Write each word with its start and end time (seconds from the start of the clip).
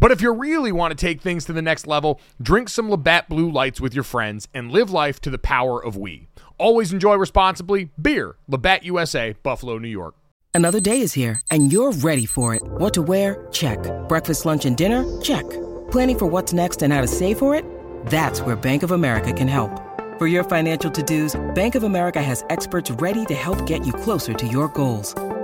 But 0.00 0.12
if 0.12 0.20
you 0.20 0.32
really 0.32 0.72
want 0.72 0.90
to 0.90 1.06
take 1.06 1.20
things 1.20 1.44
to 1.46 1.52
the 1.52 1.62
next 1.62 1.86
level, 1.86 2.20
drink 2.40 2.68
some 2.68 2.90
Labatt 2.90 3.28
Blue 3.28 3.50
Lights 3.50 3.80
with 3.80 3.94
your 3.94 4.04
friends 4.04 4.48
and 4.54 4.70
live 4.70 4.90
life 4.90 5.20
to 5.20 5.30
the 5.30 5.38
power 5.38 5.82
of 5.82 5.96
we. 5.96 6.28
Always 6.58 6.92
enjoy 6.92 7.16
responsibly. 7.16 7.90
Beer, 8.00 8.36
Labatt 8.48 8.84
USA, 8.84 9.34
Buffalo, 9.42 9.78
New 9.78 9.88
York. 9.88 10.14
Another 10.54 10.78
day 10.78 11.00
is 11.00 11.14
here, 11.14 11.40
and 11.50 11.72
you're 11.72 11.90
ready 11.90 12.26
for 12.26 12.54
it. 12.54 12.62
What 12.62 12.94
to 12.94 13.02
wear? 13.02 13.48
Check. 13.50 13.78
Breakfast, 14.08 14.46
lunch, 14.46 14.64
and 14.64 14.76
dinner? 14.76 15.20
Check. 15.20 15.42
Planning 15.90 16.18
for 16.18 16.26
what's 16.26 16.52
next 16.52 16.82
and 16.82 16.92
how 16.92 17.00
to 17.00 17.08
save 17.08 17.38
for 17.38 17.56
it? 17.56 17.64
That's 18.06 18.40
where 18.40 18.54
Bank 18.54 18.84
of 18.84 18.92
America 18.92 19.32
can 19.32 19.48
help. 19.48 19.80
For 20.16 20.28
your 20.28 20.44
financial 20.44 20.92
to 20.92 21.02
dos, 21.02 21.34
Bank 21.56 21.74
of 21.74 21.82
America 21.82 22.22
has 22.22 22.44
experts 22.50 22.88
ready 22.92 23.24
to 23.24 23.34
help 23.34 23.66
get 23.66 23.84
you 23.84 23.92
closer 23.92 24.32
to 24.32 24.46
your 24.46 24.68
goals. 24.68 25.12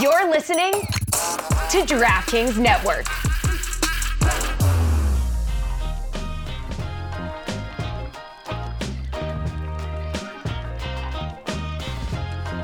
You're 0.00 0.28
listening 0.28 0.72
to 0.72 1.82
DraftKings 1.86 2.58
Network. 2.58 3.06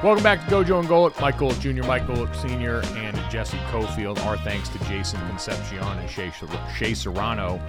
Welcome 0.03 0.25
back 0.25 0.49
to 0.49 0.53
Gojo 0.53 0.81
and 0.81 0.89
Golic. 0.89 1.21
Mike 1.21 1.37
Golic 1.37 1.61
Jr., 1.61 1.85
Golic 1.85 2.35
Sr., 2.35 2.83
and 2.99 3.17
Jesse 3.31 3.57
Cofield. 3.71 4.19
Our 4.27 4.37
thanks 4.39 4.69
to 4.71 4.79
Jason 4.87 5.21
Concepcion 5.29 5.79
and 5.79 6.11
Shea, 6.11 6.33
Shea 6.77 6.93
Serrano 6.93 7.61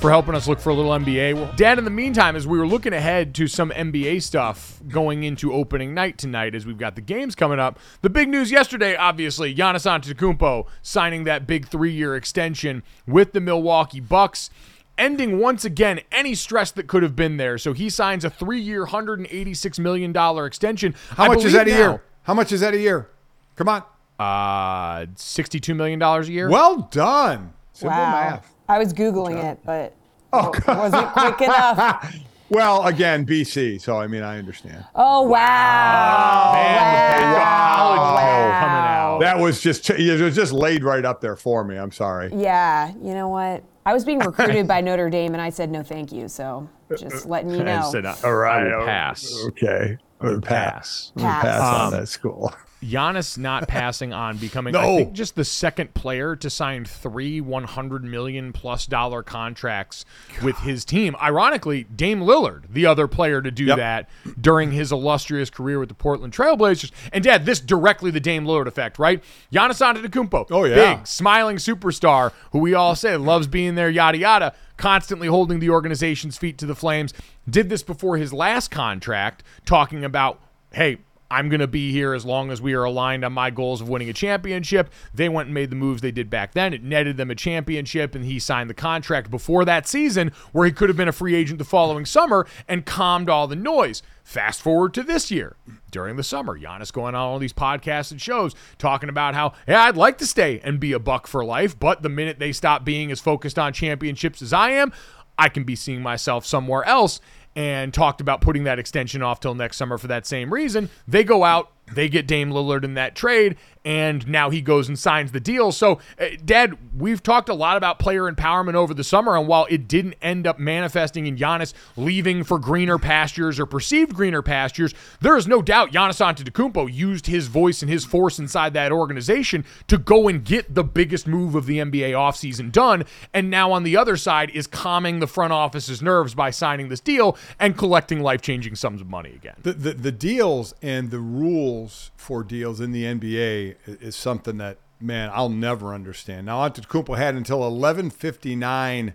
for 0.00 0.10
helping 0.10 0.34
us 0.34 0.46
look 0.46 0.60
for 0.60 0.70
a 0.70 0.74
little 0.74 0.92
NBA. 0.92 1.34
Well, 1.34 1.52
Dad, 1.56 1.78
in 1.78 1.84
the 1.84 1.90
meantime, 1.90 2.36
as 2.36 2.46
we 2.46 2.58
were 2.58 2.66
looking 2.66 2.92
ahead 2.92 3.34
to 3.36 3.48
some 3.48 3.70
NBA 3.70 4.22
stuff 4.22 4.80
going 4.88 5.24
into 5.24 5.52
opening 5.52 5.92
night 5.92 6.18
tonight, 6.18 6.54
as 6.54 6.64
we've 6.64 6.78
got 6.78 6.94
the 6.94 7.00
games 7.00 7.34
coming 7.34 7.58
up, 7.58 7.78
the 8.02 8.10
big 8.10 8.28
news 8.28 8.50
yesterday, 8.50 8.94
obviously, 8.94 9.54
Giannis 9.54 9.86
Antetokounmpo 9.86 10.66
signing 10.82 11.24
that 11.24 11.46
big 11.46 11.66
three-year 11.66 12.14
extension 12.14 12.84
with 13.06 13.32
the 13.32 13.40
Milwaukee 13.40 14.00
Bucks 14.00 14.50
ending 14.96 15.38
once 15.38 15.64
again 15.64 16.00
any 16.12 16.34
stress 16.34 16.70
that 16.72 16.86
could 16.86 17.02
have 17.02 17.16
been 17.16 17.36
there. 17.36 17.58
So 17.58 17.72
he 17.72 17.90
signs 17.90 18.24
a 18.24 18.30
three-year, 18.30 18.86
$186 18.86 19.78
million 19.80 20.16
extension. 20.46 20.94
How 21.10 21.24
I 21.24 21.28
much 21.28 21.44
is 21.44 21.52
that 21.54 21.66
a 21.66 21.70
year? 21.70 22.02
How 22.22 22.34
much 22.34 22.52
is 22.52 22.60
that 22.60 22.74
a 22.74 22.78
year? 22.78 23.08
Come 23.56 23.68
on. 23.68 23.82
Uh, 24.18 25.06
$62 25.14 25.74
million 25.74 26.00
a 26.00 26.22
year. 26.24 26.48
Well 26.48 26.88
done. 26.90 27.54
Simple 27.72 27.96
wow. 27.96 28.10
math. 28.10 28.54
I 28.68 28.78
was 28.78 28.92
Googling 28.92 29.42
it, 29.42 29.58
but 29.64 29.94
Oh, 30.32 30.52
it 30.52 30.66
wasn't 30.66 31.10
quick 31.12 31.40
enough. 31.42 32.14
Well, 32.50 32.86
again, 32.86 33.26
BC, 33.26 33.78
so 33.78 33.98
I 34.00 34.06
mean, 34.06 34.22
I 34.22 34.38
understand. 34.38 34.82
Oh, 34.94 35.20
wow. 35.28 36.50
Man, 36.54 36.92
with 36.94 37.28
the 37.30 37.34
Wow. 37.34 38.56
coming 38.58 38.86
out. 38.90 39.18
That 39.20 39.38
was 39.38 39.60
just 39.60 39.90
it 39.90 40.22
was 40.22 40.34
just 40.34 40.54
laid 40.54 40.82
right 40.82 41.04
up 41.04 41.20
there 41.20 41.36
for 41.36 41.62
me. 41.62 41.76
I'm 41.76 41.92
sorry. 41.92 42.30
Yeah, 42.34 42.90
you 43.02 43.12
know 43.12 43.28
what? 43.28 43.62
I 43.84 43.92
was 43.92 44.06
being 44.06 44.18
recruited 44.24 44.66
by 44.66 44.80
Notre 44.80 45.10
Dame, 45.10 45.34
and 45.34 45.42
I 45.42 45.50
said 45.50 45.70
no, 45.70 45.82
thank 45.82 46.10
you. 46.10 46.26
So 46.26 46.66
just 46.98 47.26
letting 47.26 47.50
you 47.50 47.60
I 47.60 47.64
know. 47.80 47.90
said, 47.92 48.06
uh, 48.06 48.14
All 48.24 48.34
right, 48.34 48.66
I 48.72 48.78
will 48.78 48.86
pass. 48.86 49.30
Okay. 49.48 49.98
I'm 50.22 50.28
gonna 50.28 50.40
Pass. 50.40 51.10
pass. 51.10 51.12
I'm 51.16 51.22
gonna 51.24 51.34
Pass. 51.34 51.42
pass 51.42 51.60
on 51.68 51.92
Um, 51.92 52.00
that 52.00 52.06
school. 52.08 52.54
Giannis 52.82 53.36
not 53.36 53.66
passing 53.68 54.12
on 54.12 54.36
becoming, 54.36 54.74
I 54.76 54.84
think, 54.98 55.12
just 55.12 55.34
the 55.34 55.44
second 55.44 55.94
player 55.94 56.36
to 56.36 56.48
sign 56.48 56.84
three 56.84 57.40
100 57.40 58.04
million 58.04 58.52
plus 58.52 58.86
dollar 58.86 59.22
contracts 59.22 60.04
with 60.42 60.56
his 60.58 60.84
team. 60.84 61.16
Ironically, 61.20 61.84
Dame 61.84 62.20
Lillard, 62.20 62.64
the 62.70 62.86
other 62.86 63.08
player 63.08 63.42
to 63.42 63.50
do 63.50 63.64
Yep. 63.64 63.76
that 63.78 64.08
during 64.40 64.70
his 64.72 64.92
illustrious 64.92 65.50
career 65.50 65.78
with 65.80 65.88
the 65.88 65.94
Portland 65.94 66.32
Trailblazers. 66.32 66.90
And 67.12 67.24
Dad, 67.24 67.44
this 67.46 67.60
directly 67.60 68.10
the 68.10 68.20
Dame 68.20 68.44
Lillard 68.44 68.66
effect, 68.66 68.98
right? 68.98 69.22
Giannis 69.52 69.80
Antetokounmpo, 69.84 70.46
Oh, 70.50 70.64
yeah. 70.64 70.96
big 70.96 71.06
smiling 71.06 71.56
superstar 71.56 72.32
who 72.52 72.58
we 72.60 72.74
all 72.74 72.94
say 72.94 73.16
loves 73.16 73.46
being 73.46 73.74
there, 73.74 73.90
yada 73.90 74.18
yada, 74.18 74.54
constantly 74.76 75.26
holding 75.26 75.58
the 75.58 75.70
organization's 75.70 76.38
feet 76.38 76.56
to 76.58 76.66
the 76.66 76.74
flames. 76.74 77.12
Did 77.50 77.68
this 77.68 77.82
before 77.82 78.16
his 78.18 78.32
last 78.32 78.70
contract, 78.70 79.42
talking 79.66 80.04
about, 80.04 80.38
hey, 80.72 80.98
I'm 81.30 81.48
going 81.48 81.60
to 81.60 81.66
be 81.66 81.92
here 81.92 82.14
as 82.14 82.24
long 82.24 82.50
as 82.50 82.62
we 82.62 82.72
are 82.74 82.84
aligned 82.84 83.24
on 83.24 83.32
my 83.32 83.50
goals 83.50 83.80
of 83.80 83.88
winning 83.88 84.08
a 84.08 84.14
championship. 84.14 84.90
They 85.12 85.28
went 85.28 85.46
and 85.46 85.54
made 85.54 85.70
the 85.70 85.76
moves 85.76 86.00
they 86.00 86.10
did 86.10 86.30
back 86.30 86.54
then. 86.54 86.72
It 86.72 86.82
netted 86.82 87.16
them 87.16 87.30
a 87.30 87.34
championship, 87.34 88.14
and 88.14 88.24
he 88.24 88.38
signed 88.38 88.70
the 88.70 88.74
contract 88.74 89.30
before 89.30 89.64
that 89.66 89.86
season, 89.86 90.32
where 90.52 90.66
he 90.66 90.72
could 90.72 90.88
have 90.88 90.96
been 90.96 91.08
a 91.08 91.12
free 91.12 91.34
agent 91.34 91.58
the 91.58 91.64
following 91.64 92.06
summer 92.06 92.46
and 92.66 92.86
calmed 92.86 93.28
all 93.28 93.46
the 93.46 93.56
noise. 93.56 94.02
Fast 94.22 94.60
forward 94.60 94.94
to 94.94 95.02
this 95.02 95.30
year. 95.30 95.56
During 95.90 96.16
the 96.16 96.22
summer, 96.22 96.58
Giannis 96.58 96.92
going 96.92 97.14
on 97.14 97.22
all 97.22 97.38
these 97.38 97.52
podcasts 97.52 98.10
and 98.10 98.20
shows 98.20 98.54
talking 98.76 99.08
about 99.08 99.34
how, 99.34 99.52
yeah, 99.66 99.84
I'd 99.84 99.96
like 99.96 100.18
to 100.18 100.26
stay 100.26 100.60
and 100.62 100.80
be 100.80 100.92
a 100.92 100.98
buck 100.98 101.26
for 101.26 101.44
life, 101.44 101.78
but 101.78 102.02
the 102.02 102.10
minute 102.10 102.38
they 102.38 102.52
stop 102.52 102.84
being 102.84 103.10
as 103.10 103.20
focused 103.20 103.58
on 103.58 103.72
championships 103.72 104.42
as 104.42 104.52
I 104.52 104.70
am, 104.70 104.92
I 105.38 105.48
can 105.48 105.64
be 105.64 105.76
seeing 105.76 106.02
myself 106.02 106.44
somewhere 106.44 106.84
else 106.84 107.20
and 107.58 107.92
talked 107.92 108.20
about 108.20 108.40
putting 108.40 108.62
that 108.62 108.78
extension 108.78 109.20
off 109.20 109.40
till 109.40 109.52
next 109.52 109.78
summer 109.78 109.98
for 109.98 110.06
that 110.06 110.24
same 110.24 110.54
reason. 110.54 110.88
They 111.08 111.24
go 111.24 111.42
out, 111.42 111.72
They 111.92 112.08
get 112.08 112.28
Dame 112.28 112.50
Lillard 112.50 112.84
in 112.84 112.94
that 112.94 113.16
trade, 113.16 113.56
and 113.88 114.28
now 114.28 114.50
he 114.50 114.60
goes 114.60 114.86
and 114.86 114.98
signs 114.98 115.32
the 115.32 115.40
deal. 115.40 115.72
So, 115.72 115.98
uh, 116.20 116.26
Dad, 116.44 116.76
we've 116.94 117.22
talked 117.22 117.48
a 117.48 117.54
lot 117.54 117.78
about 117.78 117.98
player 117.98 118.30
empowerment 118.30 118.74
over 118.74 118.92
the 118.92 119.02
summer, 119.02 119.34
and 119.34 119.48
while 119.48 119.66
it 119.70 119.88
didn't 119.88 120.14
end 120.20 120.46
up 120.46 120.58
manifesting 120.58 121.26
in 121.26 121.36
Giannis 121.36 121.72
leaving 121.96 122.44
for 122.44 122.58
greener 122.58 122.98
pastures 122.98 123.58
or 123.58 123.64
perceived 123.64 124.14
greener 124.14 124.42
pastures, 124.42 124.92
there 125.22 125.38
is 125.38 125.48
no 125.48 125.62
doubt 125.62 125.90
Giannis 125.90 126.20
Antetokounmpo 126.20 126.92
used 126.92 127.28
his 127.28 127.46
voice 127.46 127.80
and 127.80 127.90
his 127.90 128.04
force 128.04 128.38
inside 128.38 128.74
that 128.74 128.92
organization 128.92 129.64
to 129.86 129.96
go 129.96 130.28
and 130.28 130.44
get 130.44 130.74
the 130.74 130.84
biggest 130.84 131.26
move 131.26 131.54
of 131.54 131.64
the 131.64 131.78
NBA 131.78 132.10
offseason 132.10 132.70
done, 132.70 133.04
and 133.32 133.48
now 133.48 133.72
on 133.72 133.84
the 133.84 133.96
other 133.96 134.18
side 134.18 134.50
is 134.50 134.66
calming 134.66 135.20
the 135.20 135.26
front 135.26 135.54
office's 135.54 136.02
nerves 136.02 136.34
by 136.34 136.50
signing 136.50 136.90
this 136.90 137.00
deal 137.00 137.38
and 137.58 137.78
collecting 137.78 138.20
life-changing 138.20 138.74
sums 138.74 139.00
of 139.00 139.08
money 139.08 139.30
again. 139.30 139.54
The, 139.62 139.72
the, 139.72 139.94
the 139.94 140.12
deals 140.12 140.74
and 140.82 141.10
the 141.10 141.20
rules 141.20 142.10
for 142.18 142.44
deals 142.44 142.82
in 142.82 142.92
the 142.92 143.04
NBA 143.04 143.76
is 143.86 144.16
something 144.16 144.58
that 144.58 144.78
man 145.00 145.30
I'll 145.32 145.48
never 145.48 145.94
understand. 145.94 146.46
Now 146.46 146.68
Antetokounmpo 146.68 147.16
had 147.16 147.34
until 147.34 147.60
11:59, 147.60 149.14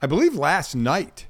I 0.00 0.06
believe, 0.06 0.34
last 0.34 0.74
night 0.74 1.26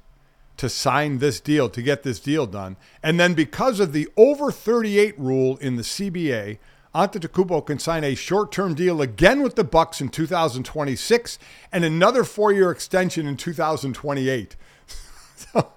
to 0.57 0.69
sign 0.69 1.17
this 1.17 1.39
deal 1.39 1.69
to 1.69 1.81
get 1.81 2.03
this 2.03 2.19
deal 2.19 2.45
done, 2.45 2.77
and 3.01 3.19
then 3.19 3.33
because 3.33 3.79
of 3.79 3.91
the 3.93 4.07
over 4.15 4.51
38 4.51 5.17
rule 5.19 5.57
in 5.57 5.75
the 5.75 5.83
CBA. 5.83 6.59
Antetokounmpo 6.93 7.65
can 7.65 7.79
sign 7.79 8.03
a 8.03 8.13
short-term 8.13 8.75
deal 8.75 9.01
again 9.01 9.41
with 9.41 9.55
the 9.55 9.63
Bucks 9.63 9.99
in 9.99 10.09
2026 10.09 11.39
and 11.71 11.83
another 11.83 12.23
four-year 12.23 12.69
extension 12.69 13.25
in 13.25 13.35
2028. 13.35 14.55
so, 15.35 15.71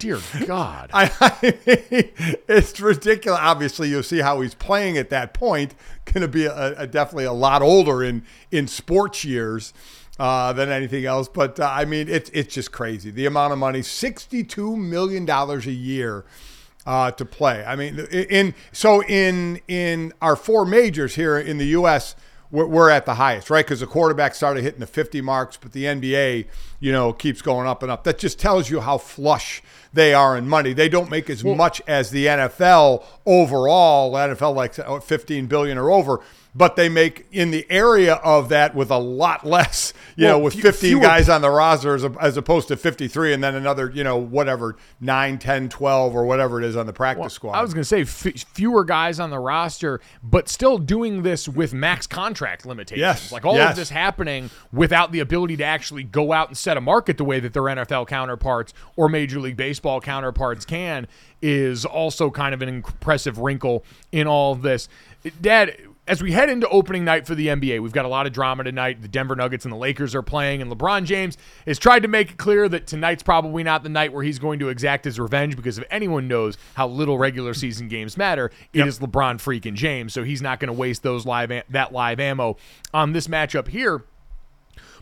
Dear 0.00 0.18
God. 0.46 0.90
I, 0.94 1.10
I 1.20 1.36
mean, 1.42 1.52
it's 2.48 2.80
ridiculous. 2.80 3.38
Obviously, 3.40 3.90
you'll 3.90 4.02
see 4.02 4.20
how 4.20 4.40
he's 4.40 4.54
playing 4.54 4.96
at 4.96 5.10
that 5.10 5.34
point. 5.34 5.74
Going 6.06 6.22
to 6.22 6.28
be 6.28 6.46
a, 6.46 6.74
a, 6.80 6.86
definitely 6.86 7.26
a 7.26 7.32
lot 7.32 7.60
older 7.60 8.02
in 8.02 8.24
in 8.50 8.66
sports 8.66 9.26
years 9.26 9.74
uh, 10.18 10.54
than 10.54 10.70
anything 10.70 11.04
else. 11.04 11.28
But 11.28 11.60
uh, 11.60 11.70
I 11.70 11.84
mean, 11.84 12.08
it's 12.08 12.30
it's 12.30 12.54
just 12.54 12.72
crazy. 12.72 13.10
The 13.10 13.26
amount 13.26 13.52
of 13.52 13.58
money, 13.58 13.82
sixty 13.82 14.42
two 14.42 14.74
million 14.74 15.24
dollars 15.26 15.66
a 15.66 15.72
year. 15.72 16.24
Uh, 16.86 17.10
to 17.10 17.26
play. 17.26 17.62
I 17.62 17.76
mean, 17.76 17.98
in 18.10 18.54
so 18.72 19.02
in 19.04 19.60
in 19.68 20.14
our 20.22 20.34
four 20.34 20.64
majors 20.64 21.14
here 21.14 21.38
in 21.38 21.58
the 21.58 21.66
U.S., 21.66 22.16
we're, 22.50 22.66
we're 22.66 22.90
at 22.90 23.06
the 23.06 23.14
highest, 23.14 23.50
right? 23.50 23.64
Because 23.64 23.80
the 23.80 23.86
quarterback 23.86 24.34
started 24.34 24.62
hitting 24.62 24.80
the 24.80 24.86
50 24.86 25.20
marks, 25.20 25.56
but 25.56 25.72
the 25.72 25.84
NBA, 25.84 26.46
you 26.80 26.92
know, 26.92 27.12
keeps 27.12 27.42
going 27.42 27.66
up 27.66 27.82
and 27.82 27.90
up. 27.90 28.04
That 28.04 28.18
just 28.18 28.38
tells 28.38 28.70
you 28.70 28.80
how 28.80 28.98
flush 28.98 29.62
they 29.92 30.14
are 30.14 30.36
in 30.36 30.48
money. 30.48 30.72
They 30.72 30.88
don't 30.88 31.10
make 31.10 31.28
as 31.30 31.44
much 31.44 31.82
as 31.86 32.10
the 32.10 32.26
NFL 32.26 33.04
overall. 33.26 34.12
NFL 34.12 34.54
like 34.54 35.02
15 35.02 35.46
billion 35.46 35.78
or 35.78 35.90
over, 35.90 36.20
but 36.54 36.76
they 36.76 36.88
make 36.88 37.26
in 37.30 37.50
the 37.50 37.66
area 37.70 38.14
of 38.14 38.48
that 38.48 38.74
with 38.74 38.90
a 38.90 38.98
lot 38.98 39.46
less, 39.46 39.92
you 40.16 40.24
well, 40.24 40.38
know, 40.38 40.44
with 40.44 40.54
15 40.54 40.72
fewer, 40.72 41.02
guys 41.02 41.28
on 41.28 41.42
the 41.42 41.50
roster 41.50 41.94
as, 41.94 42.04
as, 42.20 42.36
opposed 42.36 42.68
to 42.68 42.76
53 42.76 43.34
and 43.34 43.44
then 43.44 43.54
another, 43.54 43.90
you 43.90 44.02
know, 44.02 44.16
whatever, 44.16 44.76
9, 45.00 45.38
10, 45.38 45.68
12 45.68 46.14
or 46.14 46.24
whatever 46.24 46.60
it 46.60 46.64
is 46.64 46.76
on 46.76 46.86
the 46.86 46.92
practice 46.92 47.20
well, 47.20 47.30
squad. 47.30 47.52
I 47.52 47.62
was 47.62 47.72
going 47.72 47.82
to 47.82 47.84
say 47.84 48.00
f- 48.02 48.44
fewer 48.52 48.84
guys 48.84 49.20
on 49.20 49.30
the 49.30 49.38
roster, 49.38 50.00
but 50.22 50.48
still 50.48 50.78
doing 50.78 51.22
this 51.22 51.48
with 51.48 51.72
max 51.72 52.06
contract 52.06 52.66
limitations. 52.66 53.00
Yes. 53.00 53.32
Like 53.32 53.44
all 53.44 53.54
yes. 53.54 53.70
of 53.70 53.76
this 53.76 53.90
happening 53.90 54.50
without 54.72 55.12
the 55.12 55.20
ability 55.20 55.56
to 55.58 55.64
actually 55.64 56.02
go 56.02 56.32
out 56.32 56.48
and 56.48 56.56
set 56.56 56.76
a 56.76 56.80
market 56.80 57.16
the 57.16 57.24
way 57.24 57.40
that 57.40 57.52
their 57.52 57.62
NFL 57.62 58.08
counterparts 58.08 58.74
or 58.96 59.08
Major 59.08 59.38
League 59.38 59.56
Baseball 59.56 60.00
counterparts 60.00 60.64
can 60.64 61.06
is 61.42 61.84
also 61.84 62.30
kind 62.30 62.54
of 62.54 62.62
an 62.62 62.68
impressive 62.68 63.38
wrinkle 63.38 63.84
in 64.12 64.26
all 64.26 64.52
of 64.52 64.62
this. 64.62 64.88
Dad, 65.40 65.76
as 66.10 66.20
we 66.20 66.32
head 66.32 66.50
into 66.50 66.68
opening 66.70 67.04
night 67.04 67.24
for 67.24 67.36
the 67.36 67.46
NBA, 67.46 67.80
we've 67.80 67.92
got 67.92 68.04
a 68.04 68.08
lot 68.08 68.26
of 68.26 68.32
drama 68.32 68.64
tonight. 68.64 69.00
The 69.00 69.06
Denver 69.06 69.36
Nuggets 69.36 69.64
and 69.64 69.70
the 69.70 69.76
Lakers 69.78 70.12
are 70.16 70.22
playing, 70.22 70.60
and 70.60 70.68
LeBron 70.68 71.04
James 71.04 71.38
has 71.66 71.78
tried 71.78 72.00
to 72.02 72.08
make 72.08 72.32
it 72.32 72.36
clear 72.36 72.68
that 72.68 72.88
tonight's 72.88 73.22
probably 73.22 73.62
not 73.62 73.84
the 73.84 73.90
night 73.90 74.12
where 74.12 74.24
he's 74.24 74.40
going 74.40 74.58
to 74.58 74.70
exact 74.70 75.04
his 75.04 75.20
revenge 75.20 75.54
because 75.54 75.78
if 75.78 75.84
anyone 75.88 76.26
knows 76.26 76.58
how 76.74 76.88
little 76.88 77.16
regular 77.16 77.54
season 77.54 77.86
games 77.86 78.16
matter, 78.16 78.46
it 78.72 78.78
yep. 78.78 78.88
is 78.88 78.98
LeBron 78.98 79.36
freaking 79.36 79.74
James. 79.74 80.12
So 80.12 80.24
he's 80.24 80.42
not 80.42 80.58
going 80.58 80.66
to 80.66 80.72
waste 80.72 81.04
those 81.04 81.24
live 81.26 81.52
that 81.68 81.92
live 81.92 82.18
ammo 82.18 82.56
on 82.92 83.12
this 83.12 83.28
matchup 83.28 83.68
here. 83.68 84.02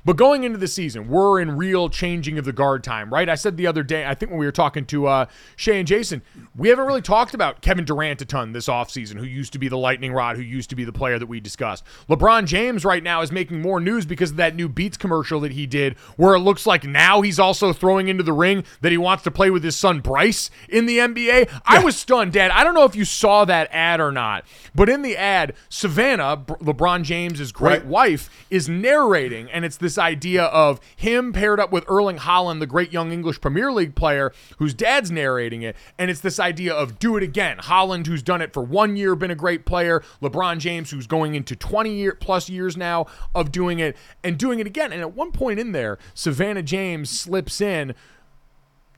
But 0.04 0.16
going 0.16 0.44
into 0.44 0.58
the 0.58 0.68
season, 0.68 1.08
we're 1.08 1.40
in 1.40 1.56
real 1.56 1.88
changing 1.88 2.38
of 2.38 2.44
the 2.44 2.52
guard 2.52 2.84
time, 2.84 3.12
right? 3.12 3.28
I 3.28 3.34
said 3.34 3.56
the 3.56 3.66
other 3.66 3.82
day, 3.82 4.06
I 4.06 4.14
think 4.14 4.30
when 4.30 4.38
we 4.38 4.46
were 4.46 4.52
talking 4.52 4.86
to 4.86 5.06
uh, 5.06 5.26
Shea 5.56 5.78
and 5.78 5.88
Jason, 5.88 6.22
we 6.56 6.68
haven't 6.68 6.86
really 6.86 7.02
talked 7.02 7.34
about 7.34 7.60
Kevin 7.62 7.84
Durant 7.84 8.22
a 8.22 8.24
ton 8.24 8.52
this 8.52 8.68
offseason, 8.68 9.18
who 9.18 9.24
used 9.24 9.52
to 9.52 9.58
be 9.58 9.68
the 9.68 9.78
lightning 9.78 10.12
rod, 10.12 10.36
who 10.36 10.42
used 10.42 10.70
to 10.70 10.76
be 10.76 10.84
the 10.84 10.92
player 10.92 11.18
that 11.18 11.26
we 11.26 11.40
discussed. 11.40 11.84
LeBron 12.08 12.46
James 12.46 12.84
right 12.84 13.02
now 13.02 13.20
is 13.22 13.32
making 13.32 13.60
more 13.60 13.80
news 13.80 14.06
because 14.06 14.30
of 14.30 14.36
that 14.36 14.54
new 14.54 14.68
Beats 14.68 14.96
commercial 14.96 15.40
that 15.40 15.52
he 15.52 15.66
did, 15.66 15.96
where 16.16 16.34
it 16.34 16.40
looks 16.40 16.66
like 16.66 16.84
now 16.84 17.20
he's 17.20 17.38
also 17.38 17.72
throwing 17.72 18.08
into 18.08 18.22
the 18.22 18.32
ring 18.32 18.64
that 18.80 18.92
he 18.92 18.98
wants 18.98 19.24
to 19.24 19.30
play 19.30 19.50
with 19.50 19.64
his 19.64 19.76
son 19.76 20.00
Bryce 20.00 20.50
in 20.68 20.86
the 20.86 20.98
NBA. 20.98 21.46
Yeah. 21.46 21.60
I 21.64 21.84
was 21.84 21.96
stunned, 21.96 22.32
Dad. 22.32 22.50
I 22.50 22.64
don't 22.64 22.74
know 22.74 22.84
if 22.84 22.96
you 22.96 23.04
saw 23.04 23.44
that 23.44 23.68
ad 23.72 24.00
or 24.00 24.12
not, 24.12 24.44
but 24.74 24.88
in 24.88 25.02
the 25.02 25.16
ad, 25.16 25.54
Savannah, 25.68 26.44
LeBron 26.46 27.02
James's 27.02 27.52
great 27.52 27.80
right. 27.80 27.86
wife, 27.86 28.46
is 28.50 28.68
narrating, 28.68 29.50
and 29.50 29.64
it's 29.64 29.76
this 29.88 29.96
idea 29.96 30.44
of 30.44 30.80
him 30.96 31.32
paired 31.32 31.58
up 31.58 31.72
with 31.72 31.82
Erling 31.88 32.18
Haaland, 32.18 32.60
the 32.60 32.66
great 32.66 32.92
young 32.92 33.10
English 33.10 33.40
Premier 33.40 33.72
League 33.72 33.94
player, 33.94 34.34
whose 34.58 34.74
dad's 34.74 35.10
narrating 35.10 35.62
it. 35.62 35.76
And 35.98 36.10
it's 36.10 36.20
this 36.20 36.38
idea 36.38 36.74
of 36.74 36.98
do 36.98 37.16
it 37.16 37.22
again. 37.22 37.56
Haaland, 37.56 38.06
who's 38.06 38.22
done 38.22 38.42
it 38.42 38.52
for 38.52 38.62
one 38.62 38.96
year, 38.96 39.16
been 39.16 39.30
a 39.30 39.34
great 39.34 39.64
player. 39.64 40.02
LeBron 40.20 40.58
James, 40.58 40.90
who's 40.90 41.06
going 41.06 41.34
into 41.34 41.56
20 41.56 41.90
year 41.90 42.14
plus 42.14 42.50
years 42.50 42.76
now 42.76 43.06
of 43.34 43.50
doing 43.50 43.78
it 43.78 43.96
and 44.22 44.36
doing 44.36 44.58
it 44.58 44.66
again. 44.66 44.92
And 44.92 45.00
at 45.00 45.14
one 45.14 45.32
point 45.32 45.58
in 45.58 45.72
there, 45.72 45.96
Savannah 46.12 46.62
James 46.62 47.08
slips 47.08 47.62
in 47.62 47.94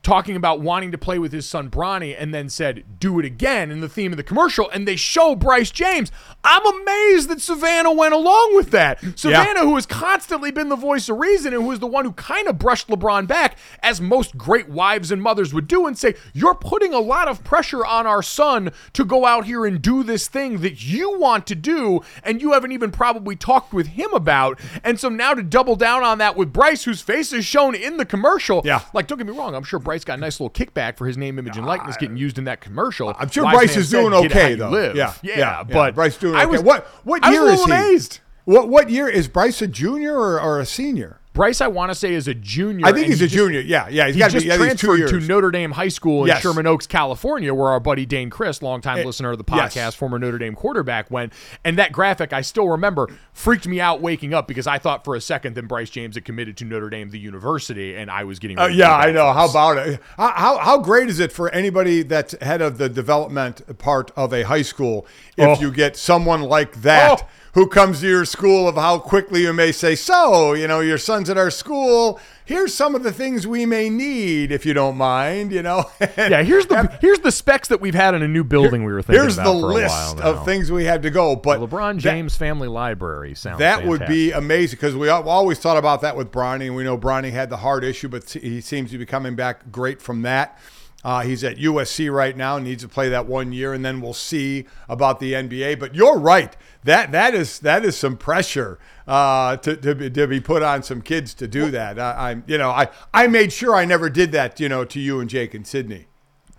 talking 0.03 0.35
about 0.35 0.61
wanting 0.61 0.91
to 0.91 0.97
play 0.97 1.19
with 1.19 1.31
his 1.31 1.47
son 1.47 1.69
Bronny 1.69 2.15
and 2.17 2.33
then 2.33 2.49
said, 2.49 2.83
do 2.99 3.19
it 3.19 3.25
again 3.25 3.69
in 3.69 3.81
the 3.81 3.89
theme 3.89 4.11
of 4.11 4.17
the 4.17 4.23
commercial. 4.23 4.69
And 4.69 4.87
they 4.87 4.95
show 4.95 5.35
Bryce 5.35 5.69
James. 5.69 6.11
I'm 6.43 6.65
amazed 6.65 7.29
that 7.29 7.39
Savannah 7.41 7.91
went 7.91 8.13
along 8.13 8.55
with 8.55 8.71
that. 8.71 8.99
Savannah, 9.15 9.59
yeah. 9.59 9.63
who 9.63 9.75
has 9.75 9.85
constantly 9.85 10.49
been 10.49 10.69
the 10.69 10.75
voice 10.75 11.07
of 11.07 11.19
reason 11.19 11.53
and 11.53 11.63
who 11.63 11.71
is 11.71 11.79
the 11.79 11.87
one 11.87 12.05
who 12.05 12.13
kind 12.13 12.47
of 12.47 12.57
brushed 12.57 12.87
LeBron 12.87 13.27
back, 13.27 13.57
as 13.83 14.01
most 14.01 14.37
great 14.37 14.69
wives 14.69 15.11
and 15.11 15.21
mothers 15.21 15.53
would 15.53 15.67
do, 15.67 15.85
and 15.85 15.97
say, 15.97 16.15
You're 16.33 16.55
putting 16.55 16.93
a 16.93 16.99
lot 16.99 17.27
of 17.27 17.43
pressure 17.43 17.85
on 17.85 18.07
our 18.07 18.23
son 18.23 18.71
to 18.93 19.05
go 19.05 19.25
out 19.25 19.45
here 19.45 19.65
and 19.65 19.81
do 19.81 20.01
this 20.01 20.27
thing 20.27 20.61
that 20.61 20.83
you 20.83 21.19
want 21.19 21.45
to 21.47 21.55
do, 21.55 22.01
and 22.23 22.41
you 22.41 22.53
haven't 22.53 22.71
even 22.71 22.91
probably 22.91 23.35
talked 23.35 23.71
with 23.73 23.87
him 23.87 24.11
about. 24.13 24.59
And 24.83 24.99
so 24.99 25.09
now 25.09 25.35
to 25.35 25.43
double 25.43 25.75
down 25.75 26.03
on 26.03 26.17
that 26.17 26.35
with 26.35 26.51
Bryce, 26.51 26.85
whose 26.85 27.01
face 27.01 27.31
is 27.33 27.45
shown 27.45 27.75
in 27.75 27.97
the 27.97 28.05
commercial. 28.05 28.61
Yeah. 28.65 28.81
Like, 28.93 29.05
don't 29.07 29.19
get 29.19 29.27
me 29.27 29.37
wrong, 29.37 29.53
I'm 29.53 29.63
sure 29.63 29.79
Bryce 29.79 29.90
got 29.99 30.17
a 30.17 30.21
nice 30.21 30.39
little 30.39 30.49
kickback 30.49 30.97
for 30.97 31.07
his 31.07 31.17
name, 31.17 31.39
image, 31.39 31.57
and 31.57 31.65
likeness 31.65 31.97
getting 31.97 32.17
used 32.17 32.37
in 32.37 32.45
that 32.45 32.61
commercial. 32.61 33.15
I'm 33.17 33.29
sure 33.29 33.43
Wise 33.43 33.53
Bryce 33.53 33.77
is 33.77 33.89
doing 33.89 34.13
okay 34.13 34.55
though. 34.55 34.69
Live. 34.69 34.95
Yeah, 34.95 35.13
yeah, 35.21 35.37
yeah, 35.37 35.63
but 35.63 35.95
Bryce 35.95 36.17
doing 36.17 36.35
okay. 36.35 36.43
I 36.43 36.45
was, 36.45 36.61
what 36.61 36.85
what 37.03 37.25
year 37.31 37.47
is 37.47 37.63
he? 37.63 37.71
Amazed. 37.71 38.19
What 38.45 38.69
what 38.69 38.89
year 38.89 39.07
is 39.07 39.27
Bryce 39.27 39.61
a 39.61 39.67
junior 39.67 40.15
or, 40.15 40.41
or 40.41 40.59
a 40.59 40.65
senior? 40.65 41.20
Bryce, 41.33 41.61
I 41.61 41.67
want 41.67 41.91
to 41.91 41.95
say, 41.95 42.13
is 42.13 42.27
a 42.27 42.33
junior. 42.33 42.85
I 42.85 42.91
think 42.91 43.07
he's 43.07 43.21
a 43.21 43.25
just, 43.25 43.33
junior. 43.33 43.61
Yeah, 43.61 43.87
yeah. 43.87 44.07
He's 44.07 44.15
he 44.15 44.21
just 44.21 44.35
be, 44.39 44.51
transferred 44.51 45.07
to 45.07 45.19
Notre 45.21 45.49
Dame 45.49 45.71
High 45.71 45.87
School 45.87 46.23
in 46.23 46.27
yes. 46.27 46.41
Sherman 46.41 46.67
Oaks, 46.67 46.85
California, 46.87 47.53
where 47.53 47.69
our 47.69 47.79
buddy 47.79 48.05
Dayne 48.05 48.29
Crist, 48.29 48.61
longtime 48.61 48.97
it, 48.97 49.01
eh, 49.03 49.05
listener 49.05 49.31
of 49.31 49.37
the 49.37 49.45
podcast, 49.45 49.75
yes. 49.75 49.95
former 49.95 50.19
Notre 50.19 50.37
Dame 50.37 50.55
quarterback, 50.55 51.09
went. 51.09 51.31
And 51.63 51.77
that 51.77 51.93
graphic, 51.93 52.33
I 52.33 52.41
still 52.41 52.67
remember, 52.67 53.07
freaked 53.31 53.65
me 53.65 53.79
out 53.79 54.01
waking 54.01 54.33
up 54.33 54.45
because 54.45 54.67
I 54.67 54.77
thought 54.77 55.05
for 55.05 55.15
a 55.15 55.21
second 55.21 55.55
that 55.55 55.69
Bryce 55.69 55.89
James 55.89 56.15
had 56.15 56.25
committed 56.25 56.57
to 56.57 56.65
Notre 56.65 56.89
Dame, 56.89 57.11
the 57.11 57.19
university, 57.19 57.95
and 57.95 58.11
I 58.11 58.25
was 58.25 58.37
getting. 58.37 58.59
Uh, 58.59 58.67
yeah, 58.67 58.93
I 58.93 59.11
know. 59.13 59.31
How 59.31 59.49
about 59.49 59.77
it? 59.77 60.01
How, 60.17 60.57
how 60.57 60.79
great 60.79 61.07
is 61.07 61.21
it 61.21 61.31
for 61.31 61.49
anybody 61.51 62.03
that's 62.03 62.35
head 62.41 62.61
of 62.61 62.77
the 62.77 62.89
development 62.89 63.77
part 63.77 64.11
of 64.17 64.33
a 64.33 64.43
high 64.43 64.63
school 64.63 65.07
if 65.37 65.59
oh. 65.59 65.61
you 65.61 65.71
get 65.71 65.95
someone 65.95 66.41
like 66.41 66.81
that? 66.81 67.21
Oh 67.21 67.27
who 67.53 67.67
comes 67.67 67.99
to 68.01 68.07
your 68.07 68.25
school 68.25 68.67
of 68.67 68.75
how 68.75 68.97
quickly 68.97 69.41
you 69.41 69.53
may 69.53 69.71
say, 69.71 69.95
So, 69.95 70.53
you 70.53 70.67
know, 70.67 70.79
your 70.79 70.97
son's 70.97 71.29
at 71.29 71.37
our 71.37 71.51
school. 71.51 72.19
Here's 72.43 72.73
some 72.73 72.95
of 72.95 73.03
the 73.03 73.13
things 73.13 73.47
we 73.47 73.65
may 73.65 73.89
need, 73.89 74.51
if 74.51 74.65
you 74.65 74.73
don't 74.73 74.97
mind, 74.97 75.53
you 75.53 75.61
know. 75.61 75.85
yeah, 76.17 76.43
here's 76.43 76.65
the 76.65 76.87
here's 76.99 77.19
the 77.19 77.31
specs 77.31 77.69
that 77.69 77.79
we've 77.79 77.95
had 77.95 78.13
in 78.13 78.21
a 78.21 78.27
new 78.27 78.43
building 78.43 78.83
we 78.83 78.91
were 78.91 79.01
thinking 79.01 79.15
about. 79.15 79.23
here's 79.23 79.35
the 79.37 79.53
list 79.53 80.17
of 80.19 80.43
things 80.43 80.71
we 80.71 80.83
had 80.83 81.03
to 81.03 81.09
go. 81.09 81.35
But 81.35 81.59
the 81.59 81.67
LeBron 81.67 81.97
James 81.97 82.33
that, 82.33 82.39
Family 82.39 82.67
Library 82.67 83.35
sounds 83.35 83.59
that 83.59 83.81
fantastic. 83.81 83.89
would 83.89 84.07
be 84.07 84.31
amazing 84.31 84.77
because 84.77 84.95
we 84.95 85.07
always 85.07 85.59
thought 85.59 85.77
about 85.77 86.01
that 86.01 86.17
with 86.17 86.31
Bronny, 86.31 86.67
and 86.67 86.75
we 86.75 86.83
know 86.83 86.97
Bronny 86.97 87.31
had 87.31 87.49
the 87.49 87.57
heart 87.57 87.83
issue, 87.83 88.09
but 88.09 88.29
he 88.29 88.59
seems 88.59 88.91
to 88.91 88.97
be 88.97 89.05
coming 89.05 89.35
back 89.35 89.71
great 89.71 90.01
from 90.01 90.23
that. 90.23 90.59
Uh, 91.03 91.21
he's 91.21 91.43
at 91.43 91.57
USC 91.57 92.13
right 92.13 92.37
now, 92.37 92.59
needs 92.59 92.83
to 92.83 92.89
play 92.89 93.09
that 93.09 93.25
one 93.25 93.51
year, 93.51 93.73
and 93.73 93.83
then 93.83 94.01
we'll 94.01 94.13
see 94.13 94.65
about 94.87 95.19
the 95.19 95.33
NBA. 95.33 95.79
But 95.79 95.95
you're 95.95 96.19
right 96.19 96.55
that 96.83 97.11
that 97.11 97.33
is 97.33 97.59
that 97.59 97.85
is 97.85 97.97
some 97.97 98.17
pressure 98.17 98.79
uh, 99.07 99.57
to, 99.57 99.75
to 99.77 99.95
be, 99.95 100.09
to, 100.09 100.27
be, 100.27 100.39
put 100.39 100.63
on 100.63 100.83
some 100.83 101.01
kids 101.01 101.33
to 101.35 101.47
do 101.47 101.71
that. 101.71 101.99
I, 101.99 102.31
am 102.31 102.43
you 102.47 102.57
know 102.57 102.69
I 102.69 102.89
I 103.13 103.27
made 103.27 103.53
sure 103.53 103.75
I 103.75 103.85
never 103.85 104.09
did 104.09 104.31
that 104.31 104.59
you 104.59 104.69
know 104.69 104.85
to 104.85 104.99
you 104.99 105.19
and 105.19 105.29
Jake 105.29 105.53
and 105.53 105.65
Sydney. 105.65 106.07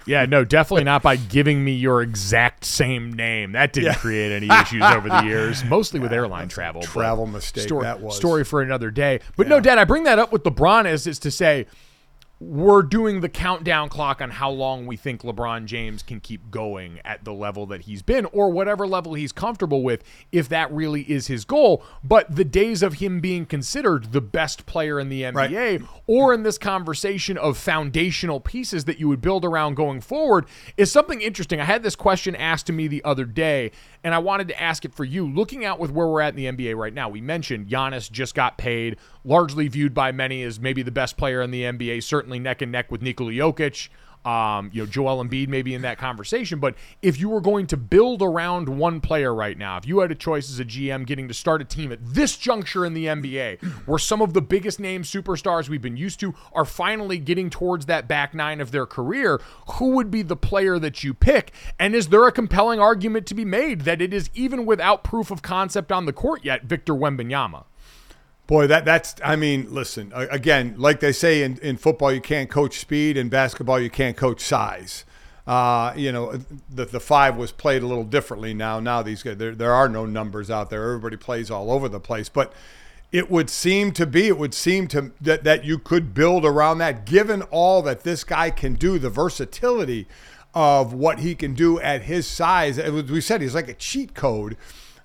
Yeah, 0.04 0.26
no, 0.26 0.44
definitely 0.44 0.82
not 0.82 1.02
by 1.02 1.14
giving 1.14 1.62
me 1.62 1.72
your 1.74 2.02
exact 2.02 2.64
same 2.64 3.12
name. 3.12 3.52
That 3.52 3.72
didn't 3.72 3.94
create 3.98 4.32
any 4.32 4.48
issues 4.48 4.82
over 4.82 5.08
the 5.08 5.22
years, 5.22 5.64
mostly 5.68 6.00
with 6.00 6.12
airline 6.12 6.48
travel. 6.48 6.82
travel 6.82 7.26
mistake 7.26 7.64
Story, 7.64 7.84
that 7.84 8.00
was. 8.00 8.16
story 8.16 8.42
for 8.42 8.60
another 8.60 8.90
day. 8.90 9.20
But 9.36 9.46
no, 9.46 9.60
Dad, 9.60 9.78
I 9.78 9.84
bring 9.84 10.02
that 10.04 10.18
up 10.18 10.32
with 10.32 10.42
LeBron 10.42 10.90
is 10.90 11.06
is 11.06 11.20
to 11.20 11.30
say 11.30 11.66
we're 12.42 12.82
doing 12.82 13.20
the 13.20 13.28
countdown 13.28 13.88
clock 13.88 14.20
on 14.20 14.30
how 14.30 14.50
long 14.50 14.86
we 14.86 14.96
think 14.96 15.22
LeBron 15.22 15.66
James 15.66 16.02
can 16.02 16.18
keep 16.18 16.50
going 16.50 17.00
at 17.04 17.24
the 17.24 17.32
level 17.32 17.66
that 17.66 17.82
he's 17.82 18.02
been 18.02 18.26
or 18.26 18.50
whatever 18.50 18.86
level 18.86 19.14
he's 19.14 19.30
comfortable 19.30 19.82
with 19.82 20.02
if 20.32 20.48
that 20.48 20.70
really 20.72 21.02
is 21.02 21.28
his 21.28 21.44
goal. 21.44 21.84
But 22.02 22.34
the 22.34 22.44
days 22.44 22.82
of 22.82 22.94
him 22.94 23.20
being 23.20 23.46
considered 23.46 24.12
the 24.12 24.20
best 24.20 24.66
player 24.66 24.98
in 24.98 25.08
the 25.08 25.22
NBA 25.22 25.86
or 26.06 26.34
in 26.34 26.42
this 26.42 26.58
conversation 26.58 27.38
of 27.38 27.56
foundational 27.56 28.40
pieces 28.40 28.86
that 28.86 28.98
you 28.98 29.08
would 29.08 29.20
build 29.20 29.44
around 29.44 29.76
going 29.76 30.00
forward 30.00 30.46
is 30.76 30.90
something 30.90 31.20
interesting. 31.20 31.60
I 31.60 31.64
had 31.64 31.82
this 31.84 31.96
question 31.96 32.34
asked 32.34 32.66
to 32.66 32.72
me 32.72 32.88
the 32.88 33.04
other 33.04 33.24
day 33.24 33.70
and 34.04 34.14
I 34.14 34.18
wanted 34.18 34.48
to 34.48 34.62
ask 34.62 34.84
it 34.84 34.94
for 34.94 35.04
you. 35.04 35.26
Looking 35.26 35.64
out 35.64 35.78
with 35.78 35.90
where 35.90 36.06
we're 36.06 36.20
at 36.20 36.36
in 36.36 36.56
the 36.56 36.64
NBA 36.64 36.76
right 36.76 36.92
now, 36.92 37.08
we 37.08 37.20
mentioned 37.20 37.68
Giannis 37.68 38.10
just 38.10 38.34
got 38.34 38.58
paid, 38.58 38.96
largely 39.24 39.68
viewed 39.68 39.94
by 39.94 40.12
many 40.12 40.42
as 40.42 40.58
maybe 40.58 40.82
the 40.82 40.90
best 40.90 41.16
player 41.16 41.42
in 41.42 41.50
the 41.50 41.62
NBA, 41.62 42.02
certainly 42.02 42.38
neck 42.38 42.62
and 42.62 42.72
neck 42.72 42.90
with 42.90 43.02
Nikola 43.02 43.32
Jokic. 43.32 43.88
Um, 44.24 44.70
you 44.72 44.82
know, 44.82 44.86
Joel 44.86 45.24
Embiid 45.24 45.48
maybe 45.48 45.74
in 45.74 45.82
that 45.82 45.98
conversation. 45.98 46.60
But 46.60 46.76
if 47.02 47.18
you 47.18 47.28
were 47.28 47.40
going 47.40 47.66
to 47.68 47.76
build 47.76 48.22
around 48.22 48.68
one 48.68 49.00
player 49.00 49.34
right 49.34 49.58
now, 49.58 49.76
if 49.78 49.86
you 49.86 49.98
had 49.98 50.12
a 50.12 50.14
choice 50.14 50.48
as 50.50 50.60
a 50.60 50.64
GM 50.64 51.06
getting 51.06 51.28
to 51.28 51.34
start 51.34 51.60
a 51.60 51.64
team 51.64 51.90
at 51.90 51.98
this 52.02 52.36
juncture 52.36 52.86
in 52.86 52.94
the 52.94 53.06
NBA, 53.06 53.62
where 53.86 53.98
some 53.98 54.22
of 54.22 54.32
the 54.32 54.42
biggest 54.42 54.78
name 54.78 55.02
superstars 55.02 55.68
we've 55.68 55.82
been 55.82 55.96
used 55.96 56.20
to 56.20 56.34
are 56.52 56.64
finally 56.64 57.18
getting 57.18 57.50
towards 57.50 57.86
that 57.86 58.06
back 58.06 58.34
nine 58.34 58.60
of 58.60 58.70
their 58.70 58.86
career, 58.86 59.40
who 59.72 59.90
would 59.96 60.10
be 60.10 60.22
the 60.22 60.36
player 60.36 60.78
that 60.78 61.02
you 61.02 61.14
pick? 61.14 61.52
And 61.78 61.94
is 61.94 62.08
there 62.08 62.26
a 62.26 62.32
compelling 62.32 62.80
argument 62.80 63.26
to 63.26 63.34
be 63.34 63.44
made 63.44 63.82
that 63.82 64.00
it 64.00 64.14
is 64.14 64.30
even 64.34 64.64
without 64.66 65.04
proof 65.04 65.30
of 65.30 65.42
concept 65.42 65.90
on 65.90 66.06
the 66.06 66.12
court 66.12 66.44
yet, 66.44 66.64
Victor 66.64 66.94
Wembanyama? 66.94 67.64
Boy, 68.46 68.66
that 68.66 68.84
that's. 68.84 69.14
I 69.24 69.36
mean, 69.36 69.72
listen. 69.72 70.12
Again, 70.14 70.74
like 70.76 71.00
they 71.00 71.12
say 71.12 71.42
in, 71.42 71.58
in 71.58 71.76
football, 71.76 72.12
you 72.12 72.20
can't 72.20 72.50
coach 72.50 72.78
speed. 72.78 73.16
In 73.16 73.28
basketball, 73.28 73.80
you 73.80 73.90
can't 73.90 74.16
coach 74.16 74.40
size. 74.40 75.04
Uh, 75.46 75.92
you 75.96 76.12
know, 76.12 76.36
the 76.68 76.84
the 76.84 77.00
five 77.00 77.36
was 77.36 77.52
played 77.52 77.82
a 77.82 77.86
little 77.86 78.04
differently 78.04 78.52
now. 78.52 78.80
Now 78.80 79.02
these 79.02 79.22
guys, 79.22 79.36
there 79.36 79.54
there 79.54 79.72
are 79.72 79.88
no 79.88 80.06
numbers 80.06 80.50
out 80.50 80.70
there. 80.70 80.82
Everybody 80.82 81.16
plays 81.16 81.50
all 81.50 81.70
over 81.70 81.88
the 81.88 82.00
place. 82.00 82.28
But 82.28 82.52
it 83.12 83.30
would 83.30 83.48
seem 83.48 83.92
to 83.92 84.06
be. 84.06 84.26
It 84.26 84.38
would 84.38 84.54
seem 84.54 84.88
to 84.88 85.12
that 85.20 85.44
that 85.44 85.64
you 85.64 85.78
could 85.78 86.12
build 86.12 86.44
around 86.44 86.78
that, 86.78 87.06
given 87.06 87.42
all 87.42 87.80
that 87.82 88.02
this 88.02 88.24
guy 88.24 88.50
can 88.50 88.74
do, 88.74 88.98
the 88.98 89.10
versatility 89.10 90.08
of 90.54 90.92
what 90.92 91.20
he 91.20 91.34
can 91.34 91.54
do 91.54 91.80
at 91.80 92.02
his 92.02 92.26
size. 92.26 92.78
As 92.78 92.92
we 92.92 93.20
said, 93.20 93.40
he's 93.40 93.54
like 93.54 93.68
a 93.68 93.74
cheat 93.74 94.14
code. 94.14 94.56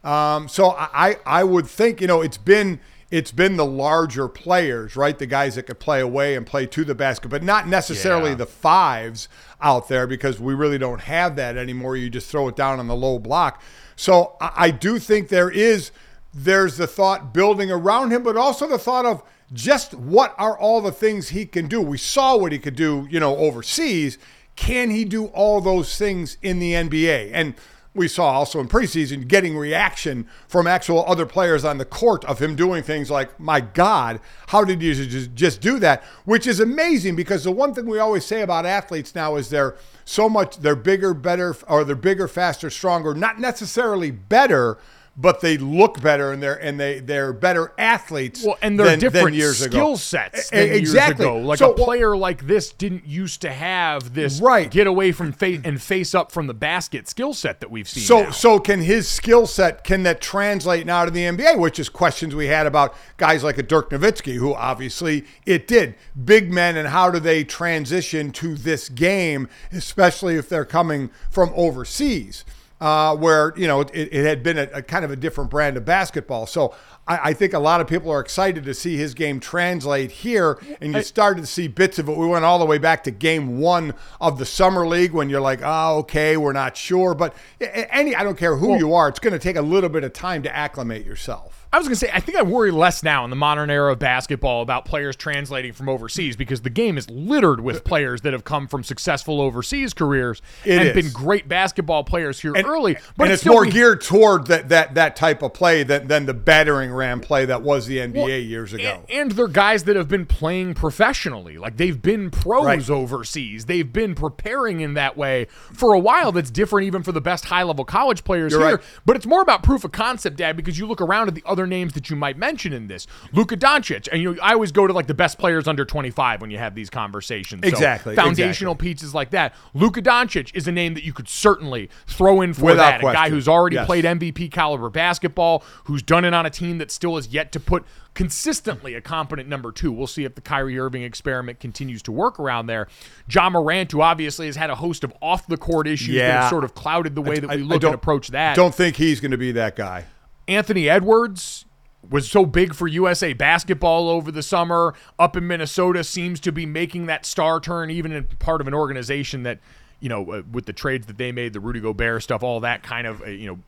Um, 0.03 0.47
so 0.47 0.71
I, 0.77 1.17
I 1.25 1.43
would 1.43 1.67
think, 1.67 2.01
you 2.01 2.07
know, 2.07 2.21
it's 2.21 2.37
been 2.37 2.79
it's 3.09 3.31
been 3.31 3.55
the 3.55 3.65
larger 3.65 4.27
players, 4.27 4.95
right? 4.95 5.17
The 5.17 5.25
guys 5.25 5.55
that 5.55 5.63
could 5.63 5.79
play 5.79 6.01
away 6.01 6.35
and 6.35 6.45
play 6.45 6.65
to 6.67 6.83
the 6.83 6.93
basket, 6.95 7.29
but 7.29 7.41
not 7.43 7.67
necessarily 7.67 8.31
Yeah. 8.31 8.35
the 8.37 8.45
fives 8.45 9.29
out 9.61 9.87
there 9.87 10.05
because 10.07 10.39
we 10.39 10.53
really 10.53 10.77
don't 10.77 11.01
have 11.01 11.35
that 11.37 11.55
anymore. 11.57 11.95
You 11.95 12.09
just 12.09 12.29
throw 12.29 12.47
it 12.49 12.55
down 12.55 12.79
on 12.79 12.87
the 12.87 12.95
low 12.95 13.17
block. 13.19 13.61
So 13.95 14.35
I, 14.41 14.51
I 14.55 14.71
do 14.71 14.99
think 14.99 15.29
there 15.29 15.49
is 15.49 15.91
there's 16.33 16.77
the 16.77 16.85
thought 16.87 17.33
building 17.33 17.71
around 17.71 18.11
him, 18.11 18.21
but 18.23 18.35
also 18.37 18.67
the 18.67 18.77
thought 18.77 19.05
of 19.05 19.23
just 19.53 19.93
what 19.93 20.35
are 20.37 20.57
all 20.57 20.81
the 20.81 20.91
things 20.91 21.29
he 21.29 21.45
can 21.45 21.67
do. 21.67 21.81
We 21.81 21.97
saw 21.97 22.35
what 22.35 22.51
he 22.51 22.59
could 22.59 22.75
do, 22.75 23.07
you 23.09 23.19
know, 23.19 23.37
overseas. 23.37 24.17
Can 24.57 24.89
he 24.89 25.05
do 25.05 25.27
all 25.27 25.61
those 25.61 25.97
things 25.97 26.37
in 26.43 26.59
the 26.59 26.73
NBA? 26.73 27.31
And 27.33 27.53
we 27.97 28.07
saw 28.07 28.31
also 28.31 28.59
in 28.59 28.67
preseason 28.67 29.27
getting 29.27 29.57
reaction 29.57 30.27
from 30.47 30.67
actual 30.67 31.03
other 31.07 31.25
players 31.25 31.65
on 31.65 31.79
the 31.79 31.85
court 31.85 32.23
of 32.25 32.39
him 32.39 32.55
doing 32.55 32.83
things 32.83 33.09
like, 33.09 33.39
my 33.39 33.59
God, 33.59 34.21
how 34.47 34.63
did 34.63 34.81
you 34.81 34.93
just, 34.93 35.59
do 35.61 35.79
that? 35.79 36.03
Which 36.23 36.45
is 36.45 36.59
amazing 36.59 37.15
because 37.15 37.43
the 37.43 37.51
one 37.51 37.73
thing 37.73 37.87
we 37.87 37.99
always 37.99 38.23
say 38.23 38.41
about 38.41 38.65
athletes 38.65 39.15
now 39.15 39.35
is 39.35 39.49
they're 39.49 39.75
so 40.05 40.29
much, 40.29 40.57
they're 40.57 40.75
bigger, 40.75 41.13
better, 41.13 41.55
or 41.67 41.83
they're 41.83 41.95
bigger, 41.95 42.27
faster, 42.27 42.69
stronger, 42.69 43.13
not 43.13 43.39
necessarily 43.39 44.11
better. 44.11 44.77
But 45.19 45.41
they 45.41 45.57
look 45.57 45.99
better 45.99 46.31
and 46.31 46.43
they're 46.43 46.53
and 46.61 46.79
they 46.79 46.99
they're 46.99 47.33
better 47.33 47.73
athletes. 47.79 48.43
Well, 48.45 48.55
and 48.61 48.77
they're 48.79 48.85
than, 48.85 48.99
than 48.99 49.11
different 49.11 49.35
years 49.35 49.63
ago. 49.63 49.71
skill 49.77 49.97
sets 49.97 50.53
E- 50.53 50.55
than 50.55 50.69
exactly. 50.75 51.25
years 51.25 51.35
ago. 51.37 51.47
Like 51.47 51.57
So, 51.57 51.71
a 51.71 51.75
player 51.75 52.15
like 52.15 52.45
this 52.45 52.71
didn't 52.71 53.07
used 53.07 53.41
to 53.41 53.51
have 53.51 54.13
this 54.13 54.39
Right. 54.39 54.69
get 54.69 54.85
away 54.85 55.11
from 55.11 55.31
face 55.31 55.59
and 55.63 55.81
face 55.81 56.13
up 56.13 56.31
from 56.31 56.45
the 56.45 56.53
basket 56.53 57.07
skill 57.09 57.33
set 57.33 57.61
that 57.61 57.71
we've 57.71 57.89
seen. 57.89 58.03
So, 58.03 58.23
now. 58.25 58.29
so 58.29 58.59
can 58.59 58.79
his 58.81 59.07
skill 59.07 59.47
set 59.47 59.83
can 59.83 60.03
that 60.03 60.21
translate 60.21 60.85
now 60.85 61.03
to 61.05 61.09
the 61.09 61.23
NBA? 61.23 61.57
Which 61.57 61.79
is 61.79 61.89
questions 61.89 62.35
we 62.35 62.45
had 62.45 62.67
about 62.67 62.93
guys 63.17 63.43
like 63.43 63.57
a 63.57 63.63
Dirk 63.63 63.89
Nowitzki, 63.89 64.35
who 64.35 64.53
obviously 64.53 65.25
it 65.47 65.67
did. 65.67 65.95
Big 66.25 66.51
men 66.53 66.77
and 66.77 66.89
how 66.89 67.09
do 67.09 67.19
they 67.19 67.43
transition 67.43 68.29
to 68.33 68.53
this 68.53 68.87
game, 68.87 69.47
especially 69.71 70.35
if 70.35 70.47
they're 70.47 70.63
coming 70.63 71.09
from 71.31 71.51
overseas, 71.55 72.45
uh, 72.79 73.15
where 73.15 73.53
you 73.57 73.67
know 73.67 73.81
it, 73.81 73.91
it 73.93 74.25
had 74.25 74.43
been 74.43 74.57
a, 74.57 74.69
a 74.73 74.81
kind 74.81 75.03
of 75.03 75.11
a 75.11 75.15
different 75.15 75.49
brand 75.49 75.77
of 75.77 75.85
basketball. 75.85 76.45
So. 76.45 76.73
I 77.07 77.29
I 77.29 77.33
think 77.33 77.53
a 77.53 77.59
lot 77.59 77.79
of 77.79 77.87
people 77.87 78.11
are 78.11 78.19
excited 78.19 78.65
to 78.65 78.73
see 78.73 78.97
his 78.97 79.13
game 79.13 79.39
translate 79.39 80.11
here, 80.11 80.59
and 80.81 80.93
you 80.93 81.01
started 81.01 81.39
to 81.41 81.47
see 81.47 81.69
bits 81.69 81.99
of 81.99 82.09
it. 82.09 82.17
We 82.17 82.27
went 82.27 82.43
all 82.43 82.59
the 82.59 82.65
way 82.65 82.79
back 82.79 83.05
to 83.05 83.11
game 83.11 83.59
one 83.59 83.93
of 84.19 84.37
the 84.37 84.45
summer 84.45 84.85
league 84.85 85.13
when 85.13 85.29
you're 85.29 85.39
like, 85.41 85.61
oh, 85.63 85.99
okay, 85.99 86.35
we're 86.35 86.51
not 86.51 86.75
sure. 86.75 87.13
But 87.15 87.33
any, 87.61 88.13
I 88.13 88.23
don't 88.23 88.37
care 88.37 88.57
who 88.57 88.77
you 88.77 88.93
are, 88.93 89.07
it's 89.07 89.19
going 89.19 89.31
to 89.31 89.39
take 89.39 89.55
a 89.55 89.61
little 89.61 89.89
bit 89.89 90.03
of 90.03 90.11
time 90.11 90.43
to 90.43 90.53
acclimate 90.53 91.05
yourself. 91.05 91.56
I 91.73 91.77
was 91.77 91.87
going 91.87 91.95
to 91.95 91.99
say, 91.99 92.09
I 92.13 92.19
think 92.21 92.37
I 92.37 92.43
worry 92.43 92.71
less 92.71 93.03
now 93.03 93.23
in 93.23 93.29
the 93.29 93.35
modern 93.35 93.69
era 93.69 93.91
of 93.91 93.99
basketball 93.99 94.61
about 94.61 94.85
players 94.85 95.15
translating 95.15 95.73
from 95.73 95.89
overseas 95.89 96.35
because 96.35 96.61
the 96.61 96.69
game 96.69 96.97
is 96.97 97.09
littered 97.09 97.59
with 97.59 97.83
players 97.83 98.21
that 98.21 98.33
have 98.33 98.43
come 98.45 98.67
from 98.67 98.83
successful 98.83 99.41
overseas 99.41 99.93
careers 99.93 100.41
It 100.63 100.79
and 100.79 100.87
is. 100.89 100.93
been 100.95 101.11
great 101.11 101.47
basketball 101.47 102.03
players 102.03 102.39
here 102.39 102.53
early. 102.55 102.95
But 103.17 103.25
and 103.25 103.33
it's 103.33 103.41
still 103.41 103.53
more 103.53 103.65
geared 103.65 104.01
toward 104.01 104.47
that 104.47 104.69
that 104.69 104.95
that 104.95 105.15
type 105.15 105.41
of 105.41 105.53
play 105.53 105.83
than 105.83 106.07
than 106.07 106.25
the 106.25 106.33
battering 106.33 106.91
ram 106.93 107.19
play 107.19 107.45
that 107.45 107.61
was 107.61 107.85
the 107.87 107.97
NBA 107.97 108.13
Well, 108.15 108.29
years 108.29 108.73
ago. 108.73 109.03
And, 109.09 109.19
and 109.19 109.31
they're 109.31 109.47
guys 109.47 109.83
that 109.85 109.95
have 109.95 110.07
been 110.07 110.25
playing 110.25 110.73
professionally. 110.75 111.57
Like 111.57 111.77
they've 111.77 112.01
been 112.01 112.29
pros 112.31 112.65
Right. 112.65 112.89
overseas. 112.89 113.65
They've 113.65 113.91
been 113.91 114.15
preparing 114.15 114.79
in 114.81 114.93
that 114.95 115.17
way 115.17 115.47
for 115.73 115.93
a 115.93 115.99
while. 115.99 116.31
That's 116.31 116.49
different 116.51 116.87
even 116.87 117.03
for 117.03 117.11
the 117.11 117.21
best 117.21 117.45
high 117.45 117.63
level 117.63 117.85
college 117.85 118.23
players 118.23 118.51
You're 118.51 118.61
here. 118.61 118.75
right. 118.77 118.85
But 119.05 119.15
it's 119.15 119.25
more 119.25 119.41
about 119.41 119.63
proof 119.63 119.83
of 119.83 119.91
concept, 119.91 120.37
Dad, 120.37 120.55
because 120.57 120.77
you 120.79 120.85
look 120.87 121.01
around 121.01 121.27
at 121.27 121.35
the 121.35 121.43
other 121.45 121.56
names 121.65 121.93
that 121.93 122.09
you 122.09 122.15
might 122.15 122.37
mention 122.37 122.73
in 122.73 122.87
this. 122.87 123.07
Luka 123.31 123.57
Doncic. 123.57 124.07
And 124.11 124.21
you 124.21 124.33
know, 124.35 124.41
I 124.43 124.53
always 124.53 124.71
go 124.71 124.85
to 124.85 124.93
like 124.93 125.07
the 125.07 125.13
best 125.15 125.39
players 125.39 125.67
under 125.67 125.85
25 125.85 126.41
when 126.41 126.51
you 126.51 126.57
have 126.57 126.75
these 126.75 126.89
conversations. 126.89 127.61
So 127.63 127.69
Exactly, 127.69 128.15
foundational 128.15 128.75
pieces 128.75 129.15
like 129.15 129.31
that. 129.31 129.55
Luka 129.73 130.01
Doncic 130.01 130.51
is 130.53 130.67
a 130.67 130.71
name 130.71 130.93
that 130.93 131.03
you 131.05 131.13
could 131.13 131.29
certainly 131.29 131.89
throw 132.05 132.41
in 132.41 132.53
for 132.53 132.65
Without 132.65 133.01
that. 133.01 133.09
A 133.09 133.13
guy 133.13 133.29
who's 133.29 133.47
already 133.47 133.77
Yes. 133.77 133.85
played 133.85 134.03
MVP 134.05 134.49
caliber 134.51 134.89
basketball, 134.89 135.63
who's 135.85 136.03
done 136.03 136.25
it 136.25 136.33
on 136.33 136.45
a 136.45 136.49
team 136.49 136.77
that 136.79 136.91
still 136.91 137.15
has 137.15 137.29
yet 137.29 137.51
to 137.53 137.59
put 137.59 137.85
consistently 138.13 138.95
a 138.95 139.01
competent 139.01 139.47
number 139.47 139.71
two. 139.71 139.91
We'll 139.91 140.07
see 140.07 140.23
if 140.23 140.33
the 140.33 140.41
Kyrie 140.41 140.77
Irving 140.79 141.03
experiment 141.03 141.59
continues 141.59 142.01
to 142.03 142.11
work 142.11 142.39
around 142.39 142.65
there. 142.65 142.87
Ja 143.29 143.47
Morant, 143.49 143.91
who 143.91 144.01
obviously 144.01 144.47
has 144.47 144.55
had 144.55 144.71
a 144.71 144.75
host 144.75 145.03
of 145.03 145.13
off 145.21 145.45
the 145.47 145.55
court 145.57 145.87
issues 145.87 146.15
that 146.15 146.31
have 146.41 146.49
sort 146.49 146.63
of 146.63 146.73
clouded 146.73 147.13
the 147.13 147.21
way 147.21 147.39
that 147.39 147.47
we 147.47 147.53
I 147.53 147.57
look 147.59 147.73
and 147.73 147.81
don't- 147.81 147.93
approach 147.93 148.29
that. 148.29 148.55
Don't 148.55 148.73
think 148.73 148.95
he's 148.95 149.19
going 149.19 149.31
to 149.31 149.37
be 149.37 149.51
that 149.51 149.75
guy. 149.75 150.05
Anthony 150.47 150.89
Edwards 150.89 151.65
was 152.09 152.29
so 152.29 152.45
big 152.45 152.73
for 152.73 152.87
USA 152.87 153.33
basketball 153.33 154.09
over 154.09 154.31
the 154.31 154.43
summer 154.43 154.93
up 155.19 155.35
in 155.35 155.45
Minnesota 155.47 156.03
seems 156.03 156.39
to 156.41 156.51
be 156.51 156.65
making 156.65 157.07
that 157.07 157.25
star 157.25 157.59
turn 157.59 157.89
even 157.89 158.11
in 158.11 158.23
part 158.39 158.61
of 158.61 158.67
an 158.67 158.73
organization 158.73 159.43
that 159.43 159.59
you 159.99 160.09
know 160.09 160.31
uh, 160.31 160.41
with 160.51 160.65
the 160.65 160.73
trades 160.73 161.07
that 161.07 161.17
they 161.17 161.31
made 161.31 161.53
the 161.53 161.59
Rudy 161.59 161.79
Gobert 161.79 162.23
stuff 162.23 162.43
all 162.43 162.59
that 162.61 162.83
kind 162.83 163.07
of 163.07 163.21
uh, 163.21 163.25
you 163.25 163.47
know 163.47 163.59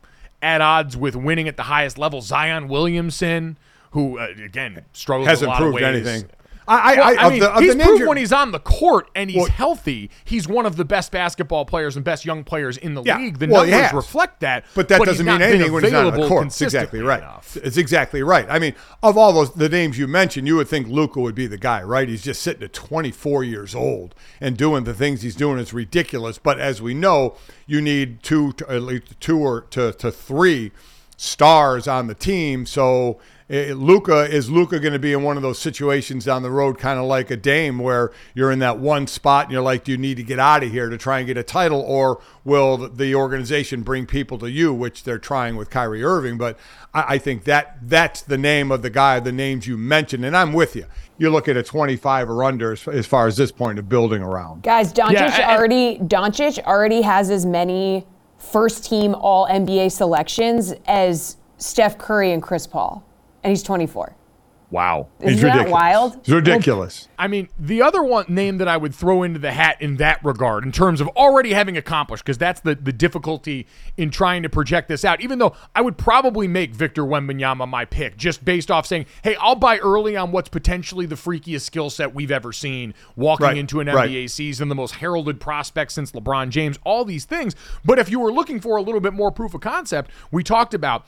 at 0.41 0.61
odds 0.61 0.95
with 0.95 1.15
winning 1.15 1.47
at 1.47 1.57
the 1.57 1.63
highest 1.63 1.97
level 1.97 2.21
Zion 2.21 2.67
Williamson 2.69 3.57
who 3.91 4.19
uh, 4.19 4.27
again 4.43 4.85
struggles 4.93 5.27
Hasn't 5.27 5.47
a 5.47 5.51
lot 5.51 5.61
of 5.61 5.71
proved 5.71 5.83
anything. 5.83 6.29
I, 6.69 6.95
Well, 6.95 7.03
I, 7.03 7.15
I 7.25 7.29
mean, 7.29 7.39
the, 7.39 7.51
he's 7.59 7.75
proved 7.75 8.05
when 8.05 8.17
he's 8.17 8.31
on 8.31 8.51
the 8.51 8.59
court 8.59 9.09
and 9.15 9.29
he's 9.29 9.39
Well- 9.41 9.49
healthy, 9.49 10.09
he's 10.23 10.47
one 10.47 10.65
of 10.65 10.75
the 10.75 10.85
best 10.85 11.11
basketball 11.11 11.65
players 11.65 11.95
and 11.95 12.05
best 12.05 12.25
young 12.25 12.43
players 12.43 12.77
in 12.77 12.93
the 12.93 13.01
Yeah. 13.03 13.17
league. 13.17 13.39
The 13.39 13.47
Well, 13.47 13.65
numbers 13.65 13.93
reflect 13.93 14.41
that, 14.41 14.65
But 14.75 14.87
that 14.89 14.99
he's 14.99 15.07
doesn't 15.07 15.25
mean 15.25 15.41
anything 15.41 15.71
when 15.73 15.83
he's 15.83 15.91
not 15.91 16.05
on 16.13 16.19
the 16.19 16.27
court. 16.27 16.45
It's 16.47 16.61
exactly 16.61 17.01
right. 17.01 17.19
enough. 17.19 17.57
It's 17.63 17.77
exactly 17.77 18.21
right. 18.21 18.45
I 18.49 18.59
mean, 18.59 18.75
of 19.01 19.17
all 19.17 19.33
those 19.33 19.51
the 19.53 19.67
names 19.69 19.97
you 19.97 20.07
mentioned, 20.07 20.47
you 20.47 20.57
would 20.57 20.67
think 20.67 20.87
Luka 20.87 21.19
would 21.19 21.35
be 21.35 21.47
the 21.47 21.57
guy, 21.57 21.81
right? 21.81 22.07
He's 22.07 22.21
just 22.21 22.41
sitting 22.41 22.63
at 22.63 22.73
24 22.73 23.43
years 23.43 23.73
old 23.73 24.13
and 24.39 24.55
doing 24.55 24.83
the 24.83 24.93
things 24.93 25.21
he's 25.23 25.35
doing 25.35 25.57
is 25.59 25.73
ridiculous. 25.73 26.37
But 26.37 26.59
as 26.59 26.81
we 26.81 26.93
know, 26.93 27.35
you 27.65 27.81
need 27.81 28.21
two, 28.21 28.53
to, 28.53 28.71
at 28.71 28.83
least 28.83 29.19
two 29.19 29.39
or 29.39 29.61
to, 29.71 29.91
to 29.93 30.11
three 30.11 30.71
stars 31.17 31.87
on 31.87 32.07
the 32.07 32.15
team. 32.15 32.65
So 32.65 33.19
Eh, 33.49 33.73
Luka 33.75 34.29
is 34.29 34.51
Luka 34.51 34.79
going 34.79 34.93
to 34.93 34.99
be 34.99 35.11
in 35.11 35.23
one 35.23 35.35
of 35.35 35.41
those 35.41 35.57
situations 35.57 36.23
down 36.25 36.43
the 36.43 36.51
road, 36.51 36.77
kind 36.77 36.99
of 36.99 37.05
like 37.05 37.31
a 37.31 37.35
Dame, 37.37 37.79
where 37.79 38.11
you're 38.35 38.51
in 38.51 38.59
that 38.59 38.77
one 38.77 39.07
spot 39.07 39.45
and 39.45 39.51
you're 39.53 39.61
like, 39.63 39.83
do 39.83 39.91
you 39.91 39.97
need 39.97 40.17
to 40.17 40.23
get 40.23 40.37
out 40.37 40.63
of 40.63 40.71
here 40.71 40.87
to 40.87 40.97
try 40.99 41.17
and 41.17 41.25
get 41.25 41.35
a 41.35 41.41
title, 41.41 41.81
or 41.81 42.21
will 42.43 42.77
the 42.77 43.15
organization 43.15 43.81
bring 43.81 44.05
people 44.05 44.37
to 44.37 44.51
you, 44.51 44.71
which 44.71 45.03
they're 45.03 45.17
trying 45.17 45.55
with 45.55 45.71
Kyrie 45.71 46.03
Irving? 46.03 46.37
But 46.37 46.59
I, 46.93 47.15
I 47.15 47.17
think 47.17 47.45
that 47.45 47.79
that's 47.81 48.21
the 48.21 48.37
name 48.37 48.71
of 48.71 48.83
the 48.83 48.91
guy, 48.91 49.19
the 49.19 49.31
names 49.31 49.65
you 49.65 49.77
mentioned, 49.77 50.23
and 50.25 50.37
I'm 50.37 50.53
with 50.53 50.75
you. 50.75 50.85
You're 51.17 51.31
looking 51.31 51.57
at 51.57 51.65
25 51.65 52.29
or 52.29 52.43
under 52.43 52.73
as, 52.73 52.87
as 52.87 53.07
far 53.07 53.25
as 53.25 53.35
this 53.35 53.51
point 53.51 53.79
of 53.79 53.89
building 53.89 54.21
around. 54.21 54.61
Guys, 54.61 54.93
Doncic 54.93 55.13
Yeah, 55.13 55.47
I- 55.49 55.57
already 55.57 55.97
Doncic 55.97 56.59
already 56.65 57.01
has 57.01 57.31
as 57.31 57.47
many 57.47 58.05
first 58.37 58.85
team 58.85 59.15
All 59.15 59.47
NBA 59.47 59.91
selections 59.91 60.73
as 60.85 61.37
Steph 61.57 61.97
Curry 61.97 62.31
and 62.31 62.41
Chris 62.41 62.65
Paul, 62.67 63.03
and 63.43 63.51
he's 63.51 63.63
24. 63.63 64.15
Wow. 64.71 65.07
Isn't 65.21 65.33
It's 65.33 65.41
that 65.41 65.47
ridiculous. 65.47 65.71
wild? 65.71 66.15
It's 66.17 66.29
ridiculous. 66.29 67.07
I 67.17 67.27
mean, 67.27 67.49
the 67.57 67.81
other 67.81 68.03
one 68.03 68.25
name 68.29 68.59
that 68.59 68.67
I 68.67 68.77
would 68.77 68.93
throw 68.93 69.23
into 69.23 69.39
the 69.39 69.51
hat 69.51 69.81
in 69.81 69.95
that 69.95 70.23
regard, 70.23 70.63
in 70.63 70.71
terms 70.71 71.01
of 71.01 71.07
already 71.07 71.53
having 71.53 71.75
accomplished, 71.75 72.23
because 72.23 72.37
that's 72.37 72.61
the, 72.61 72.75
the 72.75 72.91
difficulty 72.93 73.65
in 73.97 74.11
trying 74.11 74.43
to 74.43 74.49
project 74.49 74.87
this 74.87 75.03
out, 75.03 75.21
even 75.21 75.39
though 75.39 75.55
I 75.73 75.81
would 75.81 75.97
probably 75.97 76.47
make 76.47 76.75
Victor 76.75 77.01
Wembanyama 77.01 77.67
my 77.67 77.83
pick, 77.85 78.15
just 78.15 78.45
based 78.45 78.69
off 78.69 78.85
saying, 78.85 79.07
hey, 79.23 79.35
I'll 79.37 79.55
buy 79.55 79.79
early 79.79 80.15
on 80.15 80.31
what's 80.31 80.49
potentially 80.49 81.07
the 81.07 81.15
freakiest 81.15 81.61
skill 81.61 81.89
set 81.89 82.13
we've 82.13 82.29
ever 82.29 82.53
seen 82.53 82.93
walking 83.15 83.47
Right, 83.47 83.57
into 83.57 83.79
an 83.79 83.87
right. 83.87 84.07
NBA 84.07 84.29
season, 84.29 84.69
the 84.69 84.75
most 84.75 84.93
heralded 84.95 85.39
prospect 85.39 85.93
since 85.93 86.11
LeBron 86.11 86.49
James, 86.49 86.77
all 86.83 87.05
these 87.05 87.25
things. 87.25 87.55
But 87.83 87.97
if 87.97 88.11
you 88.11 88.19
were 88.19 88.31
looking 88.31 88.59
for 88.59 88.77
a 88.77 88.83
little 88.83 89.01
bit 89.01 89.13
more 89.13 89.31
proof 89.31 89.55
of 89.55 89.61
concept, 89.61 90.11
we 90.31 90.43
talked 90.43 90.75
about 90.75 91.07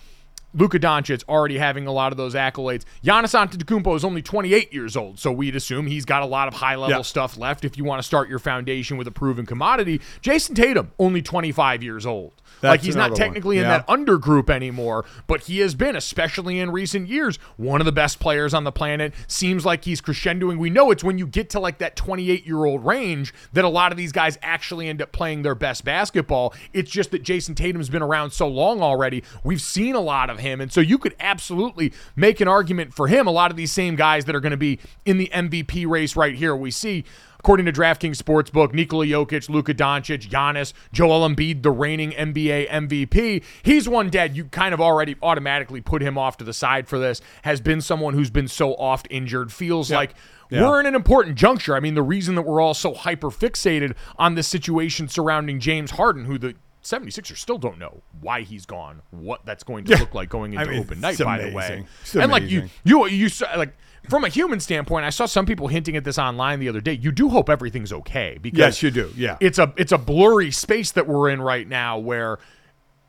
Luka 0.53 0.79
Doncic 0.79 1.23
already 1.29 1.57
having 1.57 1.87
a 1.87 1.91
lot 1.91 2.11
of 2.11 2.17
those 2.17 2.35
accolades. 2.35 2.83
Giannis 3.03 3.33
Antetokounmpo 3.33 3.95
is 3.95 4.03
only 4.03 4.21
28 4.21 4.73
years 4.73 4.97
old, 4.97 5.19
so 5.19 5.31
we'd 5.31 5.55
assume 5.55 5.87
he's 5.87 6.05
got 6.05 6.21
a 6.23 6.25
lot 6.25 6.47
of 6.47 6.55
high 6.55 6.75
level 6.75 6.97
Yeah. 6.97 7.01
stuff 7.03 7.37
left 7.37 7.63
if 7.65 7.77
you 7.77 7.83
want 7.83 7.99
to 7.99 8.03
start 8.03 8.29
your 8.29 8.39
foundation 8.39 8.97
with 8.97 9.07
a 9.07 9.11
proven 9.11 9.45
commodity. 9.45 10.01
Jayson 10.21 10.55
Tatum, 10.55 10.91
only 10.99 11.21
25 11.21 11.81
years 11.83 12.05
old. 12.05 12.33
like 12.61 12.81
he's 12.81 12.95
not 12.97 13.15
technically 13.15 13.57
in 13.57 13.63
that 13.63 13.85
under 13.87 14.17
group 14.19 14.47
anymore, 14.49 15.03
but 15.25 15.41
he 15.41 15.59
has 15.59 15.73
been, 15.73 15.95
especially 15.95 16.59
in 16.59 16.69
recent 16.69 17.07
years, 17.07 17.37
one 17.57 17.81
of 17.81 17.85
the 17.85 17.91
best 17.93 18.19
players 18.19 18.53
on 18.53 18.65
the 18.65 18.71
planet. 18.73 19.13
Seems 19.25 19.65
like 19.65 19.85
he's 19.85 19.99
crescendoing. 20.01 20.57
We 20.59 20.69
know 20.69 20.91
it's 20.91 21.03
when 21.03 21.17
you 21.17 21.25
get 21.25 21.49
to 21.51 21.59
like 21.59 21.79
that 21.79 21.95
28 21.95 22.45
year 22.45 22.65
old 22.65 22.85
range 22.85 23.33
that 23.53 23.63
a 23.65 23.69
lot 23.69 23.91
of 23.91 23.97
these 23.97 24.11
guys 24.11 24.37
actually 24.43 24.89
end 24.89 25.01
up 25.01 25.11
playing 25.11 25.41
their 25.41 25.55
best 25.55 25.83
basketball. 25.85 26.53
It's 26.73 26.91
just 26.91 27.09
that 27.11 27.23
Jayson 27.23 27.55
Tatum's 27.55 27.89
been 27.89 28.03
around 28.03 28.29
so 28.31 28.47
long 28.47 28.81
already. 28.81 29.23
We've 29.43 29.61
seen 29.61 29.95
a 29.95 30.01
lot 30.01 30.29
of 30.29 30.37
him. 30.41 30.59
And 30.61 30.71
so 30.71 30.81
you 30.81 30.97
could 30.97 31.15
absolutely 31.19 31.93
make 32.15 32.41
an 32.41 32.47
argument 32.47 32.93
for 32.93 33.07
him. 33.07 33.27
A 33.27 33.31
lot 33.31 33.49
of 33.51 33.57
these 33.57 33.71
same 33.71 33.95
guys 33.95 34.25
that 34.25 34.35
are 34.35 34.39
going 34.41 34.51
to 34.51 34.57
be 34.57 34.79
in 35.05 35.17
the 35.17 35.29
MVP 35.33 35.87
race 35.87 36.15
right 36.15 36.35
here, 36.35 36.55
we 36.55 36.71
see. 36.71 37.03
According 37.39 37.65
to 37.65 37.71
DraftKings 37.71 38.21
Sportsbook, 38.21 38.71
Nikola 38.71 39.03
Jokic, 39.07 39.49
Luka 39.49 39.73
Doncic, 39.73 40.29
Giannis, 40.29 40.73
Joel 40.93 41.27
Embiid, 41.27 41.63
the 41.63 41.71
reigning 41.71 42.11
NBA 42.11 42.69
MVP. 42.69 43.43
He's 43.63 43.89
one 43.89 44.11
dead. 44.11 44.37
You 44.37 44.45
kind 44.45 44.75
of 44.75 44.79
already 44.81 45.15
automatically 45.23 45.81
put 45.81 46.03
him 46.03 46.19
off 46.19 46.37
to 46.37 46.43
the 46.43 46.53
side 46.53 46.87
for 46.87 46.99
this. 46.99 47.19
Has 47.41 47.59
been 47.59 47.81
someone 47.81 48.13
who's 48.13 48.29
been 48.29 48.47
so 48.47 48.75
oft 48.75 49.07
injured. 49.09 49.51
Feels 49.51 49.89
like 49.89 50.13
Yeah. 50.51 50.69
we're 50.69 50.79
in 50.81 50.85
an 50.85 50.93
important 50.93 51.35
juncture. 51.35 51.75
I 51.75 51.79
mean, 51.79 51.95
the 51.95 52.03
reason 52.03 52.35
that 52.35 52.43
we're 52.43 52.61
all 52.61 52.75
so 52.75 52.93
hyper 52.93 53.31
fixated 53.31 53.95
on 54.19 54.35
this 54.35 54.47
situation 54.47 55.07
surrounding 55.07 55.59
James 55.59 55.91
Harden, 55.91 56.25
who 56.25 56.37
the 56.37 56.53
76ers 56.83 57.37
still 57.37 57.57
don't 57.57 57.77
know 57.77 58.01
why 58.21 58.41
he's 58.41 58.65
gone, 58.65 59.01
what 59.11 59.45
that's 59.45 59.63
going 59.63 59.85
to 59.85 59.97
look 59.97 60.15
like 60.15 60.29
going 60.29 60.53
into 60.53 60.65
I 60.65 60.69
mean, 60.69 60.81
open 60.81 60.99
night, 60.99 61.19
by 61.19 61.37
the 61.37 61.55
way. 61.55 61.85
It's 62.01 62.15
and 62.15 62.31
like 62.31 62.43
you, 62.43 62.69
you, 62.83 63.07
you 63.07 63.29
saw 63.29 63.47
like 63.55 63.75
from 64.09 64.23
a 64.23 64.29
human 64.29 64.59
standpoint, 64.59 65.05
I 65.05 65.11
saw 65.11 65.27
some 65.27 65.45
people 65.45 65.67
hinting 65.67 65.95
at 65.95 66.03
this 66.03 66.17
online 66.17 66.59
the 66.59 66.69
other 66.69 66.81
day. 66.81 66.93
You 66.93 67.11
do 67.11 67.29
hope 67.29 67.49
everything's 67.49 67.93
okay 67.93 68.39
because 68.41 68.57
Yes, 68.57 68.83
you 68.83 68.89
do. 68.89 69.11
Yeah. 69.15 69.37
it's 69.39 69.59
a 69.59 69.73
it's 69.77 69.91
a 69.91 69.97
blurry 69.97 70.49
space 70.49 70.91
that 70.93 71.07
we're 71.07 71.29
in 71.29 71.41
right 71.41 71.67
now 71.67 71.99
where 71.99 72.39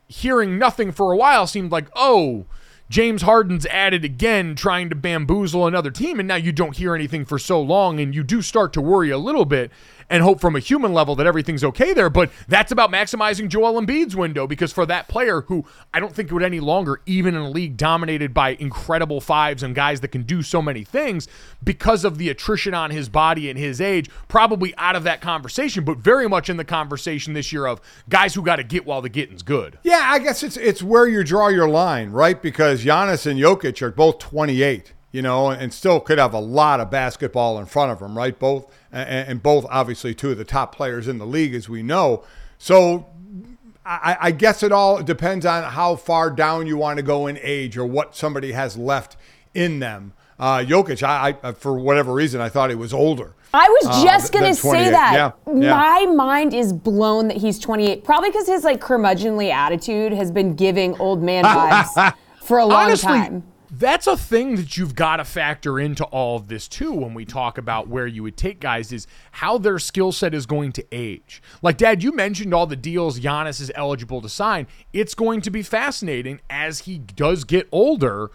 hearing 0.07 0.59
nothing 0.59 0.93
for 0.93 1.13
a 1.13 1.17
while 1.17 1.47
seemed 1.47 1.73
like 1.73 1.89
oh. 1.97 2.47
James 2.91 3.23
Harden's 3.23 3.65
at 3.67 3.95
it 3.95 4.05
again, 4.05 4.55
trying 4.55 4.91
to 4.91 4.95
bamboozle 4.95 5.67
another 5.67 5.91
team, 5.91 6.19
and 6.19 6.29
now 6.29 6.35
you 6.35 6.53
don't 6.53 6.77
hear 6.77 6.95
anything 6.95 7.25
for 7.25 7.39
so 7.39 7.59
long, 7.59 7.99
and 7.99 8.15
you 8.15 8.23
do 8.23 8.43
start 8.43 8.75
to 8.75 8.83
worry 8.83 9.09
a 9.09 9.17
little 9.17 9.47
bit 9.47 9.71
and 10.13 10.23
hope 10.23 10.41
from 10.41 10.55
a 10.55 10.61
human 10.61 10.93
level 10.93 11.17
that 11.17 11.27
everything's 11.27 11.65
okay 11.65 11.95
there. 11.95 12.11
But 12.11 12.31
that's 12.47 12.71
about 12.71 12.93
maximizing 12.93 13.49
Joel 13.49 13.81
Embiid's 13.81 14.15
window 14.15 14.47
because 14.47 14.71
for 14.71 14.85
that 14.87 15.09
player 15.09 15.41
who 15.41 15.65
I 15.93 16.01
don't 16.01 16.15
think 16.15 16.31
would 16.31 16.43
any 16.43 16.61
longer, 16.61 17.01
even 17.07 17.35
in 17.35 17.41
a 17.41 17.51
league 17.51 17.79
dominated 17.79 18.35
by 18.35 18.51
incredible 18.51 19.23
fives 19.23 19.63
and 19.63 19.75
guys 19.75 20.03
that 20.03 20.09
can 20.09 20.25
do 20.25 20.43
so 20.43 20.61
many 20.61 20.85
things, 20.85 21.29
because 21.65 22.05
of 22.05 22.19
the 22.19 22.29
attrition 22.29 22.75
on 22.75 22.91
his 22.91 23.09
body 23.09 23.49
and 23.49 23.59
his 23.59 23.81
age, 23.81 24.11
probably 24.29 24.75
out 24.77 24.95
of 24.95 25.05
that 25.05 25.23
conversation, 25.23 25.83
but 25.83 25.97
very 25.97 26.29
much 26.29 26.51
in 26.51 26.59
the 26.59 26.65
conversation 26.65 27.33
this 27.33 27.51
year 27.51 27.65
of 27.65 27.81
guys 28.11 28.35
who 28.35 28.43
got 28.43 28.57
to 28.57 28.65
get 28.65 28.85
while 28.85 29.01
the 29.01 29.09
getting's 29.09 29.43
good. 29.43 29.79
Yeah, 29.83 30.03
I 30.05 30.19
guess 30.19 30.43
it's 30.43 30.59
it's 30.59 30.83
where 30.83 31.09
you 31.09 31.25
draw 31.25 31.49
your 31.49 31.69
line, 31.69 32.11
right? 32.11 32.41
Because 32.41 32.85
Giannis 32.85 33.27
and 33.27 33.41
Jokic 33.41 33.81
are 33.81 33.91
both 33.91 34.19
28, 34.19 34.93
you 35.13 35.23
know, 35.23 35.51
and 35.51 35.73
still 35.73 36.01
could 36.01 36.19
have 36.19 36.35
a 36.35 36.41
lot 36.41 36.81
of 36.81 36.91
basketball 36.91 37.59
in 37.59 37.67
front 37.67 37.93
of 37.93 38.01
them, 38.01 38.17
right? 38.17 38.37
Both 38.39 38.67
and, 38.91 39.43
both 39.43 39.67
obviously 39.71 40.15
two 40.15 40.31
of 40.33 40.39
the 40.39 40.45
top 40.45 40.75
players 40.75 41.07
in 41.07 41.19
the 41.19 41.27
league, 41.27 41.55
as 41.55 41.69
we 41.69 41.83
know. 41.83 42.25
So 42.59 43.07
I, 43.85 44.17
I 44.21 44.31
guess 44.31 44.63
it 44.63 44.73
all 44.73 45.03
depends 45.03 45.45
on 45.47 45.65
how 45.65 45.97
far 45.97 46.31
down 46.31 46.67
you 46.67 46.77
want 46.77 46.97
to 46.99 47.03
go 47.03 47.27
in 47.27 47.39
age 47.43 47.77
or 47.77 47.85
what 47.85 48.15
somebody 48.17 48.53
has 48.53 48.77
left 48.77 49.17
in 49.55 49.79
them. 49.81 50.13
Uh, 50.39 50.59
Jokic, 50.59 51.03
I, 51.03 51.37
I 51.43 51.53
for 51.53 51.79
whatever 51.79 52.13
reason, 52.13 52.41
I 52.41 52.49
thought 52.49 52.71
he 52.71 52.77
was 52.77 52.93
older. 52.95 53.35
I 53.55 53.69
was 53.69 53.87
Uh, 53.99 54.05
just 54.05 54.33
th- 54.33 54.43
gonna 54.43 54.55
say 54.55 54.91
that. 54.91 55.13
Yeah, 55.47 55.53
yeah. 55.55 55.71
My 55.75 56.07
mind 56.07 56.55
is 56.55 56.73
blown 56.73 57.29
that 57.29 57.37
he's 57.37 57.59
28. 57.59 58.03
Probably 58.03 58.31
because 58.31 58.47
his 58.47 58.65
like 58.65 58.81
curmudgeonly 58.81 59.51
attitude 59.53 60.13
has 60.13 60.31
been 60.31 60.55
giving 60.55 60.99
old 60.99 61.23
man 61.23 61.45
vibes 61.45 62.15
for 62.43 62.59
a 62.59 62.65
long 62.65 62.87
Honestly, 62.87 63.09
time. 63.13 63.43
That's 63.75 64.07
a 64.07 64.19
thing 64.19 64.57
that 64.57 64.77
you've 64.77 64.95
got 64.95 65.17
to 65.17 65.25
factor 65.25 65.81
into 65.81 66.05
all 66.05 66.37
of 66.37 66.49
this 66.49 66.69
too 66.69 66.93
when 66.93 67.15
we 67.15 67.25
talk 67.25 67.57
about 67.57 67.89
where 67.89 68.07
you 68.07 68.23
would 68.23 68.37
take 68.37 68.61
guys 68.61 68.93
is 68.93 69.07
how 69.33 69.57
their 69.57 69.79
skill 69.79 70.13
set 70.13 70.35
is 70.35 70.45
going 70.45 70.73
to 70.73 70.85
age. 70.93 71.43
Like 71.63 71.79
Dad, 71.79 72.03
you 72.03 72.13
mentioned 72.13 72.53
all 72.53 72.67
the 72.67 72.77
deals 72.77 73.19
Giannis 73.19 73.63
is 73.63 73.73
eligible 73.75 74.21
to 74.21 74.29
sign. 74.29 74.67
It's 74.93 75.15
going 75.15 75.41
to 75.41 75.51
be 75.51 75.63
fascinating 75.63 76.41
as 76.51 76.81
he 76.81 76.99
does 76.99 77.45
get 77.45 77.67
older 77.73 78.31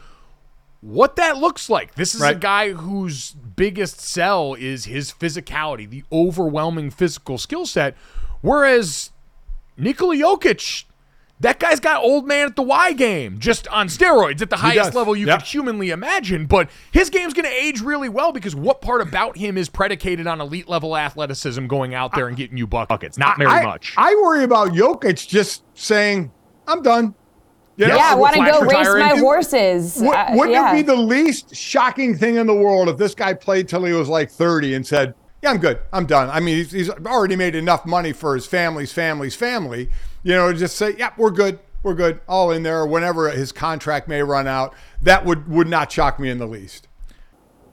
what 0.82 1.16
that 1.18 1.38
looks 1.38 1.70
like. 1.70 1.96
This 1.96 2.16
is 2.16 2.22
a 2.22 2.36
guy 2.36 2.72
whose 2.72 3.32
biggest 3.32 4.00
sell 4.00 4.56
is 4.56 4.86
his 4.86 5.12
physicality, 5.12 5.88
the 5.90 6.04
overwhelming 6.12 6.90
physical 6.90 7.38
skill 7.38 7.66
set. 7.66 7.96
Whereas 8.42 9.12
Nikola 9.76 10.16
Jokic, 10.16 10.86
that 11.40 11.60
guy's 11.60 11.80
got 11.80 12.04
old 12.04 12.28
man 12.28 12.48
at 12.48 12.56
the 12.56 12.64
Y 12.64 12.94
game, 12.94 13.38
just 13.40 13.68
on 13.68 13.88
steroids 13.90 14.42
at 14.42 14.50
the 14.50 14.58
highest 14.58 14.88
does. 14.90 14.96
level 14.96 15.16
you 15.16 15.28
Yep. 15.28 15.40
could 15.40 15.48
humanly 15.48 15.92
imagine. 15.92 16.46
But 16.48 16.70
his 16.92 17.10
game's 17.12 17.34
going 17.34 17.46
to 17.46 17.52
age 17.54 17.82
really 17.82 18.10
well 18.10 18.32
because 18.32 18.56
what 18.56 18.82
part 18.82 19.02
about 19.02 19.38
him 19.38 19.58
is 19.58 19.70
predicated 19.70 20.26
on 20.26 20.42
elite 20.42 20.68
level 20.68 20.98
athleticism 20.98 21.68
going 21.68 21.94
out 21.94 22.16
there 22.16 22.28
and 22.28 22.36
getting 22.36 22.58
you 22.58 22.66
buckets? 22.66 23.18
Not 23.18 23.38
very 23.38 23.52
I, 23.52 23.64
much. 23.64 23.94
I 23.98 24.16
worry 24.16 24.44
about 24.44 24.70
Jokic 24.70 25.28
just 25.28 25.64
saying, 25.76 26.32
I'm 26.68 26.82
done. 26.82 27.14
You 27.76 27.88
know? 27.88 27.96
Yeah, 27.96 28.10
I 28.12 28.16
want 28.16 28.34
to 28.36 28.42
Flash 28.42 28.52
go 28.54 28.62
race 28.62 28.88
my 29.00 29.18
horses. 29.20 29.98
Would, 30.02 30.16
Uh, 30.16 30.26
wouldn't 30.32 30.52
yeah. 30.56 30.72
it 30.74 30.78
be 30.78 30.82
the 30.82 30.96
least 30.96 31.56
shocking 31.56 32.18
thing 32.18 32.38
in 32.38 32.48
the 32.48 32.56
world 32.56 32.90
if 32.90 32.98
this 32.98 33.14
guy 33.14 33.36
played 33.36 33.68
till 33.68 33.84
he 33.84 33.94
was 33.94 34.10
like 34.10 34.32
30 34.32 34.74
and 34.74 34.88
said, 34.88 35.14
Yeah, 35.44 35.52
I'm 35.52 35.60
good. 35.60 35.78
I'm 35.94 36.08
done. 36.08 36.32
I 36.32 36.40
mean, 36.40 36.56
he's, 36.58 36.72
he's 36.72 36.90
already 36.90 37.36
made 37.36 37.54
enough 37.54 37.86
money 37.86 38.12
for 38.14 38.34
his 38.34 38.48
family's 38.48 38.92
family's 38.92 39.36
family, 39.36 39.92
you 40.28 40.34
know, 40.34 40.52
just 40.52 40.76
say, 40.76 40.94
Yeah, 40.98 41.14
we're 41.16 41.32
good. 41.32 41.58
We're 41.84 41.94
good. 41.94 42.20
All 42.28 42.52
in 42.52 42.62
there. 42.64 42.86
Whenever 42.86 43.30
his 43.30 43.54
contract 43.54 44.10
may 44.10 44.22
run 44.22 44.46
out, 44.46 44.74
that 45.02 45.24
would, 45.24 45.48
would 45.48 45.70
not 45.70 45.90
shock 45.90 46.20
me 46.20 46.30
in 46.30 46.38
the 46.38 46.46
least. 46.46 46.90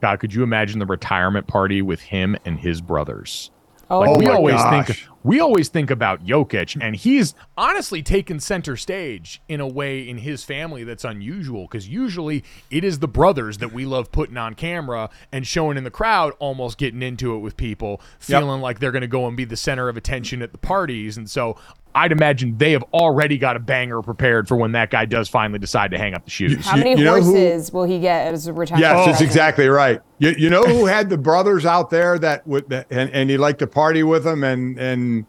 God, 0.01 0.21
could 0.21 0.33
you 0.33 0.41
imagine 0.41 0.79
the 0.79 0.85
retirement 0.85 1.47
party 1.47 1.81
with 1.81 1.99
him 1.99 2.37
and 2.45 2.57
his 2.57 2.79
brothers? 2.79 3.51
Oh, 3.89 3.99
Like 3.99 4.17
we 4.17 4.25
my 4.25 4.33
always 4.35 4.55
gosh. 4.55 4.87
think 4.87 5.07
we 5.23 5.39
always 5.41 5.67
think 5.67 5.91
about 5.91 6.25
Jokic, 6.25 6.77
and 6.79 6.95
he's 6.95 7.35
honestly 7.57 8.01
taken 8.01 8.39
center 8.39 8.77
stage 8.77 9.41
in 9.49 9.59
a 9.59 9.67
way 9.67 10.07
in 10.07 10.19
his 10.19 10.43
family 10.43 10.83
that's 10.83 11.03
unusual 11.03 11.63
because 11.63 11.87
usually 11.87 12.43
it 12.71 12.83
is 12.83 12.99
the 12.99 13.07
brothers 13.07 13.57
that 13.57 13.73
we 13.73 13.85
love 13.85 14.11
putting 14.11 14.37
on 14.37 14.53
camera 14.53 15.09
and 15.31 15.45
showing 15.45 15.77
in 15.77 15.83
the 15.83 15.91
crowd, 15.91 16.33
almost 16.39 16.77
getting 16.77 17.03
into 17.03 17.35
it 17.35 17.39
with 17.39 17.57
people, 17.57 18.01
feeling 18.17 18.61
like 18.61 18.79
they're 18.79 18.91
going 18.91 19.01
to 19.01 19.07
go 19.07 19.27
and 19.27 19.35
be 19.35 19.45
the 19.45 19.57
center 19.57 19.89
of 19.89 19.97
attention 19.97 20.41
at 20.41 20.51
the 20.51 20.57
parties. 20.57 21.17
And 21.17 21.29
so 21.29 21.57
I'd 21.95 22.11
imagine 22.11 22.57
they 22.57 22.73
have 22.73 22.83
already 22.93 23.37
got 23.37 23.55
a 23.55 23.59
banger 23.59 24.01
prepared 24.01 24.49
for 24.49 24.57
when 24.57 24.73
that 24.73 24.91
guy 24.91 25.05
does 25.05 25.29
finally 25.29 25.59
decide 25.59 25.91
to 25.91 25.97
hang 25.97 26.13
up 26.13 26.25
the 26.25 26.29
shoes. 26.29 26.65
How 26.65 26.75
many 26.75 26.91
you 26.91 27.05
know 27.05 27.21
who- 27.21 27.31
horses 27.31 27.71
will 27.71 27.85
he 27.85 27.99
get 27.99 28.33
as 28.33 28.47
a 28.47 28.53
retirement? 28.53 28.81
Yes, 28.81 29.05
that's 29.05 29.21
exactly 29.21 29.69
right. 29.69 30.01
You, 30.19 30.31
you 30.37 30.49
know 30.49 30.63
who 30.63 30.85
had 30.85 31.09
the 31.09 31.17
brothers 31.17 31.65
out 31.65 31.89
there 31.89 32.19
that 32.19 32.45
would 32.45 32.71
and, 32.91 33.09
and 33.11 33.29
you 33.29 33.37
like 33.37 33.57
to 33.59 33.67
party 33.67 34.03
with 34.03 34.25
them 34.25 34.43
and 34.43 34.77
and 34.77 35.25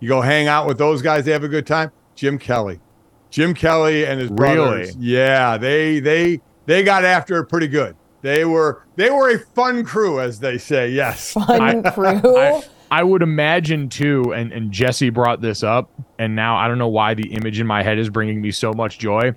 you 0.00 0.08
go 0.08 0.20
hang 0.20 0.48
out 0.48 0.66
with 0.66 0.76
those 0.76 1.02
guys, 1.02 1.24
they 1.24 1.32
have 1.32 1.44
a 1.44 1.48
good 1.48 1.66
time? 1.66 1.92
Jim 2.16 2.36
Kelly. 2.38 2.80
Jim 3.30 3.54
Kelly 3.54 4.04
and 4.04 4.20
his 4.20 4.30
brothers. 4.30 4.96
Yeah, 4.96 5.56
they 5.56 6.00
they 6.00 6.40
they 6.66 6.82
got 6.82 7.04
after 7.04 7.38
it 7.38 7.46
pretty 7.46 7.68
good. 7.68 7.94
They 8.22 8.44
were 8.44 8.84
they 8.96 9.10
were 9.10 9.30
a 9.30 9.38
fun 9.38 9.84
crew, 9.84 10.18
as 10.20 10.40
they 10.40 10.58
say. 10.58 10.90
Yes, 10.90 11.32
Fun 11.32 11.84
crew. 11.92 12.36
I, 12.36 12.62
I 12.90 13.02
would 13.02 13.22
imagine 13.22 13.88
too, 13.88 14.32
and, 14.34 14.52
and 14.52 14.72
Jesse 14.72 15.10
brought 15.10 15.40
this 15.40 15.62
up, 15.62 15.90
and 16.18 16.34
now 16.34 16.56
I 16.56 16.68
don't 16.68 16.78
know 16.78 16.88
why 16.88 17.14
the 17.14 17.32
image 17.34 17.60
in 17.60 17.66
my 17.66 17.82
head 17.82 17.98
is 17.98 18.08
bringing 18.08 18.40
me 18.40 18.50
so 18.50 18.72
much 18.72 18.98
joy. 18.98 19.34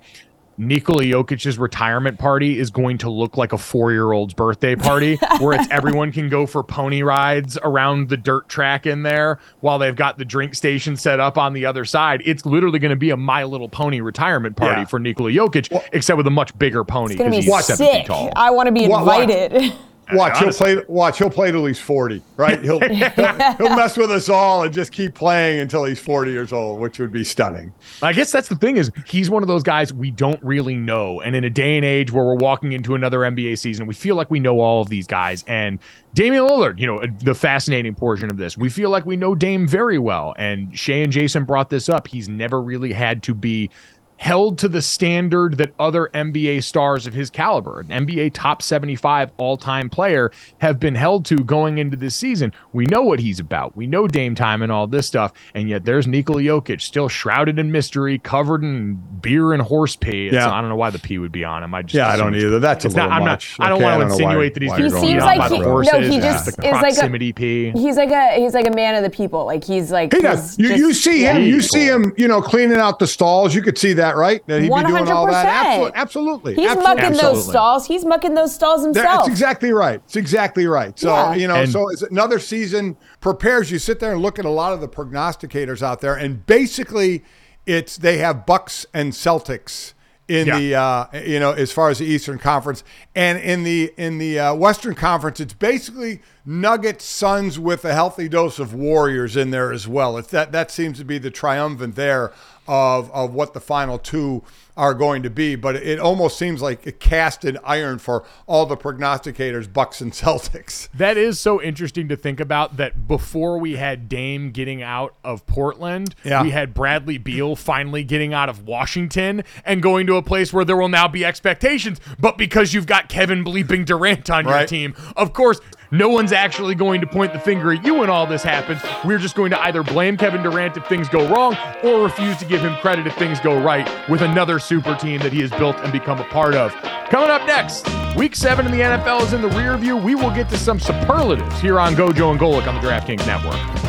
Nikola 0.58 1.02
Jokic's 1.04 1.58
retirement 1.58 2.18
party 2.18 2.58
is 2.58 2.70
going 2.70 2.98
to 2.98 3.10
look 3.10 3.38
like 3.38 3.54
a 3.54 3.58
four-year-old's 3.58 4.34
birthday 4.34 4.76
party, 4.76 5.16
where 5.40 5.58
it's 5.58 5.68
everyone 5.70 6.12
can 6.12 6.28
go 6.28 6.46
for 6.46 6.62
pony 6.62 7.02
rides 7.02 7.58
around 7.64 8.10
the 8.10 8.18
dirt 8.18 8.48
track 8.50 8.86
in 8.86 9.02
there 9.02 9.40
while 9.60 9.78
they've 9.78 9.96
got 9.96 10.18
the 10.18 10.24
drink 10.26 10.54
station 10.54 10.94
set 10.94 11.20
up 11.20 11.38
on 11.38 11.54
the 11.54 11.64
other 11.64 11.86
side. 11.86 12.22
It's 12.26 12.44
literally 12.44 12.78
going 12.78 12.90
to 12.90 12.96
be 12.96 13.10
a 13.10 13.16
My 13.16 13.44
Little 13.44 13.68
Pony 13.68 14.00
retirement 14.02 14.54
party 14.56 14.82
Yeah. 14.82 14.86
for 14.86 14.98
Nikola 14.98 15.30
Jokic, 15.30 15.88
except 15.94 16.18
with 16.18 16.26
a 16.26 16.30
much 16.30 16.56
bigger 16.58 16.84
pony 16.84 17.16
because 17.16 17.30
be 17.30 17.40
he's 17.40 17.64
seven 17.66 17.86
feet 17.86 17.92
sick. 18.00 18.06
tall. 18.06 18.30
I 18.36 18.50
want 18.50 18.66
to 18.66 18.72
be 18.72 18.86
Wa- 18.86 19.04
watch. 20.14 20.32
Watch, 20.32 20.38
he'll 20.40 20.52
play. 20.52 20.84
Watch, 20.88 21.18
he'll 21.18 21.30
play 21.30 21.52
till 21.52 21.66
he's 21.66 21.78
forty. 21.78 22.22
Right? 22.36 22.62
He'll, 22.62 22.80
he'll 22.88 23.10
he'll 23.10 23.76
mess 23.76 23.96
with 23.96 24.10
us 24.10 24.28
all 24.28 24.64
and 24.64 24.72
just 24.72 24.92
keep 24.92 25.14
playing 25.14 25.60
until 25.60 25.84
he's 25.84 25.98
forty 25.98 26.30
years 26.30 26.52
old, 26.52 26.80
which 26.80 26.98
would 26.98 27.12
be 27.12 27.24
stunning. 27.24 27.72
I 28.02 28.12
guess 28.12 28.32
that's 28.32 28.48
the 28.48 28.56
thing 28.56 28.76
is 28.76 28.90
he's 29.06 29.30
one 29.30 29.42
of 29.42 29.48
those 29.48 29.62
guys 29.62 29.92
we 29.92 30.10
don't 30.10 30.42
really 30.42 30.76
know. 30.76 31.20
And 31.20 31.36
in 31.36 31.44
a 31.44 31.50
day 31.50 31.76
and 31.76 31.84
age 31.84 32.12
where 32.12 32.24
we're 32.24 32.36
walking 32.36 32.72
into 32.72 32.94
another 32.94 33.20
NBA 33.20 33.58
season, 33.58 33.86
we 33.86 33.94
feel 33.94 34.16
like 34.16 34.30
we 34.30 34.40
know 34.40 34.60
all 34.60 34.80
of 34.80 34.88
these 34.88 35.06
guys. 35.06 35.44
And 35.46 35.78
Damian 36.14 36.44
Lillard, 36.44 36.78
you 36.78 36.86
know, 36.86 36.98
uh, 36.98 37.06
the 37.20 37.34
fascinating 37.34 37.94
portion 37.94 38.30
of 38.30 38.36
this, 38.36 38.58
we 38.58 38.68
feel 38.68 38.90
like 38.90 39.06
we 39.06 39.16
know 39.16 39.34
Dame 39.34 39.66
very 39.66 39.98
well. 39.98 40.34
And 40.38 40.76
Shea 40.76 41.02
and 41.02 41.12
Jason 41.12 41.44
brought 41.44 41.70
this 41.70 41.88
up. 41.88 42.06
He's 42.06 42.28
never 42.28 42.60
really 42.60 42.92
had 42.92 43.22
to 43.24 43.34
be 43.34 43.70
held 44.18 44.56
to 44.58 44.68
the 44.68 44.80
standard 44.80 45.58
that 45.58 45.72
other 45.80 46.08
NBA 46.14 46.62
stars 46.62 47.06
of 47.08 47.14
his 47.14 47.28
caliber, 47.28 47.80
an 47.80 47.88
NBA 47.88 48.30
top 48.34 48.62
75 48.62 49.30
all 49.36 49.56
time 49.56 49.90
player, 49.90 50.30
have 50.58 50.78
been 50.78 50.94
held 50.94 51.24
to 51.26 51.36
going 51.38 51.78
into 51.78 51.96
this 51.96 52.14
season. 52.14 52.52
We 52.72 52.86
know 52.86 53.02
what 53.02 53.18
he's 53.18 53.40
about. 53.40 53.76
We 53.76 53.86
know 53.88 54.06
Dame 54.06 54.34
time 54.36 54.62
and 54.62 54.70
all 54.70 54.86
this 54.86 55.06
stuff. 55.08 55.32
And 55.54 55.68
yet 55.68 55.84
there's 55.84 56.06
Nikola 56.06 56.40
Jokic 56.42 56.80
still 56.80 57.08
shrouded 57.08 57.58
in 57.58 57.72
mystery, 57.72 58.18
covered 58.18 58.62
in 58.62 58.94
beer 59.20 59.52
and 59.52 59.60
horse 59.62 59.96
pee. 59.96 60.28
It's- 60.28 60.34
Yeah. 60.34 60.52
I 60.52 60.60
don't 60.60 60.70
know 60.70 60.76
why 60.76 60.90
the 60.90 60.98
pee 61.00 61.18
would 61.18 61.32
be 61.32 61.44
on 61.44 61.62
him. 61.64 61.74
I 61.74 61.82
just 61.82 61.94
Yeah, 61.94 62.08
I 62.08 62.16
don't 62.16 62.34
either. 62.36 62.60
That's 62.60 62.84
a 62.84 62.88
it's 62.88 62.94
not, 62.96 63.04
little 63.08 63.18
I'm 63.18 63.24
much. 63.24 63.58
Not, 63.58 63.66
I 63.66 63.68
don't 63.70 63.78
Okay, 63.78 63.84
want 63.84 63.94
to 63.94 63.98
don't 64.00 64.08
why- 64.08 64.14
insinuate 64.14 64.54
that 64.54 64.62
he's 64.62 64.70
why 64.70 64.76
being 64.78 64.90
you're 64.90 65.00
He 65.00 65.06
seems 65.08 65.22
like 65.24 65.38
by 65.38 65.48
he- 65.48 65.58
the 65.58 65.64
no, 65.64 66.00
he 66.00 66.20
just 66.20 66.44
the 66.44 66.50
is 66.66 66.72
like 66.72 66.74
a- 66.74 66.78
proximity 66.96 67.32
pee. 67.32 67.70
he's 67.72 67.96
like 67.96 68.10
a 68.12 68.34
he's 68.40 68.54
like 68.54 68.66
a 68.68 68.70
man 68.72 68.94
of 68.94 69.02
the 69.02 69.10
people. 69.10 69.46
Like 69.46 69.64
he's 69.64 69.90
like 69.90 70.12
He 70.12 70.18
he's 70.18 70.22
does. 70.22 70.58
You, 70.58 70.68
just- 70.68 70.78
you 70.78 70.92
see 70.94 71.22
him. 71.24 71.42
You 71.42 71.52
Cool. 71.54 71.62
see 71.62 71.86
him. 71.86 72.12
You 72.16 72.28
know, 72.28 72.40
cleaning 72.40 72.76
out 72.78 72.98
the 73.00 73.06
stalls. 73.08 73.54
You 73.54 73.62
could 73.62 73.78
see 73.78 73.92
that, 73.94 74.11
right? 74.16 74.46
That 74.46 74.62
he'd 74.62 74.68
be 74.68 74.82
doing 74.82 75.08
all 75.08 75.26
that. 75.26 75.46
100%. 75.46 75.92
Absolutely. 75.94 76.52
Absolutely. 76.52 76.54
He's 76.54 76.70
absolutely. 76.70 77.02
mucking 77.02 77.18
those 77.18 77.48
stalls. 77.48 77.86
He's 77.86 78.04
mucking 78.04 78.34
those 78.34 78.54
stalls 78.54 78.84
himself. 78.84 79.06
That's 79.06 79.28
exactly 79.28 79.72
right. 79.72 80.00
It's 80.04 80.16
exactly 80.16 80.66
right. 80.66 80.98
So, 80.98 81.08
Yeah. 81.08 81.34
you 81.34 81.48
know, 81.48 81.56
And- 81.56 81.72
so 81.72 81.88
it's 81.88 82.02
another 82.02 82.38
season 82.38 82.96
prepares 83.20 83.70
you 83.70 83.78
sit 83.78 84.00
there 84.00 84.12
and 84.12 84.22
look 84.22 84.38
at 84.38 84.44
a 84.44 84.50
lot 84.50 84.72
of 84.72 84.80
the 84.80 84.88
prognosticators 84.88 85.82
out 85.82 86.00
there 86.00 86.14
and 86.14 86.44
basically 86.46 87.24
it's 87.66 87.96
they 87.96 88.18
have 88.18 88.44
Bucks 88.46 88.86
and 88.92 89.12
Celtics 89.12 89.92
in 90.28 90.46
Yeah. 90.46 90.58
the 90.58 90.74
uh, 90.74 91.06
you 91.24 91.38
know 91.40 91.52
as 91.52 91.72
far 91.72 91.90
as 91.90 91.98
the 91.98 92.06
Eastern 92.06 92.38
Conference 92.38 92.82
and 93.14 93.38
in 93.38 93.64
the 93.64 93.92
in 93.96 94.18
the 94.18 94.38
uh, 94.38 94.54
Western 94.54 94.94
Conference 94.94 95.40
it's 95.40 95.52
basically 95.54 96.20
Nuggets 96.44 97.04
Suns 97.04 97.58
with 97.58 97.84
a 97.84 97.92
healthy 97.92 98.28
dose 98.28 98.58
of 98.58 98.74
Warriors 98.74 99.36
in 99.36 99.50
there 99.50 99.72
as 99.72 99.86
well. 99.86 100.16
It's 100.16 100.28
that 100.30 100.50
that 100.52 100.70
seems 100.70 100.98
to 100.98 101.04
be 101.04 101.18
the 101.18 101.30
triumvirate 101.30 101.94
there 101.94 102.32
of 102.66 103.10
of 103.12 103.32
what 103.34 103.54
the 103.54 103.60
final 103.60 103.98
two 103.98 104.42
are 104.76 104.94
going 104.94 105.22
to 105.22 105.30
be, 105.30 105.54
but 105.54 105.76
it 105.76 105.98
almost 105.98 106.38
seems 106.38 106.62
like 106.62 106.86
a 106.86 106.92
cast 106.92 107.44
in 107.44 107.58
iron 107.64 107.98
for 107.98 108.24
all 108.46 108.64
the 108.66 108.76
prognosticators, 108.76 109.70
Bucks 109.70 110.00
and 110.00 110.12
Celtics. 110.12 110.88
That 110.94 111.16
is 111.16 111.38
so 111.38 111.60
interesting 111.60 112.08
to 112.08 112.16
think 112.16 112.40
about 112.40 112.76
that 112.78 113.06
before 113.06 113.58
we 113.58 113.76
had 113.76 114.08
Dame 114.08 114.50
getting 114.50 114.82
out 114.82 115.14
of 115.24 115.44
Portland, 115.46 116.14
Yeah. 116.24 116.42
we 116.42 116.50
had 116.50 116.72
Bradley 116.74 117.18
Beal 117.18 117.54
finally 117.56 118.04
getting 118.04 118.32
out 118.32 118.48
of 118.48 118.66
Washington 118.66 119.42
and 119.64 119.82
going 119.82 120.06
to 120.06 120.16
a 120.16 120.22
place 120.22 120.52
where 120.52 120.64
there 120.64 120.76
will 120.76 120.88
now 120.88 121.08
be 121.08 121.24
expectations. 121.24 122.00
But 122.18 122.38
because 122.38 122.72
you've 122.72 122.86
got 122.86 123.08
Kevin 123.08 123.44
bleeping 123.44 123.84
Durant 123.84 124.30
on 124.30 124.46
your 124.46 124.66
team, 124.66 124.94
of 125.16 125.32
course, 125.32 125.60
no 125.94 126.08
one's 126.08 126.32
actually 126.32 126.74
going 126.74 127.02
to 127.02 127.06
point 127.06 127.34
the 127.34 127.38
finger 127.38 127.70
at 127.70 127.84
you 127.84 127.96
when 127.96 128.08
all 128.08 128.26
this 128.26 128.42
happens. 128.42 128.80
We're 129.04 129.18
just 129.18 129.36
going 129.36 129.50
to 129.50 129.60
either 129.64 129.82
blame 129.82 130.16
Kevin 130.16 130.42
Durant 130.42 130.74
if 130.78 130.86
things 130.86 131.06
go 131.06 131.28
wrong 131.28 131.54
or 131.84 132.04
refuse 132.04 132.38
to 132.38 132.46
give 132.46 132.62
him 132.62 132.74
credit 132.76 133.06
if 133.06 133.14
things 133.16 133.40
go 133.40 133.60
right 133.60 133.86
with 134.08 134.22
another 134.22 134.58
super 134.62 134.94
team 134.94 135.20
that 135.20 135.32
he 135.32 135.40
has 135.40 135.50
built 135.50 135.76
and 135.80 135.92
become 135.92 136.18
a 136.18 136.24
part 136.24 136.54
of. 136.54 136.72
Coming 137.10 137.30
up 137.30 137.46
next, 137.46 137.86
week 138.16 138.34
seven 138.36 138.64
in 138.66 138.72
the 138.72 138.80
NFL 138.80 139.22
is 139.22 139.32
in 139.32 139.42
the 139.42 139.48
rear 139.50 139.76
view. 139.76 139.96
We 139.96 140.14
will 140.14 140.30
get 140.30 140.48
to 140.50 140.56
some 140.56 140.80
superlatives 140.80 141.60
here 141.60 141.78
on 141.78 141.94
Gojo 141.94 142.30
and 142.30 142.40
Golic 142.40 142.66
on 142.66 142.74
the 142.74 142.80
DraftKings 142.80 143.26
Network. 143.26 143.82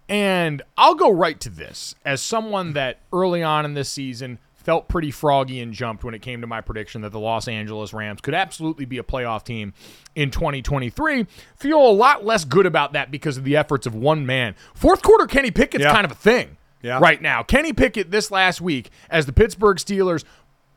And 0.08 0.62
I'll 0.77 0.95
go 0.95 1.10
right 1.10 1.39
to 1.39 1.49
this 1.49 1.95
as 2.06 2.21
someone 2.21 2.73
that 2.73 2.99
early 3.12 3.41
on 3.41 3.65
in 3.65 3.73
this 3.73 3.89
season 3.89 4.38
felt 4.63 4.88
pretty 4.88 5.12
froggy 5.12 5.60
and 5.60 5.74
jumped 5.74 6.04
when 6.04 6.13
it 6.13 6.21
came 6.21 6.41
to 6.41 6.47
my 6.47 6.62
prediction 6.62 7.02
that 7.02 7.12
the 7.12 7.19
Los 7.19 7.47
Angeles 7.47 7.93
Rams 7.93 8.21
could 8.21 8.34
absolutely 8.34 8.86
be 8.86 8.97
a 8.97 9.04
playoff 9.04 9.43
team 9.43 9.74
in 10.15 10.32
2023. 10.32 11.26
Feel 11.58 11.82
a 11.86 11.91
lot 11.91 12.24
less 12.26 12.45
good 12.45 12.65
about 12.65 12.93
that 12.93 13.12
because 13.12 13.38
of 13.38 13.43
the 13.43 13.58
efforts 13.58 13.86
of 13.88 13.95
one 13.95 14.26
man. 14.26 14.56
Fourth 14.74 15.02
quarter 15.02 15.26
Kenny 15.26 15.52
Pickett's 15.52 15.84
Yeah. 15.84 15.93
kind 15.93 16.06
of 16.06 16.12
a 16.12 16.15
thing 16.15 16.58
Yeah. 16.84 17.00
right 17.00 17.21
now. 17.21 17.43
Kenny 17.43 17.74
Pickett 17.74 18.12
this 18.12 18.32
last 18.32 18.62
week 18.62 18.89
as 19.10 19.26
the 19.26 19.34
Pittsburgh 19.34 19.78
Steelers 19.78 20.24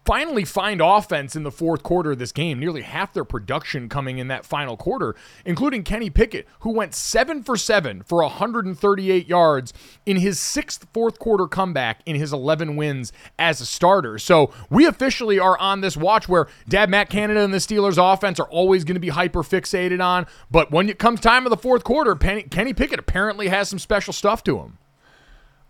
finally 0.05 0.45
find 0.45 0.81
offense 0.81 1.35
in 1.35 1.43
the 1.43 1.51
fourth 1.51 1.83
quarter 1.83 2.13
of 2.13 2.19
this 2.19 2.33
game. 2.33 2.59
Nearly 2.59 2.83
half 2.83 3.13
their 3.13 3.25
production 3.25 3.89
coming 3.89 4.19
in 4.19 4.29
that 4.29 4.45
final 4.45 4.77
quarter, 4.77 5.15
including 5.45 5.83
Kenny 5.83 6.11
Pickett, 6.11 6.47
who 6.61 6.71
went 6.71 6.95
seven 6.95 7.43
for 7.43 7.57
seven 7.57 8.03
for 8.03 8.23
138 8.23 9.27
yards 9.27 9.73
in 10.05 10.19
his 10.19 10.39
sixth 10.39 10.87
fourth 10.93 11.19
quarter 11.19 11.47
comeback 11.47 12.01
in 12.07 12.17
his 12.17 12.33
11 12.33 12.77
wins 12.77 13.13
as 13.39 13.61
a 13.61 13.67
starter. 13.67 14.19
So 14.19 14.53
we 14.71 14.87
officially 14.87 15.39
are 15.39 15.59
on 15.59 15.81
this 15.81 15.97
watch 15.97 16.29
where 16.29 16.47
Dad 16.69 16.91
Matt 16.91 17.09
Canada 17.09 17.41
and 17.41 17.55
the 17.55 17.59
Steelers 17.59 17.99
offense 17.99 18.39
are 18.39 18.49
always 18.49 18.85
going 18.85 18.95
to 18.95 19.01
be 19.01 19.09
hyper 19.09 19.43
fixated 19.43 20.05
on. 20.05 20.27
But 20.51 20.71
when 20.71 20.89
it 20.89 20.99
comes 20.99 21.21
time 21.21 21.47
of 21.47 21.51
the 21.51 21.57
fourth 21.57 21.85
quarter, 21.85 22.15
Kenny 22.15 22.75
Pickett 22.75 22.99
apparently 22.99 23.49
has 23.49 23.69
some 23.69 23.79
special 23.79 24.13
stuff 24.13 24.45
to 24.45 24.59
him. 24.59 24.79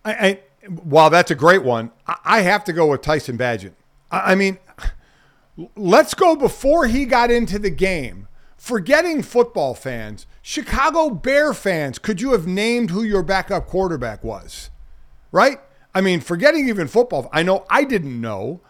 I, 0.05 0.13
I, 0.13 0.41
while 0.69 1.11
that's 1.11 1.31
a 1.31 1.35
great 1.35 1.63
one, 1.63 1.91
I, 2.07 2.17
I 2.25 2.41
have 2.41 2.65
to 2.65 2.73
go 2.73 2.87
with 2.87 3.03
Tyson 3.03 3.39
Bagent. 3.39 3.73
I, 4.11 4.35
mean, 4.35 4.59
let's 5.77 6.15
go 6.15 6.37
before 6.37 6.87
he 6.87 7.05
got 7.05 7.31
into 7.31 7.59
the 7.59 7.71
game. 7.71 8.29
Forgetting 8.57 9.23
football 9.23 9.75
fans, 9.75 10.27
Chicago 10.41 11.11
Bear 11.11 11.53
fans, 11.53 11.99
could 11.99 12.21
you 12.21 12.33
have 12.33 12.47
named 12.47 12.91
who 12.91 13.03
your 13.03 13.23
backup 13.23 13.67
quarterback 13.67 14.25
was? 14.25 14.71
Right? 15.33 15.59
I 15.95 16.01
mean, 16.01 16.21
forgetting 16.21 16.69
even 16.69 16.89
football, 16.89 17.29
I 17.33 17.43
know 17.43 17.67
I 17.69 17.85
didn't 17.85 18.21
know. 18.21 18.61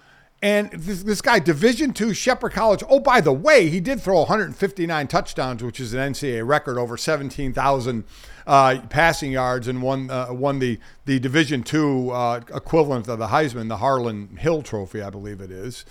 And 0.42 0.70
this, 0.72 1.04
this 1.04 1.22
guy, 1.22 1.38
Division 1.38 1.94
two 1.94 2.12
Shepherd 2.12 2.52
College. 2.52 2.82
Oh, 2.88 3.00
by 3.00 3.20
the 3.22 3.32
way, 3.32 3.70
he 3.70 3.80
did 3.80 4.02
throw 4.02 4.18
159 4.18 5.06
touchdowns, 5.06 5.62
which 5.62 5.80
is 5.80 5.94
an 5.94 6.12
NCAA 6.12 6.46
record, 6.46 6.76
over 6.76 6.98
17,000 6.98 8.04
uh, 8.46 8.78
passing 8.90 9.32
yards, 9.32 9.68
and 9.68 9.82
won 9.82 10.10
uh, 10.10 10.28
won 10.32 10.58
the 10.58 10.78
the 11.04 11.18
Division 11.18 11.62
two 11.62 12.10
uh, 12.10 12.40
equivalent 12.54 13.08
of 13.08 13.18
the 13.18 13.28
Heisman, 13.28 13.68
the 13.68 13.78
Harlan 13.78 14.36
Hill 14.36 14.62
Trophy, 14.62 15.02
I 15.02 15.10
believe 15.10 15.40
it 15.40 15.50
is. 15.50 15.84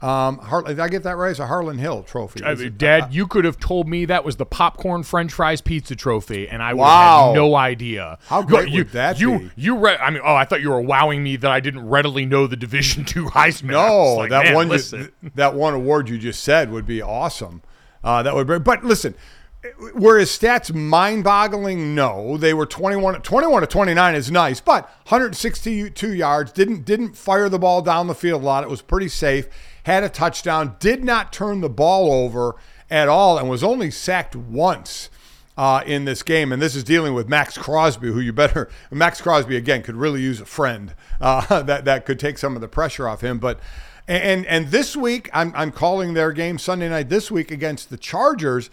Um, 0.00 0.38
Har- 0.38 0.64
did 0.64 0.80
I 0.80 0.88
get 0.88 1.04
that 1.04 1.16
right? 1.16 1.30
It's 1.30 1.38
a 1.38 1.46
Harlan 1.46 1.78
Hill 1.78 2.02
Trophy. 2.02 2.42
I 2.42 2.50
Is 2.52 2.58
mean, 2.58 2.68
it? 2.68 2.78
Dad, 2.78 3.14
you 3.14 3.28
could 3.28 3.44
have 3.44 3.60
told 3.60 3.86
me 3.86 4.04
that 4.06 4.24
was 4.24 4.34
the 4.34 4.44
popcorn 4.44 5.04
French 5.04 5.32
fries 5.32 5.60
pizza 5.60 5.94
trophy, 5.94 6.48
and 6.48 6.60
I 6.60 6.72
would 6.74 6.80
Wow. 6.80 7.18
have 7.18 7.26
had 7.28 7.34
no 7.36 7.54
idea. 7.54 8.18
How 8.26 8.42
great 8.42 8.70
you, 8.70 8.78
would 8.78 8.90
that 8.90 9.20
you, 9.20 9.38
be? 9.38 9.50
You, 9.54 9.76
re- 9.78 9.96
I 9.98 10.10
mean, 10.10 10.20
oh, 10.24 10.34
I 10.34 10.44
thought 10.44 10.60
you 10.60 10.70
were 10.70 10.80
wowing 10.80 11.22
me 11.22 11.36
that 11.36 11.52
I 11.52 11.60
didn't 11.60 11.88
readily 11.88 12.26
know 12.26 12.48
the 12.48 12.56
Division 12.56 13.04
Two 13.12 13.26
Heisman. 13.26 13.70
No, 13.70 14.14
like, 14.16 14.30
that 14.30 14.52
one 14.52 14.70
you, 14.72 15.12
that 15.36 15.54
one 15.54 15.72
award 15.74 16.08
you 16.08 16.18
just 16.18 16.42
said 16.42 16.72
would 16.72 16.84
be 16.84 17.00
awesome. 17.00 17.62
Uh, 18.02 18.24
that 18.24 18.34
would 18.34 18.48
be, 18.48 18.58
but 18.58 18.82
listen, 18.82 19.14
were 19.94 20.18
his 20.18 20.30
stats 20.30 20.74
mind-boggling? 20.74 21.94
No, 21.94 22.36
they 22.36 22.52
were 22.52 22.66
21, 22.66 23.22
21 23.22 23.60
to 23.60 23.66
29 23.66 24.14
is 24.14 24.30
nice, 24.30 24.60
but 24.60 24.84
162 25.04 26.14
yards, 26.14 26.52
didn't 26.52 26.84
didn't 26.84 27.16
fire 27.16 27.48
the 27.48 27.58
ball 27.58 27.82
down 27.82 28.06
the 28.06 28.14
field 28.14 28.42
a 28.42 28.44
lot. 28.44 28.64
It 28.64 28.70
was 28.70 28.82
pretty 28.82 29.08
safe. 29.08 29.48
Had 29.84 30.04
a 30.04 30.08
touchdown, 30.08 30.76
did 30.80 31.04
not 31.04 31.32
turn 31.32 31.60
the 31.60 31.70
ball 31.70 32.12
over 32.12 32.56
at 32.90 33.08
all, 33.08 33.38
and 33.38 33.48
was 33.48 33.62
only 33.62 33.90
sacked 33.90 34.34
once 34.34 35.10
uh, 35.56 35.82
in 35.86 36.04
this 36.04 36.22
game. 36.22 36.52
And 36.52 36.60
this 36.60 36.74
is 36.74 36.84
dealing 36.84 37.14
with 37.14 37.28
Maxx 37.28 37.56
Crosby, 37.56 38.08
who 38.08 38.20
you 38.20 38.32
better 38.32 38.68
Maxx 38.90 39.20
Crosby 39.20 39.56
again 39.56 39.82
could 39.82 39.96
really 39.96 40.20
use 40.20 40.40
a 40.40 40.46
friend 40.46 40.94
uh, 41.20 41.62
that 41.62 41.84
that 41.84 42.06
could 42.06 42.18
take 42.18 42.38
some 42.38 42.54
of 42.54 42.60
the 42.60 42.68
pressure 42.68 43.08
off 43.08 43.20
him. 43.20 43.38
But 43.38 43.60
and 44.08 44.44
and 44.46 44.68
this 44.68 44.96
week 44.96 45.30
I'm 45.32 45.52
I'm 45.54 45.70
calling 45.70 46.14
their 46.14 46.32
game 46.32 46.58
Sunday 46.58 46.88
night 46.88 47.08
this 47.08 47.30
week 47.30 47.50
against 47.50 47.90
the 47.90 47.96
Chargers. 47.96 48.70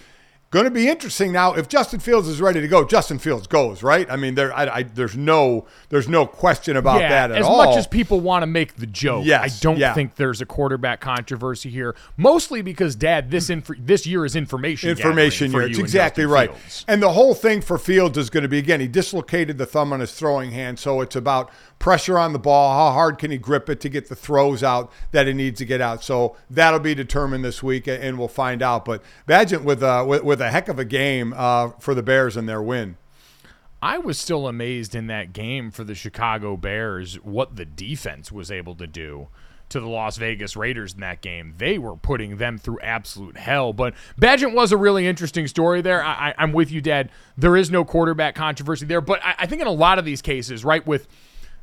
Going 0.51 0.65
to 0.65 0.71
be 0.71 0.87
interesting 0.89 1.31
now. 1.31 1.53
If 1.53 1.67
Justin 1.67 1.99
Fields 1.99 2.27
is 2.27 2.41
ready 2.41 2.59
to 2.59 2.67
go, 2.67 2.83
Justin 2.83 3.19
Fields 3.19 3.45
goes 3.45 3.83
right. 3.83 4.09
I 4.09 4.15
mean, 4.15 4.33
there 4.33 4.51
I, 4.51 4.77
I, 4.77 4.83
there's 4.83 5.15
no 5.15 5.67
there's 5.89 6.09
no 6.09 6.25
question 6.25 6.75
about 6.75 7.01
yeah, 7.01 7.09
that 7.09 7.31
at 7.31 7.37
as 7.37 7.45
all. 7.45 7.61
As 7.61 7.67
much 7.67 7.77
as 7.77 7.85
people 7.85 8.19
want 8.19 8.41
to 8.41 8.47
make 8.47 8.75
the 8.77 8.87
joke, 8.87 9.25
Yes, 9.25 9.59
I 9.59 9.61
don't 9.61 9.77
yeah. 9.77 9.93
think 9.93 10.15
there's 10.15 10.41
a 10.41 10.47
quarterback 10.47 11.01
controversy 11.01 11.69
here. 11.69 11.95
Mostly 12.17 12.63
because, 12.63 12.95
Dad, 12.95 13.29
this 13.29 13.51
inf- 13.51 13.69
this 13.77 14.07
year 14.07 14.25
is 14.25 14.35
information 14.35 14.89
information 14.89 15.51
year. 15.51 15.61
It's 15.61 15.77
exactly 15.77 16.23
Justin 16.23 16.33
right. 16.33 16.49
Fields. 16.49 16.85
And 16.87 17.03
the 17.03 17.11
whole 17.11 17.35
thing 17.35 17.61
for 17.61 17.77
Fields 17.77 18.17
is 18.17 18.31
going 18.31 18.41
to 18.41 18.49
be 18.49 18.57
again, 18.57 18.79
he 18.79 18.87
dislocated 18.87 19.59
the 19.59 19.67
thumb 19.67 19.93
on 19.93 19.99
his 19.99 20.13
throwing 20.13 20.49
hand, 20.49 20.79
so 20.79 21.01
it's 21.01 21.15
about 21.15 21.51
pressure 21.77 22.17
on 22.17 22.33
the 22.33 22.39
ball. 22.39 22.73
How 22.73 22.93
hard 22.93 23.19
can 23.19 23.29
he 23.29 23.37
grip 23.37 23.69
it 23.69 23.79
to 23.81 23.89
get 23.89 24.09
the 24.09 24.15
throws 24.15 24.63
out 24.63 24.91
that 25.11 25.27
he 25.27 25.33
needs 25.33 25.59
to 25.59 25.65
get 25.65 25.79
out? 25.79 26.03
So 26.03 26.35
that'll 26.49 26.79
be 26.79 26.95
determined 26.95 27.45
this 27.45 27.61
week, 27.61 27.87
and 27.87 28.17
we'll 28.17 28.27
find 28.27 28.63
out. 28.63 28.83
But 28.83 29.03
Bagent 29.27 29.63
with 29.63 29.83
uh, 29.83 30.03
with, 30.07 30.23
with 30.23 30.38
a 30.39 30.51
heck 30.51 30.67
of 30.67 30.79
a 30.79 30.85
game 30.85 31.33
uh, 31.35 31.69
for 31.79 31.93
the 31.93 32.03
Bears 32.03 32.37
and 32.37 32.47
their 32.47 32.61
win. 32.61 32.97
I 33.81 33.97
was 33.97 34.17
still 34.17 34.47
amazed 34.47 34.93
in 34.93 35.07
that 35.07 35.31
game 35.31 35.71
for 35.71 35.83
the 35.83 35.95
Chicago 35.95 36.57
Bears 36.57 37.15
what 37.23 37.55
the 37.55 37.65
defense 37.65 38.31
was 38.31 38.51
able 38.51 38.75
to 38.75 38.87
do 38.87 39.29
to 39.69 39.79
the 39.79 39.87
Las 39.87 40.17
Vegas 40.17 40.57
Raiders 40.57 40.93
in 40.93 40.99
that 40.99 41.21
game. 41.21 41.53
They 41.57 41.77
were 41.77 41.95
putting 41.95 42.37
them 42.37 42.57
through 42.57 42.79
absolute 42.81 43.37
hell. 43.37 43.71
But 43.71 43.93
Bagent 44.19 44.53
was 44.53 44.71
a 44.71 44.77
really 44.77 45.07
interesting 45.07 45.47
story 45.47 45.81
there. 45.81 46.03
I, 46.03 46.33
I'm 46.37 46.51
with 46.51 46.71
you, 46.71 46.81
Dad. 46.81 47.09
There 47.37 47.55
is 47.55 47.71
no 47.71 47.85
quarterback 47.85 48.35
controversy 48.35 48.85
there. 48.85 48.99
But 48.99 49.23
I, 49.23 49.35
I 49.39 49.45
think 49.45 49.61
in 49.61 49.67
a 49.67 49.71
lot 49.71 49.99
of 49.99 50.05
these 50.05 50.21
cases, 50.21 50.65
right, 50.65 50.85
with 50.85 51.07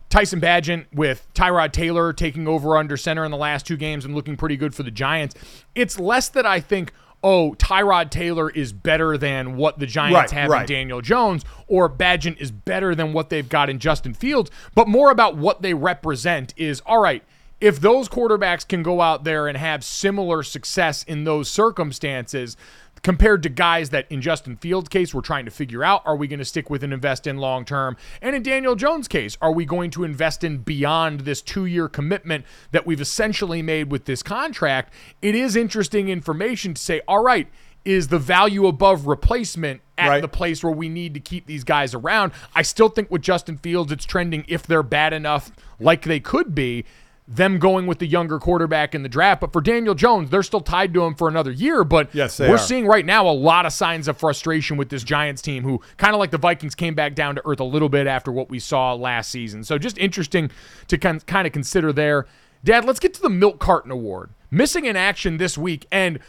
Tyson 0.09 0.41
Bagent 0.41 0.87
with 0.93 1.27
Tyrod 1.35 1.73
Taylor 1.73 2.13
taking 2.13 2.47
over 2.47 2.77
under 2.77 2.97
center 2.97 3.25
in 3.25 3.31
the 3.31 3.37
last 3.37 3.67
two 3.67 3.77
games 3.77 4.05
and 4.05 4.15
looking 4.15 4.37
pretty 4.37 4.57
good 4.57 4.75
for 4.75 4.85
the 4.85 4.91
Giants. 4.91 5.35
It's 5.75 5.99
less 5.99 6.29
that 6.31 6.47
I 6.47 6.61
think, 6.61 6.93
oh, 7.23 7.55
Tyrod 7.59 8.11
Taylor 8.11 8.51
is 8.51 8.73
better 8.73 9.19
than 9.19 9.57
what 9.57 9.79
the 9.79 9.87
Giants 9.87 10.33
Right, 10.33 10.41
have 10.43 10.51
right. 10.51 10.61
in 10.63 10.77
Daniel 10.77 11.01
Jones, 11.01 11.45
or 11.67 11.89
Bagent 11.91 12.39
is 12.39 12.51
better 12.51 12.95
than 12.95 13.13
what 13.13 13.31
they've 13.31 13.49
got 13.49 13.69
in 13.69 13.79
Justin 13.79 14.15
Fields, 14.15 14.51
but 14.75 14.87
more 14.87 15.11
about 15.11 15.37
what 15.37 15.63
they 15.63 15.75
represent 15.75 16.55
is 16.57 16.81
all 16.87 17.01
right. 17.01 17.23
If 17.61 17.81
those 17.81 18.09
quarterbacks 18.09 18.69
can 18.69 18.83
go 18.83 19.01
out 19.01 19.25
there 19.25 19.49
and 19.49 19.57
have 19.57 19.83
similar 19.83 20.43
success 20.43 21.03
in 21.05 21.25
those 21.25 21.49
circumstances, 21.49 22.57
compared 23.03 23.43
to 23.45 23.49
guys 23.49 23.91
that 23.91 24.07
in 24.11 24.21
Justin 24.21 24.57
Fields' 24.57 24.89
case 24.89 25.15
we're 25.15 25.21
trying 25.21 25.45
to 25.45 25.51
figure 25.51 25.85
out 25.85 26.03
are 26.05 26.17
we 26.17 26.27
going 26.27 26.39
to 26.39 26.45
stick 26.45 26.71
with 26.71 26.83
and 26.83 26.93
invest 26.93 27.27
in 27.27 27.37
long 27.39 27.65
term? 27.65 27.97
And 28.21 28.35
in 28.35 28.43
Daniel 28.43 28.75
Jones' 28.75 29.09
case 29.09 29.37
are 29.41 29.53
we 29.53 29.65
going 29.65 29.91
to 29.93 30.05
invest 30.05 30.43
in 30.45 30.59
beyond 30.59 31.21
this 31.21 31.43
2-year 31.43 31.89
commitment 31.89 32.45
that 32.73 32.87
we've 32.87 33.01
essentially 33.01 33.63
made 33.63 33.91
with 33.91 34.05
this 34.07 34.23
contract? 34.23 34.93
It 35.23 35.35
is 35.35 35.57
interesting 35.57 36.09
information 36.09 36.75
to 36.75 36.81
say 36.83 37.01
all 37.07 37.23
right 37.23 37.49
is 37.85 38.09
the 38.09 38.19
value 38.19 38.67
above 38.67 39.07
replacement 39.07 39.81
at 39.97 40.09
Right. 40.09 40.21
the 40.21 40.27
place 40.29 40.65
where 40.65 40.73
we 40.73 40.89
need 40.89 41.15
to 41.15 41.21
keep 41.21 41.47
these 41.47 41.63
guys 41.63 41.95
around? 41.95 42.33
I 42.55 42.63
still 42.63 42.89
think 42.89 43.11
with 43.13 43.23
Justin 43.23 43.57
Fields 43.59 43.93
it's 43.93 44.05
trending 44.05 44.45
if 44.49 44.65
they're 44.65 44.83
bad 44.83 45.13
enough 45.13 45.53
like 45.79 46.03
they 46.03 46.19
could 46.19 46.55
be 46.55 46.85
them 47.29 47.59
going 47.59 47.87
with 47.89 47.99
the 47.99 48.07
younger 48.07 48.39
quarterback 48.39 48.95
in 48.95 49.03
the 49.03 49.09
draft 49.09 49.41
but 49.41 49.53
for 49.53 49.61
Daniel 49.61 49.95
Jones 49.95 50.31
they're 50.31 50.45
still 50.45 50.61
tied 50.61 50.95
to 50.95 51.03
him 51.05 51.15
for 51.15 51.27
another 51.29 51.51
year 51.51 51.83
but 51.83 52.15
Yes, 52.15 52.39
we're 52.39 52.55
are. 52.55 52.59
seeing 52.59 52.87
right 52.87 53.05
now 53.05 53.29
a 53.29 53.33
lot 53.33 53.67
of 53.67 53.73
signs 53.73 54.07
of 54.07 54.17
frustration 54.17 54.77
with 54.77 54.91
this 54.91 55.03
Giants 55.03 55.43
team, 55.43 55.65
who 55.65 55.81
kind 55.97 56.15
of 56.15 56.21
like 56.21 56.31
the 56.31 56.39
Vikings 56.39 56.75
came 56.75 56.95
back 56.95 57.15
down 57.15 57.35
to 57.35 57.43
earth 57.45 57.59
a 57.61 57.65
little 57.65 57.89
bit 57.89 58.07
after 58.07 58.31
what 58.31 58.49
we 58.49 58.59
saw 58.59 58.95
last 58.95 59.31
season. 59.31 59.65
So 59.65 59.77
just 59.77 59.99
interesting 59.99 60.51
to 60.89 60.97
kind 60.99 61.25
kind 61.27 61.47
of 61.47 61.53
consider 61.53 61.93
there. 61.93 62.27
Dad, 62.63 62.85
let's 62.85 63.01
get 63.01 63.13
to 63.15 63.23
the 63.23 63.31
Milk 63.31 63.59
Carton 63.59 63.91
Award. 63.91 64.31
Missing 64.51 64.85
in 64.85 64.97
action 64.97 65.37
this 65.37 65.59
week, 65.59 65.87
and 65.91 66.21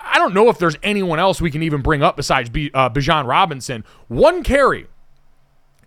I 0.00 0.18
don't 0.18 0.34
know 0.34 0.48
if 0.48 0.58
there's 0.58 0.76
anyone 0.82 1.18
else 1.18 1.40
we 1.40 1.50
can 1.50 1.62
even 1.62 1.82
bring 1.82 2.02
up 2.02 2.16
besides 2.16 2.48
B, 2.48 2.70
uh, 2.74 2.88
Bijan 2.90 3.26
Robinson. 3.26 3.84
One 4.08 4.42
carry 4.42 4.86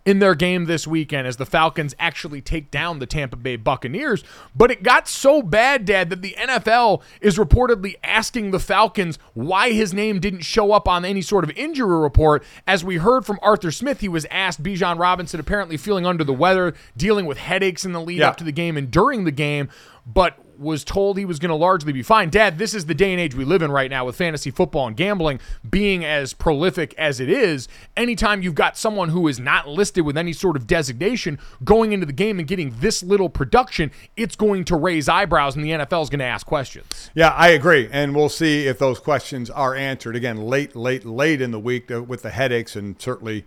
in 0.06 0.20
their 0.20 0.36
game 0.36 0.66
this 0.66 0.86
weekend 0.86 1.26
as 1.28 1.38
the 1.38 1.46
Falcons 1.46 1.96
actually 1.98 2.40
take 2.40 2.70
down 2.70 3.00
the 3.00 3.08
Tampa 3.08 3.36
Bay 3.36 3.56
Buccaneers. 3.56 4.24
But 4.56 4.70
it 4.70 4.84
got 4.84 5.08
so 5.08 5.42
bad, 5.42 5.84
Dad, 5.86 6.10
that 6.12 6.22
the 6.22 6.36
NFL 6.40 7.02
is 7.22 7.38
reportedly 7.38 7.96
asking 8.04 8.52
the 8.52 8.60
Falcons 8.60 9.18
why 9.34 9.72
his 9.72 9.94
name 9.94 10.20
didn't 10.20 10.42
show 10.42 10.72
up 10.72 10.88
on 10.88 11.04
any 11.06 11.22
sort 11.24 11.44
of 11.44 11.50
injury 11.58 11.98
report. 11.98 12.44
As 12.68 12.84
we 12.84 12.98
heard 12.98 13.26
from 13.26 13.40
Arthur 13.42 13.72
Smith, 13.72 14.02
he 14.02 14.08
was 14.08 14.26
asked 14.30 14.62
Bijan 14.62 15.00
Robinson 15.00 15.40
apparently 15.40 15.78
feeling 15.78 16.06
under 16.06 16.24
the 16.24 16.34
weather, 16.34 16.76
dealing 16.96 17.26
with 17.26 17.40
headaches 17.40 17.84
in 17.84 17.92
the 17.92 18.02
lead 18.02 18.20
Yeah. 18.20 18.30
up 18.30 18.38
to 18.38 18.44
the 18.44 18.52
game 18.52 18.78
and 18.78 18.92
during 18.92 19.24
the 19.24 19.32
game, 19.32 19.70
but 20.06 20.38
was 20.58 20.84
told 20.84 21.18
he 21.18 21.26
was 21.26 21.40
going 21.40 21.50
to 21.50 21.56
largely 21.56 21.92
be 21.92 22.04
fine. 22.04 22.30
Dad, 22.30 22.58
this 22.58 22.74
is 22.74 22.86
the 22.86 22.94
day 22.94 23.12
and 23.12 23.20
age 23.20 23.36
we 23.36 23.44
live 23.44 23.62
in 23.62 23.72
right 23.72 23.90
now 23.90 24.06
with 24.06 24.16
fantasy 24.16 24.52
football 24.52 24.88
and 24.88 24.96
gambling 24.96 25.40
being 25.70 26.06
as 26.06 26.34
prolific 26.34 26.94
as 26.98 27.20
it 27.20 27.30
is. 27.30 27.68
Anytime 27.98 28.42
you've 28.42 28.56
got 28.56 28.78
someone 28.78 29.10
who 29.10 29.28
is 29.28 29.40
not 29.40 29.68
listed 29.68 30.06
with 30.06 30.18
any 30.18 30.34
sort 30.34 30.56
of 30.56 30.68
designation 30.68 31.40
going 31.64 31.92
into 31.92 32.06
the 32.06 32.14
game 32.14 32.40
and 32.40 32.48
getting 32.48 32.76
this 32.80 33.04
little 33.04 33.30
production, 33.30 33.92
it's 34.16 34.36
going 34.36 34.64
to 34.66 34.76
raise 34.76 35.10
eyebrows 35.10 35.56
and 35.56 35.66
the 35.66 35.72
NFL 35.72 36.04
is 36.04 36.10
going 36.10 36.20
to 36.20 36.26
ask 36.26 36.46
questions. 36.46 37.10
Yeah, 37.14 37.30
I 37.30 37.50
agree, 37.50 37.90
and 37.92 38.16
we'll 38.16 38.30
see 38.30 38.68
if 38.68 38.80
those 38.80 39.00
questions 39.00 39.50
are 39.50 39.76
answered 39.76 40.16
again 40.16 40.38
late, 40.38 40.76
late, 40.76 41.06
late 41.06 41.42
in 41.42 41.52
the 41.52 41.60
week 41.60 41.90
with 41.90 42.22
the 42.22 42.32
headaches, 42.32 42.76
and 42.76 43.00
certainly 43.02 43.46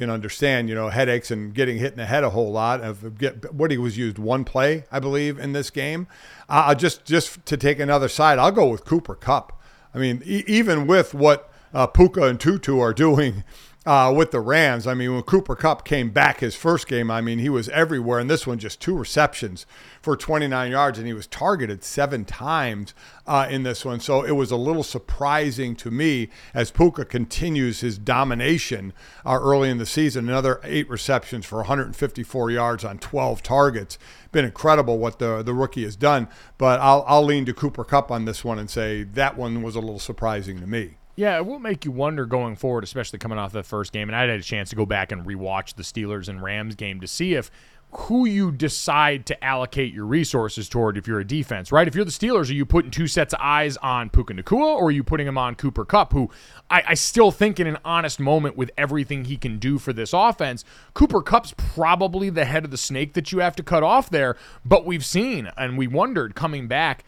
can 0.00 0.10
understand, 0.10 0.68
you 0.68 0.74
know, 0.74 0.88
headaches 0.88 1.30
and 1.30 1.54
getting 1.54 1.78
hit 1.78 1.92
in 1.92 1.98
the 1.98 2.06
head 2.06 2.24
a 2.24 2.30
whole 2.30 2.50
lot. 2.50 2.80
Of 2.80 3.18
get 3.18 3.54
what 3.54 3.70
he 3.70 3.78
was 3.78 3.96
used 3.96 4.18
one 4.18 4.44
play, 4.44 4.84
I 4.90 4.98
believe, 4.98 5.38
in 5.38 5.52
this 5.52 5.70
game. 5.70 6.08
Uh, 6.48 6.74
just 6.74 7.04
just 7.04 7.44
to 7.46 7.56
take 7.56 7.78
another 7.78 8.08
side, 8.08 8.38
I'll 8.38 8.50
go 8.50 8.68
with 8.68 8.84
Cooper 8.84 9.14
Kupp. 9.14 9.60
I 9.94 9.98
mean, 9.98 10.22
e- 10.24 10.42
even 10.46 10.86
with 10.86 11.14
what 11.14 11.52
uh, 11.74 11.86
Puka 11.86 12.24
and 12.24 12.40
Tutu 12.40 12.80
are 12.80 12.94
doing 12.94 13.44
uh, 13.86 14.12
with 14.14 14.30
the 14.30 14.40
Rams. 14.40 14.86
I 14.86 14.92
mean, 14.92 15.14
when 15.14 15.22
Cooper 15.22 15.56
Kupp 15.56 15.84
came 15.84 16.10
back 16.10 16.40
his 16.40 16.54
first 16.54 16.86
game, 16.86 17.10
I 17.10 17.22
mean, 17.22 17.38
he 17.38 17.48
was 17.48 17.68
everywhere. 17.70 18.18
And 18.18 18.28
this 18.28 18.46
one, 18.46 18.58
just 18.58 18.80
two 18.80 18.96
receptions 18.96 19.64
for 20.02 20.16
29 20.16 20.70
yards, 20.70 20.98
and 20.98 21.06
he 21.06 21.14
was 21.14 21.26
targeted 21.26 21.82
seven 21.82 22.26
times 22.26 22.92
uh, 23.26 23.46
in 23.48 23.62
this 23.62 23.84
one. 23.84 23.98
So 24.00 24.22
it 24.22 24.32
was 24.32 24.50
a 24.50 24.56
little 24.56 24.82
surprising 24.82 25.74
to 25.76 25.90
me 25.90 26.28
as 26.52 26.70
Puka 26.70 27.06
continues 27.06 27.80
his 27.80 27.96
domination 27.96 28.92
uh, 29.24 29.38
early 29.40 29.70
in 29.70 29.78
the 29.78 29.86
season. 29.86 30.28
Another 30.28 30.60
eight 30.62 30.88
receptions 30.90 31.46
for 31.46 31.56
154 31.58 32.50
yards 32.50 32.84
on 32.84 32.98
12 32.98 33.42
targets. 33.42 33.98
Been 34.30 34.44
incredible 34.44 34.98
what 34.98 35.18
the 35.18 35.42
the 35.42 35.54
rookie 35.54 35.82
has 35.82 35.96
done. 35.96 36.28
But 36.56 36.80
I'll 36.80 37.04
I'll 37.08 37.24
lean 37.24 37.46
to 37.46 37.54
Cooper 37.54 37.82
Kupp 37.82 38.10
on 38.12 38.26
this 38.26 38.44
one 38.44 38.58
and 38.58 38.70
say 38.70 39.02
that 39.02 39.36
one 39.36 39.62
was 39.62 39.74
a 39.74 39.80
little 39.80 39.98
surprising 39.98 40.60
to 40.60 40.66
me. 40.66 40.99
Yeah, 41.20 41.36
it 41.36 41.44
will 41.44 41.58
make 41.58 41.84
you 41.84 41.90
wonder 41.90 42.24
going 42.24 42.56
forward, 42.56 42.82
especially 42.82 43.18
coming 43.18 43.36
off 43.36 43.52
that 43.52 43.66
first 43.66 43.92
game. 43.92 44.08
And 44.08 44.16
I 44.16 44.22
had 44.22 44.30
a 44.30 44.42
chance 44.42 44.70
to 44.70 44.76
go 44.76 44.86
back 44.86 45.12
and 45.12 45.26
rewatch 45.26 45.74
the 45.74 45.82
Steelers 45.82 46.30
and 46.30 46.42
Rams 46.42 46.76
game 46.76 46.98
to 47.02 47.06
see 47.06 47.34
if 47.34 47.50
who 47.92 48.24
you 48.24 48.50
decide 48.50 49.26
to 49.26 49.44
allocate 49.44 49.92
your 49.92 50.06
resources 50.06 50.66
toward 50.66 50.96
if 50.96 51.06
you're 51.06 51.20
a 51.20 51.26
defense, 51.26 51.70
right? 51.72 51.86
If 51.86 51.94
you're 51.94 52.06
the 52.06 52.10
Steelers, 52.10 52.48
are 52.48 52.54
you 52.54 52.64
putting 52.64 52.90
two 52.90 53.06
sets 53.06 53.34
of 53.34 53.40
eyes 53.42 53.76
on 53.82 54.08
Puka 54.08 54.32
Nacua 54.32 54.76
or 54.76 54.86
are 54.86 54.90
you 54.90 55.04
putting 55.04 55.26
him 55.26 55.36
on 55.36 55.56
Cooper 55.56 55.84
Kupp, 55.84 56.14
who 56.14 56.30
I, 56.70 56.84
I, 56.88 56.94
still 56.94 57.30
think 57.30 57.60
in 57.60 57.66
an 57.66 57.76
honest 57.84 58.18
moment 58.18 58.56
with 58.56 58.70
everything 58.78 59.26
he 59.26 59.36
can 59.36 59.58
do 59.58 59.78
for 59.78 59.92
this 59.92 60.14
offense, 60.14 60.64
Cooper 60.94 61.20
Kupp's 61.20 61.52
probably 61.58 62.30
the 62.30 62.46
head 62.46 62.64
of 62.64 62.70
the 62.70 62.78
snake 62.78 63.12
that 63.12 63.30
you 63.30 63.40
have 63.40 63.56
to 63.56 63.62
cut 63.62 63.82
off 63.82 64.08
there. 64.08 64.36
But 64.64 64.86
we've 64.86 65.04
seen 65.04 65.50
and 65.58 65.76
we 65.76 65.86
wondered 65.86 66.34
coming 66.34 66.66
back. 66.66 67.04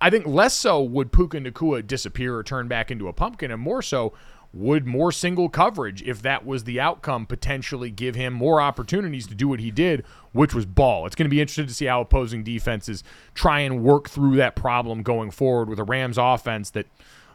I 0.00 0.10
think 0.10 0.26
less 0.26 0.54
so 0.54 0.82
would 0.82 1.12
Puka 1.12 1.38
Nacua 1.38 1.86
disappear 1.86 2.36
or 2.36 2.42
turn 2.42 2.68
back 2.68 2.90
into 2.90 3.08
a 3.08 3.12
pumpkin, 3.12 3.50
and 3.50 3.60
more 3.60 3.82
so 3.82 4.12
would 4.52 4.86
more 4.86 5.10
single 5.10 5.48
coverage, 5.48 6.00
if 6.02 6.22
that 6.22 6.46
was 6.46 6.64
the 6.64 6.78
outcome, 6.78 7.26
potentially 7.26 7.90
give 7.90 8.14
him 8.14 8.32
more 8.32 8.60
opportunities 8.60 9.26
to 9.26 9.34
do 9.34 9.48
what 9.48 9.58
he 9.58 9.70
did, 9.70 10.04
which 10.32 10.54
was 10.54 10.64
ball? 10.64 11.06
It's 11.06 11.16
going 11.16 11.24
to 11.24 11.30
be 11.30 11.40
interesting 11.40 11.66
to 11.66 11.74
see 11.74 11.86
how 11.86 12.00
opposing 12.00 12.44
defenses 12.44 13.02
try 13.34 13.60
and 13.60 13.82
work 13.82 14.08
through 14.08 14.36
that 14.36 14.54
problem 14.54 15.02
going 15.02 15.32
forward 15.32 15.68
with 15.68 15.80
a 15.80 15.84
Rams 15.84 16.18
offense 16.18 16.70
that 16.70 16.86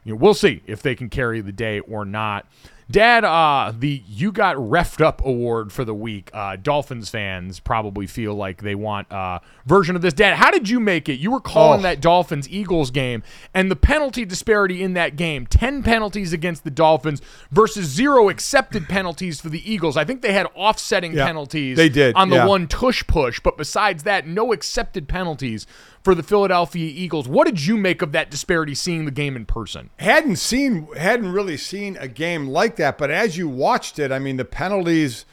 you 0.05 0.13
know, 0.13 0.17
we'll 0.17 0.33
see 0.33 0.63
if 0.65 0.81
they 0.81 0.95
can 0.95 1.09
carry 1.09 1.41
the 1.41 1.51
day 1.51 1.81
or 1.81 2.05
not. 2.05 2.45
Dad, 2.91 3.23
uh, 3.23 3.71
the 3.77 4.01
You 4.07 4.31
Got 4.31 4.55
Refed 4.55 4.99
Up 5.05 5.23
award 5.23 5.71
for 5.71 5.85
the 5.85 5.93
week. 5.93 6.31
Uh, 6.33 6.55
Dolphins 6.55 7.09
fans 7.09 7.59
probably 7.59 8.07
feel 8.07 8.33
like 8.33 8.63
they 8.63 8.73
want 8.73 9.07
a 9.11 9.15
uh, 9.15 9.39
version 9.67 9.95
of 9.95 10.01
this. 10.01 10.13
Dad, 10.13 10.37
how 10.37 10.49
did 10.49 10.67
you 10.69 10.79
make 10.79 11.07
it? 11.07 11.19
You 11.19 11.29
were 11.29 11.39
calling 11.39 11.81
oh. 11.81 11.83
that 11.83 12.01
Dolphins 12.01 12.49
Eagles 12.49 12.89
game, 12.89 13.21
and 13.53 13.69
the 13.69 13.75
penalty 13.75 14.25
disparity 14.25 14.81
in 14.81 14.93
that 14.93 15.15
game 15.15 15.45
10 15.45 15.83
penalties 15.83 16.33
against 16.33 16.63
the 16.63 16.71
Dolphins 16.71 17.21
versus 17.51 17.85
zero 17.85 18.27
accepted 18.27 18.89
penalties 18.89 19.39
for 19.39 19.49
the 19.49 19.71
Eagles. 19.71 19.95
I 19.95 20.03
think 20.03 20.23
they 20.23 20.33
had 20.33 20.47
offsetting 20.55 21.13
yeah, 21.13 21.27
penalties 21.27 21.77
they 21.77 21.89
did, 21.89 22.15
on 22.15 22.29
the 22.29 22.37
yeah. 22.37 22.47
one 22.47 22.67
tush 22.67 23.05
push, 23.05 23.39
but 23.39 23.55
besides 23.55 24.01
that, 24.03 24.25
no 24.25 24.51
accepted 24.51 25.07
penalties 25.07 25.67
for 26.03 26.15
the 26.15 26.23
Philadelphia 26.23 26.91
Eagles. 26.93 27.27
What 27.27 27.45
did 27.45 27.65
you 27.65 27.77
make 27.77 28.01
of 28.01 28.11
that 28.13 28.31
disparity 28.31 28.75
seeing 28.75 29.05
the 29.05 29.11
game 29.11 29.35
in 29.35 29.45
person? 29.45 29.89
Hadn't 29.97 30.37
seen 30.37 30.87
hadn't 30.95 31.31
really 31.31 31.57
seen 31.57 31.97
a 31.97 32.07
game 32.07 32.47
like 32.47 32.77
that, 32.77 32.97
but 32.97 33.11
as 33.11 33.37
you 33.37 33.47
watched 33.47 33.99
it, 33.99 34.11
I 34.11 34.19
mean 34.19 34.37
the 34.37 34.45
penalties 34.45 35.25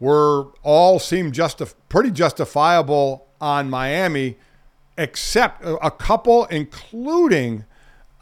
were 0.00 0.48
all 0.62 0.98
seemed 0.98 1.34
just 1.34 1.62
pretty 1.88 2.10
justifiable 2.10 3.26
on 3.40 3.70
Miami 3.70 4.36
except 4.96 5.62
a 5.64 5.90
couple 5.90 6.44
including 6.46 7.64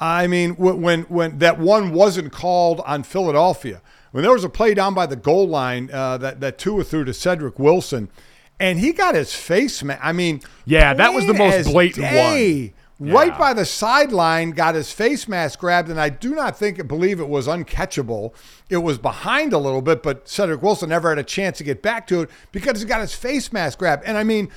I 0.00 0.26
mean 0.26 0.54
when 0.56 1.02
when 1.02 1.38
that 1.38 1.58
one 1.58 1.92
wasn't 1.92 2.32
called 2.32 2.80
on 2.80 3.02
Philadelphia. 3.02 3.82
When 4.10 4.22
there 4.22 4.32
was 4.32 4.44
a 4.44 4.50
play 4.50 4.74
down 4.74 4.92
by 4.92 5.06
the 5.06 5.16
goal 5.16 5.48
line 5.48 5.90
uh, 5.92 6.18
that 6.18 6.40
that 6.40 6.58
Tua 6.58 6.84
threw 6.84 7.04
to 7.04 7.12
Cedrick 7.12 7.58
Wilson, 7.58 8.10
and 8.62 8.78
he 8.78 8.92
got 8.92 9.16
his 9.16 9.34
face. 9.34 9.82
Ma- 9.82 9.98
I 10.00 10.12
mean, 10.12 10.40
yeah, 10.64 10.94
that 10.94 11.12
was 11.12 11.26
the 11.26 11.34
most 11.34 11.66
blatant 11.66 12.06
day. 12.06 12.60
one. 12.98 13.08
Yeah. 13.08 13.14
Right 13.14 13.36
by 13.36 13.52
the 13.52 13.64
sideline, 13.64 14.52
got 14.52 14.76
his 14.76 14.92
face 14.92 15.26
mask 15.26 15.58
grabbed, 15.58 15.90
and 15.90 16.00
I 16.00 16.08
do 16.08 16.36
not 16.36 16.56
think 16.56 16.86
believe 16.86 17.18
it 17.18 17.28
was 17.28 17.48
uncatchable. 17.48 18.32
It 18.70 18.76
was 18.76 18.98
behind 18.98 19.52
a 19.52 19.58
little 19.58 19.82
bit, 19.82 20.04
but 20.04 20.26
Cedrick 20.26 20.62
Wilson 20.62 20.90
never 20.90 21.08
had 21.08 21.18
a 21.18 21.24
chance 21.24 21.58
to 21.58 21.64
get 21.64 21.82
back 21.82 22.06
to 22.06 22.22
it 22.22 22.30
because 22.52 22.80
he 22.80 22.86
got 22.86 23.00
his 23.00 23.12
face 23.12 23.52
mask 23.52 23.80
grabbed. 23.80 24.04
And 24.04 24.16
I 24.16 24.22
mean, 24.22 24.50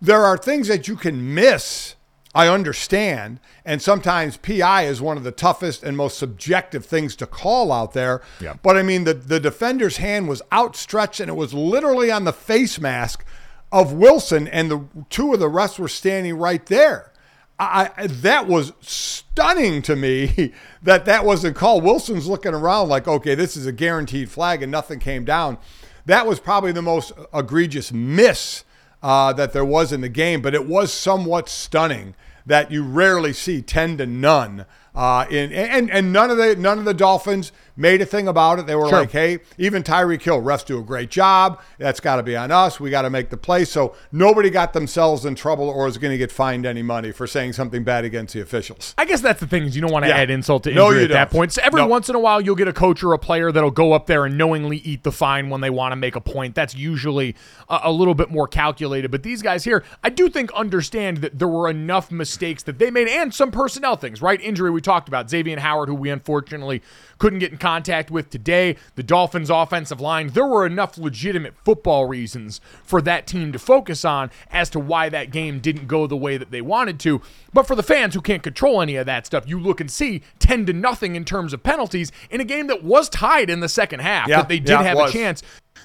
there 0.00 0.24
are 0.24 0.38
things 0.38 0.68
that 0.68 0.86
you 0.86 0.94
can 0.94 1.34
miss. 1.34 1.96
I 2.34 2.46
understand. 2.46 3.40
And 3.64 3.82
sometimes 3.82 4.36
PI 4.36 4.84
is 4.84 5.00
one 5.00 5.16
of 5.16 5.24
the 5.24 5.32
toughest 5.32 5.82
and 5.82 5.96
most 5.96 6.18
subjective 6.18 6.86
things 6.86 7.16
to 7.16 7.26
call 7.26 7.72
out 7.72 7.94
there. 7.94 8.22
Yeah. 8.40 8.54
But 8.62 8.76
I 8.76 8.84
mean, 8.84 9.04
the, 9.04 9.14
the 9.14 9.40
defender's 9.40 9.96
hand 9.96 10.28
was 10.28 10.40
outstretched 10.52 11.18
and 11.18 11.28
it 11.28 11.34
was 11.34 11.52
literally 11.52 12.12
on 12.12 12.22
the 12.22 12.32
face 12.32 12.78
mask 12.80 13.24
of 13.70 13.92
Wilson, 13.92 14.48
and 14.48 14.70
the 14.70 14.84
two 15.10 15.32
of 15.32 15.40
the 15.40 15.48
rest 15.48 15.78
were 15.78 15.88
standing 15.88 16.36
right 16.38 16.64
there. 16.66 17.12
I, 17.60 18.06
that 18.06 18.46
was 18.46 18.72
stunning 18.80 19.82
to 19.82 19.96
me 19.96 20.52
that 20.82 21.06
that 21.06 21.24
wasn't 21.24 21.56
called. 21.56 21.82
Wilson's 21.82 22.28
looking 22.28 22.54
around 22.54 22.88
like, 22.88 23.08
okay, 23.08 23.34
this 23.34 23.56
is 23.56 23.66
a 23.66 23.72
guaranteed 23.72 24.30
flag, 24.30 24.62
and 24.62 24.70
nothing 24.70 25.00
came 25.00 25.24
down. 25.24 25.58
That 26.06 26.26
was 26.26 26.40
probably 26.40 26.72
the 26.72 26.82
most 26.82 27.12
egregious 27.34 27.92
miss 27.92 28.64
uh, 29.02 29.32
that 29.34 29.52
there 29.52 29.64
was 29.64 29.92
in 29.92 30.00
the 30.00 30.08
game, 30.08 30.40
but 30.40 30.54
it 30.54 30.66
was 30.66 30.92
somewhat 30.92 31.48
stunning 31.48 32.14
that 32.46 32.70
you 32.70 32.82
rarely 32.82 33.32
see 33.32 33.60
10 33.60 33.98
to 33.98 34.06
none 34.06 34.64
uh, 34.94 35.26
in, 35.30 35.52
and 35.52 35.90
and 35.90 36.12
none 36.12 36.30
of 36.30 36.38
the 36.38 36.56
none 36.56 36.78
of 36.78 36.84
the 36.84 36.94
Dolphins 36.94 37.52
made 37.78 38.02
a 38.02 38.06
thing 38.06 38.28
about 38.28 38.58
it. 38.58 38.66
They 38.66 38.74
were 38.74 38.88
sure. 38.88 39.00
like, 39.00 39.12
"Hey, 39.12 39.38
even 39.56 39.82
Tyreek 39.82 40.20
Hill, 40.20 40.42
refs 40.42 40.66
do 40.66 40.78
a 40.78 40.82
great 40.82 41.10
job. 41.10 41.62
That's 41.78 42.00
got 42.00 42.16
to 42.16 42.22
be 42.22 42.36
on 42.36 42.50
us. 42.50 42.78
We 42.78 42.90
got 42.90 43.02
to 43.02 43.10
make 43.10 43.30
the 43.30 43.36
play." 43.36 43.64
So 43.64 43.94
nobody 44.12 44.50
got 44.50 44.72
themselves 44.72 45.24
in 45.24 45.34
trouble 45.34 45.68
or 45.68 45.86
is 45.86 45.96
going 45.96 46.10
to 46.10 46.18
get 46.18 46.32
fined 46.32 46.66
any 46.66 46.82
money 46.82 47.12
for 47.12 47.26
saying 47.26 47.54
something 47.54 47.84
bad 47.84 48.04
against 48.04 48.34
the 48.34 48.40
officials. 48.40 48.94
I 48.98 49.04
guess 49.04 49.20
that's 49.20 49.40
the 49.40 49.46
thing 49.46 49.62
is 49.62 49.76
you 49.76 49.82
don't 49.82 49.92
want 49.92 50.04
to 50.04 50.08
yeah. 50.08 50.16
add 50.16 50.30
insult 50.30 50.64
to 50.64 50.70
injury 50.70 50.82
no, 50.82 50.90
at 50.90 50.98
don't. 50.98 51.10
that 51.10 51.30
point. 51.30 51.52
So 51.52 51.62
every 51.64 51.84
once 51.84 52.08
in 52.08 52.16
a 52.16 52.20
while, 52.20 52.40
you'll 52.40 52.56
get 52.56 52.68
a 52.68 52.72
coach 52.72 53.02
or 53.02 53.12
a 53.12 53.18
player 53.18 53.52
that'll 53.52 53.70
go 53.70 53.92
up 53.92 54.06
there 54.06 54.24
and 54.24 54.36
knowingly 54.36 54.78
eat 54.78 55.04
the 55.04 55.12
fine 55.12 55.48
when 55.48 55.60
they 55.60 55.70
want 55.70 55.92
to 55.92 55.96
make 55.96 56.16
a 56.16 56.20
point. 56.20 56.54
That's 56.54 56.74
usually 56.74 57.36
a, 57.68 57.80
a 57.84 57.92
little 57.92 58.14
bit 58.14 58.30
more 58.30 58.48
calculated. 58.48 59.10
But 59.10 59.22
these 59.22 59.42
guys 59.42 59.64
here, 59.64 59.84
I 60.02 60.10
do 60.10 60.28
think 60.28 60.52
understand 60.52 61.18
that 61.18 61.38
there 61.38 61.48
were 61.48 61.68
enough 61.68 62.10
mistakes 62.10 62.62
that 62.64 62.78
they 62.78 62.90
made 62.90 63.08
and 63.08 63.32
some 63.32 63.50
personnel 63.50 63.96
things. 63.96 64.20
Right, 64.20 64.40
injury 64.40 64.70
we 64.70 64.80
talked 64.80 65.08
about 65.08 65.30
Xavier 65.30 65.58
Howard, 65.60 65.88
who 65.88 65.94
we 65.94 66.10
unfortunately 66.10 66.82
couldn't 67.18 67.40
get 67.40 67.52
in 67.52 67.58
contact 67.58 68.10
with 68.10 68.30
today. 68.30 68.76
The 68.94 69.02
Dolphins' 69.02 69.50
offensive 69.50 70.00
line. 70.00 70.28
There 70.28 70.46
were 70.46 70.66
enough 70.66 70.96
legitimate 70.98 71.54
football 71.64 72.06
reasons 72.06 72.60
for 72.82 73.02
that 73.02 73.26
team 73.26 73.52
to 73.52 73.58
focus 73.58 74.04
on 74.04 74.30
as 74.50 74.70
to 74.70 74.80
why 74.80 75.08
that 75.08 75.30
game 75.30 75.60
didn't 75.60 75.86
go 75.86 76.06
the 76.06 76.16
way 76.16 76.36
that 76.36 76.50
they 76.50 76.62
wanted 76.62 76.98
to. 77.00 77.20
But 77.52 77.66
for 77.66 77.74
the 77.74 77.82
fans 77.82 78.14
who 78.14 78.20
can't 78.20 78.42
control 78.42 78.80
any 78.80 78.96
of 78.96 79.06
that 79.06 79.26
stuff, 79.26 79.48
you 79.48 79.58
look 79.58 79.80
and 79.80 79.90
see 79.90 80.22
10 80.38 80.66
to 80.66 80.72
nothing 80.72 81.16
in 81.16 81.24
terms 81.24 81.52
of 81.52 81.62
penalties 81.62 82.12
in 82.30 82.40
a 82.40 82.44
game 82.44 82.66
that 82.68 82.82
was 82.82 83.08
tied 83.08 83.50
in 83.50 83.60
the 83.60 83.68
second 83.68 84.00
half. 84.00 84.28
Yeah, 84.28 84.38
that 84.38 84.48
they 84.48 84.58
did 84.58 84.70
yeah, 84.70 84.82
have 84.82 84.98
a 84.98 85.10
chance 85.10 85.42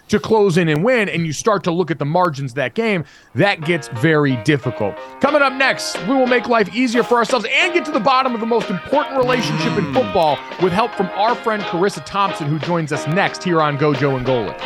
to 0.09 0.19
close 0.19 0.57
in 0.57 0.69
and 0.69 0.83
win, 0.83 1.09
and 1.09 1.25
you 1.25 1.33
start 1.33 1.63
to 1.63 1.71
look 1.71 1.91
at 1.91 1.99
the 1.99 2.05
margins 2.05 2.53
that 2.55 2.73
game, 2.73 3.05
that 3.35 3.61
gets 3.61 3.87
very 3.87 4.35
difficult. 4.43 4.95
Coming 5.21 5.41
up 5.41 5.53
next, 5.53 5.97
we 6.07 6.13
will 6.13 6.27
make 6.27 6.47
life 6.47 6.73
easier 6.75 7.03
for 7.03 7.17
ourselves 7.17 7.45
and 7.51 7.73
get 7.73 7.85
to 7.85 7.91
the 7.91 7.99
bottom 7.99 8.33
of 8.33 8.39
the 8.39 8.45
most 8.45 8.69
important 8.69 9.17
relationship 9.17 9.77
in 9.77 9.93
football 9.93 10.37
with 10.61 10.73
help 10.73 10.93
from 10.95 11.07
our 11.15 11.35
friend 11.35 11.63
Charissa 11.63 12.03
Thompson, 12.05 12.47
who 12.47 12.59
joins 12.59 12.91
us 12.91 13.07
next 13.07 13.43
here 13.43 13.61
on 13.61 13.77
Gojo 13.77 14.17
and 14.17 14.25
Golic. 14.25 14.59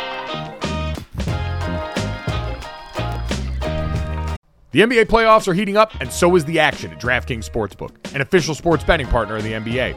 The 4.70 4.80
NBA 4.80 5.06
playoffs 5.06 5.48
are 5.48 5.54
heating 5.54 5.78
up, 5.78 5.98
and 5.98 6.12
so 6.12 6.36
is 6.36 6.44
the 6.44 6.58
action 6.58 6.92
at 6.92 7.00
DraftKings 7.00 7.50
Sportsbook, 7.50 8.14
an 8.14 8.20
official 8.20 8.54
sports 8.54 8.84
betting 8.84 9.06
partner 9.06 9.36
of 9.36 9.42
the 9.42 9.52
NBA. 9.52 9.96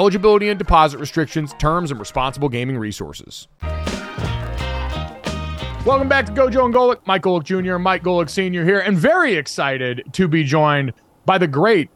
eligibility 0.01 0.49
and 0.49 0.57
deposit 0.57 0.97
restrictions, 0.97 1.53
terms, 1.59 1.91
and 1.91 1.99
responsible 1.99 2.49
gaming 2.49 2.75
resources. 2.75 3.47
Welcome 5.85 6.09
back 6.09 6.25
to 6.25 6.31
Gojo 6.31 6.65
and 6.65 6.73
Golic. 6.73 6.97
Mike 7.05 7.21
Golic 7.21 7.43
Jr., 7.43 7.75
and 7.75 7.83
Mike 7.83 8.01
Golic 8.01 8.27
Sr. 8.27 8.65
here, 8.65 8.79
and 8.79 8.97
very 8.97 9.35
excited 9.35 10.03
to 10.13 10.27
be 10.27 10.43
joined 10.43 10.93
by 11.25 11.37
the 11.37 11.47
great 11.47 11.89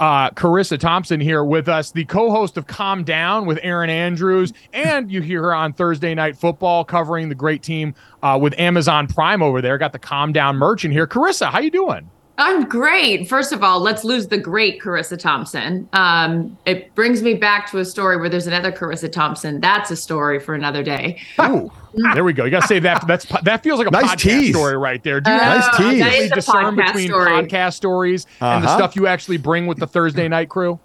Uh, 0.00 0.30
Charissa 0.30 0.78
Thompson 0.80 1.20
here 1.20 1.44
with 1.44 1.68
us, 1.68 1.92
the 1.92 2.04
co-host 2.06 2.56
of 2.56 2.66
Calm 2.66 3.04
Down 3.04 3.46
with 3.46 3.60
Erin 3.62 3.88
Andrews, 3.88 4.52
and 4.72 5.12
you 5.12 5.20
hear 5.20 5.42
her 5.42 5.54
on 5.54 5.74
Thursday 5.74 6.12
Night 6.12 6.36
Football 6.36 6.84
covering 6.84 7.28
the 7.28 7.36
great 7.36 7.62
team 7.62 7.94
uh, 8.20 8.36
with 8.40 8.58
Amazon 8.58 9.06
Prime 9.06 9.42
over 9.42 9.60
there. 9.60 9.78
Got 9.78 9.92
the 9.92 10.00
Calm 10.00 10.32
Down 10.32 10.56
merch 10.56 10.84
in 10.84 10.90
here. 10.90 11.06
Charissa, 11.06 11.50
how 11.52 11.60
you 11.60 11.70
doing? 11.70 12.10
I'm 12.38 12.64
great. 12.68 13.28
First 13.28 13.52
of 13.52 13.62
all, 13.62 13.78
let's 13.80 14.04
lose 14.04 14.26
the 14.28 14.38
great 14.38 14.80
Charissa 14.80 15.18
Thompson. 15.18 15.88
Um, 15.92 16.56
it 16.64 16.92
brings 16.94 17.22
me 17.22 17.34
back 17.34 17.70
to 17.70 17.78
a 17.78 17.84
story 17.84 18.16
where 18.16 18.28
there's 18.28 18.46
another 18.46 18.72
Charissa 18.72 19.12
Thompson. 19.12 19.60
That's 19.60 19.90
a 19.90 19.96
story 19.96 20.40
for 20.40 20.54
another 20.54 20.82
day. 20.82 21.20
Ooh, 21.40 21.70
there 22.14 22.24
we 22.24 22.32
go. 22.32 22.44
You 22.44 22.50
got 22.50 22.62
to 22.62 22.66
save 22.68 22.82
that. 22.84 23.06
That's 23.06 23.26
that 23.42 23.62
feels 23.62 23.78
like 23.78 23.88
a 23.88 23.90
Nice 23.90 24.06
podcast 24.12 24.18
tease. 24.20 24.54
story 24.54 24.76
right 24.78 25.02
there. 25.04 25.20
Do 25.20 25.30
you 25.30 25.36
Uh, 25.36 25.40
Nice 25.40 25.76
to 25.76 25.82
tease. 25.90 26.00
that 26.02 26.14
is 26.14 26.32
a 26.32 26.34
discern 26.34 26.64
podcast 26.74 26.86
between 26.86 27.08
story. 27.08 27.30
podcast 27.30 27.74
stories 27.74 28.26
and 28.40 28.64
the 28.64 28.68
Uh-huh. 28.68 28.76
stuff 28.78 28.96
you 28.96 29.06
actually 29.06 29.36
bring 29.36 29.66
with 29.66 29.78
the 29.78 29.86
Thursday 29.86 30.26
night 30.26 30.48
crew? 30.48 30.80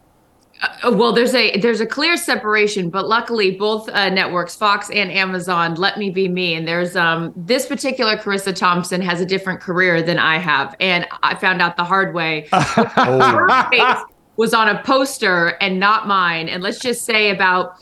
Uh, 0.61 0.91
Well, 0.91 1.13
there's 1.13 1.35
a 1.35 1.57
there's 1.59 1.81
a 1.81 1.85
clear 1.85 2.17
separation, 2.17 2.89
but 2.89 3.07
luckily 3.07 3.51
both 3.51 3.87
uh, 3.89 4.09
networks, 4.09 4.55
Fox 4.55 4.89
and 4.89 5.11
Amazon, 5.11 5.75
let 5.75 5.97
me 5.97 6.09
be 6.09 6.27
me. 6.27 6.55
And 6.55 6.67
there's 6.67 6.95
um 6.95 7.31
this 7.35 7.65
particular 7.67 8.15
Charissa 8.17 8.55
Thompson 8.55 9.01
has 9.01 9.21
a 9.21 9.25
different 9.25 9.59
career 9.61 10.01
than 10.01 10.17
I 10.17 10.37
have, 10.37 10.75
and 10.79 11.05
I 11.23 11.35
found 11.35 11.61
out 11.61 11.77
the 11.77 11.83
hard 11.83 12.13
way. 12.13 12.47
Her 12.51 13.69
face 13.69 14.03
was 14.37 14.53
on 14.53 14.67
a 14.69 14.81
poster 14.83 15.57
and 15.61 15.79
not 15.79 16.07
mine. 16.07 16.47
And 16.49 16.63
let's 16.63 16.79
just 16.79 17.05
say 17.05 17.29
about 17.31 17.75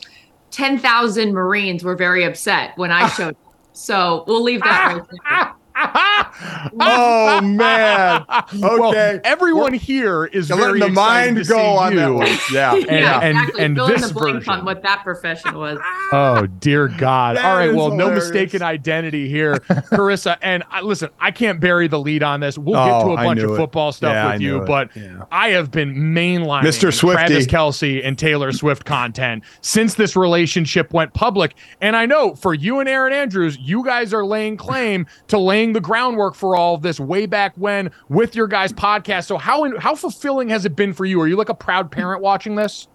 ten 0.50 0.78
thousand 0.78 1.32
Marines 1.32 1.82
were 1.84 1.96
very 1.96 2.24
upset 2.24 2.72
when 2.76 2.90
I 2.92 3.08
showed. 3.08 3.30
up. 3.36 3.54
So 3.72 4.24
we'll 4.26 4.42
leave 4.42 4.62
that 4.62 4.94
right 4.96 5.02
there. 5.10 5.54
Oh 6.78 7.40
man. 7.42 8.24
Okay. 8.28 8.58
Well, 8.60 9.20
everyone 9.24 9.72
here 9.72 10.26
is 10.26 10.48
You're 10.48 10.58
very 10.58 10.78
letting 10.80 10.94
the 10.94 11.00
mind 11.00 11.48
go 11.48 11.58
on 11.58 11.96
that 11.96 12.06
you. 12.08 12.14
one. 12.14 12.26
Yeah. 12.52 12.74
And- 12.76 12.86
yeah, 12.90 13.20
and- 13.20 13.38
exactly. 13.38 13.64
and 13.64 13.76
Fill 13.76 13.86
in 13.86 13.92
this 13.92 14.08
the 14.08 14.14
blank 14.14 14.36
version. 14.36 14.52
on 14.52 14.64
what 14.64 14.82
that 14.82 15.02
profession 15.02 15.56
was. 15.56 15.78
Oh 16.12 16.46
dear 16.46 16.86
God! 16.86 17.36
That 17.36 17.44
All 17.44 17.56
right, 17.56 17.70
is 17.70 17.74
well, 17.74 17.90
no 17.92 18.10
mistaken 18.12 18.62
identity 18.62 19.28
here, 19.28 19.54
Charissa. 19.56 20.36
And 20.40 20.62
I, 20.70 20.80
listen, 20.82 21.10
I 21.18 21.32
can't 21.32 21.58
bury 21.58 21.88
the 21.88 21.98
lead 21.98 22.22
on 22.22 22.38
this. 22.38 22.56
We'll 22.56 22.74
get 22.76 22.92
Oh, 22.94 23.08
to 23.08 23.10
a 23.14 23.16
I 23.16 23.24
bunch 23.24 23.40
of 23.40 23.46
knew 23.48 23.54
it. 23.54 23.56
football 23.56 23.90
stuff 23.90 24.12
Yeah, 24.12 24.32
with 24.32 24.40
you, 24.40 24.62
it. 24.62 24.66
but 24.66 24.94
Yeah. 24.94 25.24
I 25.32 25.48
have 25.48 25.72
been 25.72 25.94
mainlining 25.96 26.62
Mr. 26.62 26.92
Swiftie. 26.92 27.14
Travis 27.26 27.46
Kelce 27.48 28.06
and 28.06 28.16
Taylor 28.16 28.52
Swift 28.52 28.84
content 28.84 29.42
since 29.62 29.94
this 29.94 30.14
relationship 30.14 30.92
went 30.92 31.12
public. 31.12 31.56
And 31.80 31.96
I 31.96 32.06
know 32.06 32.36
for 32.36 32.54
you 32.54 32.78
and 32.78 32.88
Erin 32.88 33.12
Andrews, 33.12 33.58
you 33.60 33.84
guys 33.84 34.14
are 34.14 34.24
laying 34.24 34.56
claim 34.56 35.06
to 35.26 35.38
laying 35.38 35.65
the 35.72 35.80
groundwork 35.80 36.34
for 36.34 36.56
all 36.56 36.74
of 36.74 36.82
this 36.82 37.00
way 37.00 37.26
back 37.26 37.54
when 37.56 37.90
with 38.08 38.34
your 38.34 38.46
guys' 38.46 38.72
podcast. 38.72 39.26
So 39.26 39.38
how 39.38 39.64
in, 39.64 39.76
how 39.76 39.94
fulfilling 39.94 40.48
has 40.48 40.64
it 40.64 40.76
been 40.76 40.92
for 40.92 41.04
you? 41.04 41.20
Are 41.20 41.28
you 41.28 41.36
like 41.36 41.48
a 41.48 41.54
proud 41.54 41.90
parent 41.90 42.22
watching 42.22 42.54
this? 42.54 42.88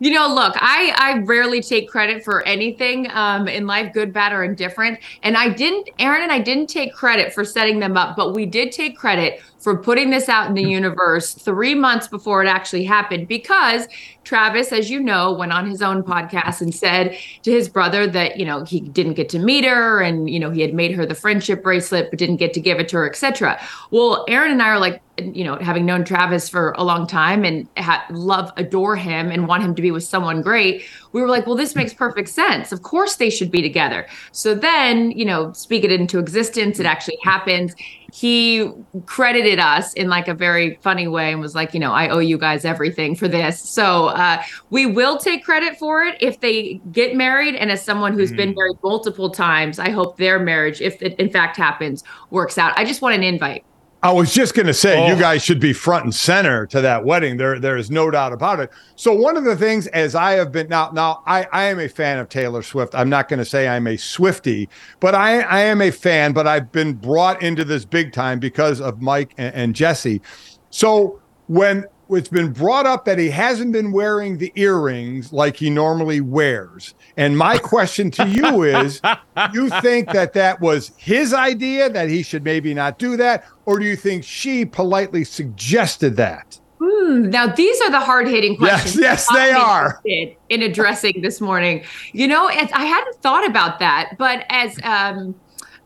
You 0.00 0.12
know, 0.12 0.32
look, 0.32 0.54
I 0.56 0.92
I 0.96 1.18
rarely 1.24 1.60
take 1.60 1.88
credit 1.88 2.22
for 2.22 2.46
anything 2.46 3.10
um, 3.10 3.48
in 3.48 3.66
life, 3.66 3.92
good, 3.92 4.12
bad, 4.12 4.32
or 4.32 4.44
indifferent. 4.44 5.00
And 5.24 5.36
I 5.36 5.48
didn't, 5.48 5.90
Erin 5.98 6.22
and 6.22 6.30
I 6.30 6.38
didn't 6.38 6.68
take 6.68 6.94
credit 6.94 7.32
for 7.34 7.44
setting 7.44 7.80
them 7.80 7.96
up, 7.96 8.16
but 8.16 8.32
we 8.32 8.46
did 8.46 8.70
take 8.70 8.96
credit 8.96 9.42
for 9.58 9.76
putting 9.76 10.10
this 10.10 10.28
out 10.28 10.46
in 10.46 10.54
the 10.54 10.62
universe 10.62 11.34
three 11.34 11.74
months 11.74 12.06
before 12.06 12.44
it 12.44 12.48
actually 12.48 12.84
happened 12.84 13.26
because 13.26 13.88
Travis, 14.28 14.72
as 14.72 14.90
you 14.90 15.00
know, 15.00 15.32
went 15.32 15.52
on 15.54 15.70
his 15.70 15.80
own 15.80 16.02
podcast 16.02 16.60
and 16.60 16.74
said 16.74 17.16
to 17.44 17.50
his 17.50 17.66
brother 17.66 18.06
that, 18.06 18.38
you 18.38 18.44
know, 18.44 18.62
he 18.62 18.78
didn't 18.78 19.14
get 19.14 19.30
to 19.30 19.38
meet 19.38 19.64
her 19.64 20.02
and, 20.02 20.28
you 20.28 20.38
know, 20.38 20.50
he 20.50 20.60
had 20.60 20.74
made 20.74 20.92
her 20.92 21.06
the 21.06 21.14
friendship 21.14 21.62
bracelet, 21.62 22.10
but 22.10 22.18
didn't 22.18 22.36
get 22.36 22.52
to 22.52 22.60
give 22.60 22.78
it 22.78 22.90
to 22.90 22.96
her, 22.98 23.08
etc. 23.08 23.58
Well, 23.90 24.26
Erin 24.28 24.52
and 24.52 24.62
I 24.62 24.68
are 24.68 24.78
like, 24.78 25.00
you 25.16 25.44
know, 25.44 25.56
having 25.56 25.86
known 25.86 26.04
Travis 26.04 26.46
for 26.46 26.72
a 26.72 26.84
long 26.84 27.06
time 27.06 27.42
and 27.42 27.66
ha- 27.78 28.04
love, 28.10 28.52
adore 28.58 28.96
him 28.96 29.30
and 29.30 29.48
want 29.48 29.62
him 29.62 29.74
to 29.74 29.80
be 29.80 29.90
with 29.90 30.04
someone 30.04 30.42
great, 30.42 30.84
we 31.12 31.20
were 31.20 31.28
like, 31.28 31.46
well, 31.46 31.56
this 31.56 31.74
makes 31.74 31.94
perfect 31.94 32.28
sense. 32.28 32.72
Of 32.72 32.82
course 32.82 33.16
they 33.16 33.30
should 33.30 33.50
be 33.50 33.62
together. 33.62 34.06
So 34.32 34.54
then, 34.54 35.10
you 35.12 35.24
know, 35.24 35.52
speak 35.52 35.84
it 35.84 35.92
into 35.92 36.18
existence. 36.18 36.78
It 36.78 36.86
actually 36.86 37.18
happens. 37.22 37.74
He 38.12 38.70
credited 39.06 39.58
us 39.58 39.92
in 39.94 40.08
like 40.08 40.28
a 40.28 40.34
very 40.34 40.78
funny 40.82 41.08
way 41.08 41.32
and 41.32 41.40
was 41.40 41.54
like, 41.54 41.74
you 41.74 41.80
know, 41.80 41.92
I 41.92 42.08
owe 42.08 42.18
you 42.18 42.38
guys 42.38 42.64
everything 42.64 43.14
for 43.14 43.28
this. 43.28 43.60
So 43.60 44.06
uh, 44.08 44.42
we 44.70 44.86
will 44.86 45.18
take 45.18 45.44
credit 45.44 45.78
for 45.78 46.02
it 46.02 46.16
if 46.20 46.40
they 46.40 46.80
get 46.92 47.14
married. 47.14 47.54
And 47.54 47.70
as 47.70 47.84
someone 47.84 48.14
who's 48.14 48.32
been 48.32 48.54
married 48.54 48.78
multiple 48.82 49.30
times, 49.30 49.78
I 49.78 49.90
hope 49.90 50.16
their 50.16 50.38
marriage, 50.38 50.80
if 50.80 51.02
it 51.02 51.18
in 51.20 51.30
fact 51.30 51.56
happens, 51.56 52.02
works 52.30 52.58
out. 52.58 52.78
I 52.78 52.84
just 52.84 53.02
want 53.02 53.14
an 53.14 53.22
invite. 53.22 53.64
I 54.00 54.12
was 54.12 54.32
just 54.32 54.54
going 54.54 54.66
to 54.66 54.74
say, 54.74 55.02
Oh. 55.02 55.08
you 55.08 55.16
guys 55.18 55.42
should 55.42 55.58
be 55.58 55.72
front 55.72 56.04
and 56.04 56.14
center 56.14 56.66
to 56.66 56.80
that 56.80 57.04
wedding. 57.04 57.36
There, 57.36 57.58
there 57.58 57.76
is 57.76 57.90
no 57.90 58.10
doubt 58.10 58.32
about 58.32 58.60
it. 58.60 58.70
So 58.94 59.12
one 59.12 59.36
of 59.36 59.42
the 59.42 59.56
things, 59.56 59.88
as 59.88 60.14
I 60.14 60.32
have 60.32 60.52
been 60.52 60.68
now, 60.68 60.90
now 60.92 61.22
I, 61.26 61.48
I 61.52 61.64
am 61.64 61.80
a 61.80 61.88
fan 61.88 62.18
of 62.20 62.28
Taylor 62.28 62.62
Swift. 62.62 62.94
I'm 62.94 63.08
not 63.08 63.28
going 63.28 63.38
to 63.40 63.44
say 63.44 63.66
I'm 63.66 63.88
a 63.88 63.96
Swiftie, 63.96 64.68
but 65.00 65.16
I, 65.16 65.40
I 65.40 65.60
am 65.62 65.82
a 65.82 65.90
fan. 65.90 66.32
But 66.32 66.46
I've 66.46 66.70
been 66.70 66.92
brought 66.94 67.42
into 67.42 67.64
this 67.64 67.84
big 67.84 68.12
time 68.12 68.38
because 68.38 68.80
of 68.80 69.02
Mike 69.02 69.34
and, 69.36 69.54
and 69.54 69.74
Jesse. 69.74 70.22
So 70.70 71.20
when 71.48 71.84
it's 72.10 72.28
been 72.28 72.52
brought 72.52 72.86
up 72.86 73.04
that 73.04 73.18
he 73.18 73.30
hasn't 73.30 73.72
been 73.72 73.92
wearing 73.92 74.38
the 74.38 74.52
earrings 74.56 75.32
like 75.32 75.56
he 75.56 75.70
normally 75.70 76.20
wears, 76.20 76.94
and 77.16 77.36
my 77.36 77.58
question 77.58 78.10
to 78.12 78.28
you 78.28 78.62
is, 78.62 79.00
you 79.52 79.68
think 79.80 80.10
that 80.12 80.32
that 80.34 80.60
was 80.60 80.92
his 80.96 81.34
idea 81.34 81.88
that 81.90 82.08
he 82.08 82.22
should 82.22 82.44
maybe 82.44 82.72
not 82.74 82.98
do 82.98 83.16
that, 83.16 83.44
or 83.66 83.78
do 83.78 83.84
you 83.84 83.96
think 83.96 84.24
she 84.24 84.64
politely 84.64 85.24
suggested 85.24 86.16
that? 86.16 86.58
Hmm, 86.80 87.28
now 87.28 87.46
these 87.48 87.80
are 87.80 87.90
the 87.90 88.00
hard-hitting 88.00 88.56
Yes, 88.60 88.82
questions. 88.82 89.00
yes, 89.02 89.26
I'm 89.30 89.36
they 89.36 89.50
are. 89.52 90.00
interested 90.04 90.36
In 90.48 90.62
addressing 90.62 91.20
this 91.22 91.40
morning, 91.40 91.84
you 92.12 92.28
know, 92.28 92.48
it's, 92.48 92.72
I 92.72 92.84
hadn't 92.84 93.16
thought 93.16 93.46
about 93.46 93.78
that, 93.80 94.14
but 94.16 94.44
as 94.48 94.78
um, 94.84 95.34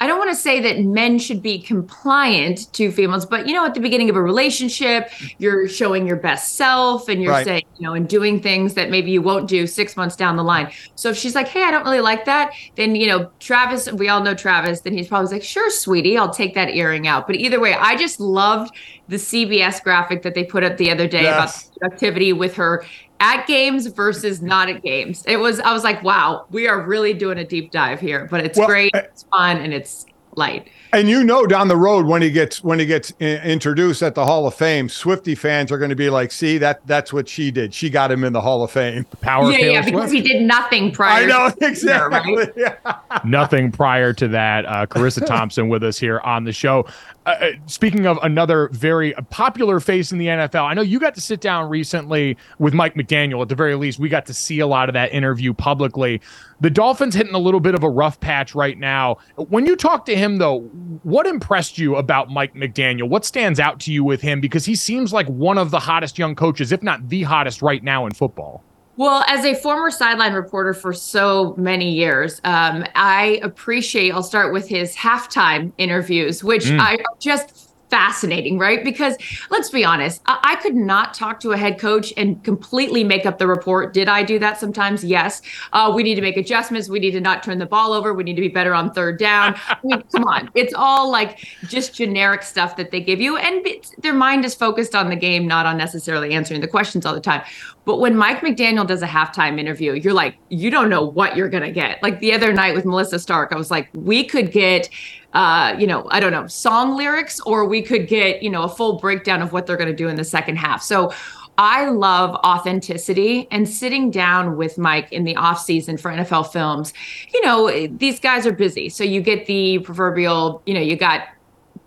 I 0.02 0.06
don't 0.08 0.18
want 0.18 0.30
to 0.30 0.36
say 0.36 0.58
that 0.60 0.80
men 0.80 1.20
should 1.20 1.42
be 1.42 1.62
compliant 1.62 2.58
to 2.72 2.90
females, 2.90 3.24
but 3.24 3.46
you 3.46 3.54
know, 3.54 3.64
at 3.64 3.74
the 3.74 3.80
beginning 3.80 4.10
of 4.10 4.16
a 4.16 4.22
relationship, 4.22 5.08
you're 5.38 5.68
showing 5.68 6.08
your 6.08 6.16
best 6.16 6.56
self, 6.56 7.08
and 7.08 7.22
you're 7.22 7.32
Right. 7.32 7.44
saying, 7.44 7.62
you 7.76 7.86
know, 7.86 7.94
and 7.94 8.08
doing 8.08 8.40
things 8.42 8.74
that 8.74 8.90
maybe 8.90 9.12
you 9.12 9.22
won't 9.22 9.48
do 9.48 9.64
six 9.68 9.96
months 9.96 10.16
down 10.16 10.34
the 10.36 10.42
line. 10.42 10.72
So 10.96 11.10
if 11.10 11.16
she's 11.16 11.36
like, 11.36 11.46
"Hey, 11.46 11.62
I 11.62 11.70
don't 11.70 11.84
really 11.84 12.00
like 12.00 12.24
that," 12.24 12.50
then 12.76 12.96
you 12.96 13.06
know, 13.06 13.28
Travis, 13.38 13.90
we 13.92 14.08
all 14.08 14.20
know 14.22 14.34
Travis, 14.34 14.80
then 14.82 14.92
he's 14.92 15.06
probably 15.06 15.30
like, 15.30 15.44
"Sure, 15.44 15.70
sweetie, 15.70 16.18
I'll 16.18 16.34
take 16.34 16.54
that 16.56 16.70
earring 16.74 17.06
out." 17.06 17.28
But 17.28 17.36
either 17.36 17.60
way, 17.60 17.74
I 17.74 17.94
just 17.96 18.18
loved 18.18 18.72
the 19.06 19.18
CBS 19.18 19.80
graphic 19.84 20.22
that 20.22 20.34
they 20.34 20.42
put 20.44 20.64
up 20.64 20.78
the 20.78 20.90
other 20.90 21.06
day 21.06 21.22
Yes. 21.22 21.70
about 21.82 21.92
activity 21.92 22.32
with 22.32 22.56
her 22.56 22.84
at 23.22 23.46
games 23.46 23.86
versus 23.86 24.42
not 24.42 24.68
at 24.68 24.82
games. 24.82 25.24
It 25.26 25.36
was 25.36 25.60
I 25.60 25.72
was 25.72 25.84
like, 25.84 26.02
wow, 26.02 26.44
we 26.50 26.66
are 26.66 26.82
really 26.82 27.14
doing 27.14 27.38
a 27.38 27.44
deep 27.44 27.70
dive 27.70 28.00
here, 28.00 28.26
but 28.28 28.44
it's 28.44 28.58
Well, 28.58 28.66
great, 28.66 28.90
it's 28.94 29.22
fun, 29.24 29.58
and 29.58 29.72
it's 29.72 30.06
light. 30.34 30.68
And 30.94 31.08
you 31.08 31.24
know, 31.24 31.46
down 31.46 31.68
the 31.68 31.76
road 31.76 32.04
when 32.06 32.20
he 32.20 32.30
gets 32.30 32.62
when 32.62 32.78
he 32.78 32.84
gets 32.84 33.14
i- 33.20 33.24
introduced 33.24 34.02
at 34.02 34.14
the 34.14 34.26
Hall 34.26 34.46
of 34.46 34.54
Fame, 34.54 34.88
Swiftie 34.88 35.36
fans 35.38 35.72
are 35.72 35.78
going 35.78 35.88
to 35.88 35.96
be 35.96 36.10
like, 36.10 36.30
"See 36.30 36.58
that 36.58 36.86
that's 36.86 37.12
what 37.14 37.28
she 37.28 37.50
did. 37.50 37.72
She 37.72 37.88
got 37.88 38.12
him 38.12 38.24
in 38.24 38.34
the 38.34 38.42
Hall 38.42 38.62
of 38.62 38.70
Fame." 38.70 39.06
Power 39.22 39.50
yeah, 39.50 39.58
yeah, 39.58 39.84
because 39.84 40.10
Swift. 40.10 40.12
he 40.12 40.20
did 40.32 40.42
nothing 40.42 40.92
prior. 40.92 41.22
I 41.24 41.26
know 41.26 41.48
to 41.48 41.56
this 41.58 41.82
year, 41.82 42.06
exactly. 42.08 42.36
right? 42.36 42.52
Yeah. 42.56 43.20
Nothing 43.24 43.72
prior 43.72 44.12
to 44.12 44.28
that. 44.28 44.66
Uh, 44.66 44.86
Charissa 44.86 45.24
Thompson 45.26 45.68
with 45.70 45.82
us 45.82 45.98
here 45.98 46.20
on 46.20 46.44
the 46.44 46.52
show. 46.52 46.84
Uh, 47.24 47.30
Uh, 47.40 47.50
speaking 47.66 48.04
of 48.06 48.18
another 48.22 48.68
very 48.72 49.12
popular 49.30 49.78
face 49.80 50.10
in 50.12 50.18
the 50.18 50.26
NFL, 50.26 50.64
I 50.68 50.74
know 50.74 50.82
you 50.82 50.98
got 50.98 51.14
to 51.14 51.20
sit 51.20 51.40
down 51.40 51.68
recently 51.70 52.36
with 52.58 52.74
Mike 52.74 52.94
McDaniel. 52.96 53.40
At 53.42 53.48
the 53.48 53.54
very 53.54 53.76
least, 53.76 53.98
we 54.00 54.08
got 54.08 54.26
to 54.26 54.34
see 54.34 54.58
a 54.58 54.66
lot 54.66 54.88
of 54.88 54.92
that 54.94 55.12
interview 55.12 55.54
publicly. 55.54 56.20
The 56.60 56.68
Dolphins 56.70 57.14
hitting 57.14 57.34
a 57.34 57.38
little 57.38 57.60
bit 57.60 57.74
of 57.76 57.82
a 57.84 57.88
rough 57.88 58.18
patch 58.20 58.54
right 58.56 58.76
now. 58.78 59.18
When 59.36 59.66
you 59.66 59.76
talk 59.76 60.04
to 60.06 60.16
him, 60.16 60.38
though, 60.38 60.68
what 61.02 61.26
impressed 61.26 61.78
you 61.78 61.96
about 61.96 62.30
Mike 62.30 62.54
McDaniel? 62.54 63.08
What 63.08 63.24
stands 63.24 63.60
out 63.60 63.80
to 63.80 63.92
you 63.92 64.04
with 64.04 64.20
him? 64.20 64.40
Because 64.40 64.64
he 64.64 64.74
seems 64.74 65.12
like 65.12 65.26
one 65.26 65.58
of 65.58 65.70
the 65.70 65.78
hottest 65.78 66.18
young 66.18 66.34
coaches, 66.34 66.72
if 66.72 66.82
not 66.82 67.08
the 67.08 67.22
hottest 67.22 67.62
right 67.62 67.82
now 67.82 68.06
in 68.06 68.12
football. 68.12 68.62
Well, 68.96 69.24
as 69.26 69.44
a 69.44 69.54
former 69.54 69.90
sideline 69.90 70.34
reporter 70.34 70.74
for 70.74 70.92
so 70.92 71.54
many 71.56 71.92
years, 71.92 72.40
um, 72.44 72.84
I 72.94 73.40
appreciate, 73.42 74.12
I'll 74.12 74.22
start 74.22 74.52
with 74.52 74.68
his 74.68 74.94
halftime 74.94 75.72
interviews, 75.78 76.44
which 76.44 76.66
I 76.66 76.98
just 77.18 77.71
fascinating, 77.92 78.58
right? 78.58 78.82
Because 78.82 79.18
let's 79.50 79.68
be 79.68 79.84
honest, 79.84 80.22
I, 80.24 80.38
I 80.42 80.56
could 80.56 80.74
not 80.74 81.12
talk 81.12 81.40
to 81.40 81.52
a 81.52 81.58
head 81.58 81.78
coach 81.78 82.10
and 82.16 82.42
completely 82.42 83.04
make 83.04 83.26
up 83.26 83.36
the 83.36 83.46
report. 83.46 83.92
Did 83.92 84.08
I 84.08 84.22
do 84.22 84.38
that 84.38 84.58
sometimes? 84.58 85.04
Yes. 85.04 85.42
Uh, 85.74 85.92
we 85.94 86.02
need 86.02 86.14
to 86.14 86.22
make 86.22 86.38
adjustments. 86.38 86.88
We 86.88 87.00
need 87.00 87.10
to 87.10 87.20
not 87.20 87.42
turn 87.42 87.58
the 87.58 87.66
ball 87.66 87.92
over. 87.92 88.14
We 88.14 88.24
need 88.24 88.36
to 88.36 88.40
be 88.40 88.48
better 88.48 88.72
on 88.74 88.94
third 88.94 89.18
down. 89.18 89.56
I 89.68 89.76
mean, 89.84 90.02
come 90.10 90.24
on. 90.24 90.50
It's 90.54 90.72
all 90.72 91.10
like 91.10 91.46
just 91.68 91.94
generic 91.94 92.42
stuff 92.42 92.76
that 92.76 92.92
they 92.92 93.00
give 93.02 93.20
you. 93.20 93.36
And 93.36 93.66
their 93.98 94.14
mind 94.14 94.46
is 94.46 94.54
focused 94.54 94.94
on 94.94 95.10
the 95.10 95.16
game, 95.16 95.46
not 95.46 95.66
on 95.66 95.76
necessarily 95.76 96.32
answering 96.32 96.62
the 96.62 96.68
questions 96.68 97.04
all 97.04 97.12
the 97.12 97.20
time. 97.20 97.42
But 97.84 97.98
when 97.98 98.16
Mike 98.16 98.40
McDaniel 98.40 98.86
does 98.86 99.02
a 99.02 99.06
halftime 99.06 99.58
interview, 99.58 99.92
you're 99.92 100.14
like, 100.14 100.36
you 100.48 100.70
don't 100.70 100.88
know 100.88 101.04
what 101.04 101.36
you're 101.36 101.50
going 101.50 101.64
to 101.64 101.72
get. 101.72 102.02
Like 102.02 102.20
the 102.20 102.32
other 102.32 102.54
night 102.54 102.74
with 102.74 102.86
Melissa 102.86 103.18
Stark, 103.18 103.52
I 103.52 103.56
was 103.56 103.70
like, 103.70 103.90
we 103.92 104.24
could 104.24 104.50
get, 104.50 104.88
uh, 105.32 105.74
you 105.78 105.86
know, 105.86 106.06
I 106.10 106.20
don't 106.20 106.32
know, 106.32 106.46
song 106.46 106.96
lyrics, 106.96 107.40
or 107.40 107.64
we 107.64 107.82
could 107.82 108.06
get, 108.06 108.42
you 108.42 108.50
know, 108.50 108.62
a 108.62 108.68
full 108.68 108.98
breakdown 108.98 109.42
of 109.42 109.52
what 109.52 109.66
they're 109.66 109.76
going 109.76 109.88
to 109.90 109.96
do 109.96 110.08
in 110.08 110.16
the 110.16 110.24
second 110.24 110.56
half. 110.56 110.82
So 110.82 111.12
I 111.58 111.88
love 111.88 112.34
authenticity 112.44 113.46
and 113.50 113.68
sitting 113.68 114.10
down 114.10 114.56
with 114.56 114.78
Mike 114.78 115.12
in 115.12 115.24
the 115.24 115.36
off 115.36 115.60
season 115.60 115.96
for 115.96 116.10
NFL 116.10 116.50
films. 116.52 116.92
You 117.32 117.42
know, 117.42 117.86
these 117.88 118.18
guys 118.20 118.46
are 118.46 118.52
busy. 118.52 118.88
So 118.88 119.04
you 119.04 119.20
get 119.20 119.46
the 119.46 119.78
proverbial, 119.80 120.62
you 120.66 120.74
know, 120.74 120.80
you 120.80 120.96
got 120.96 121.28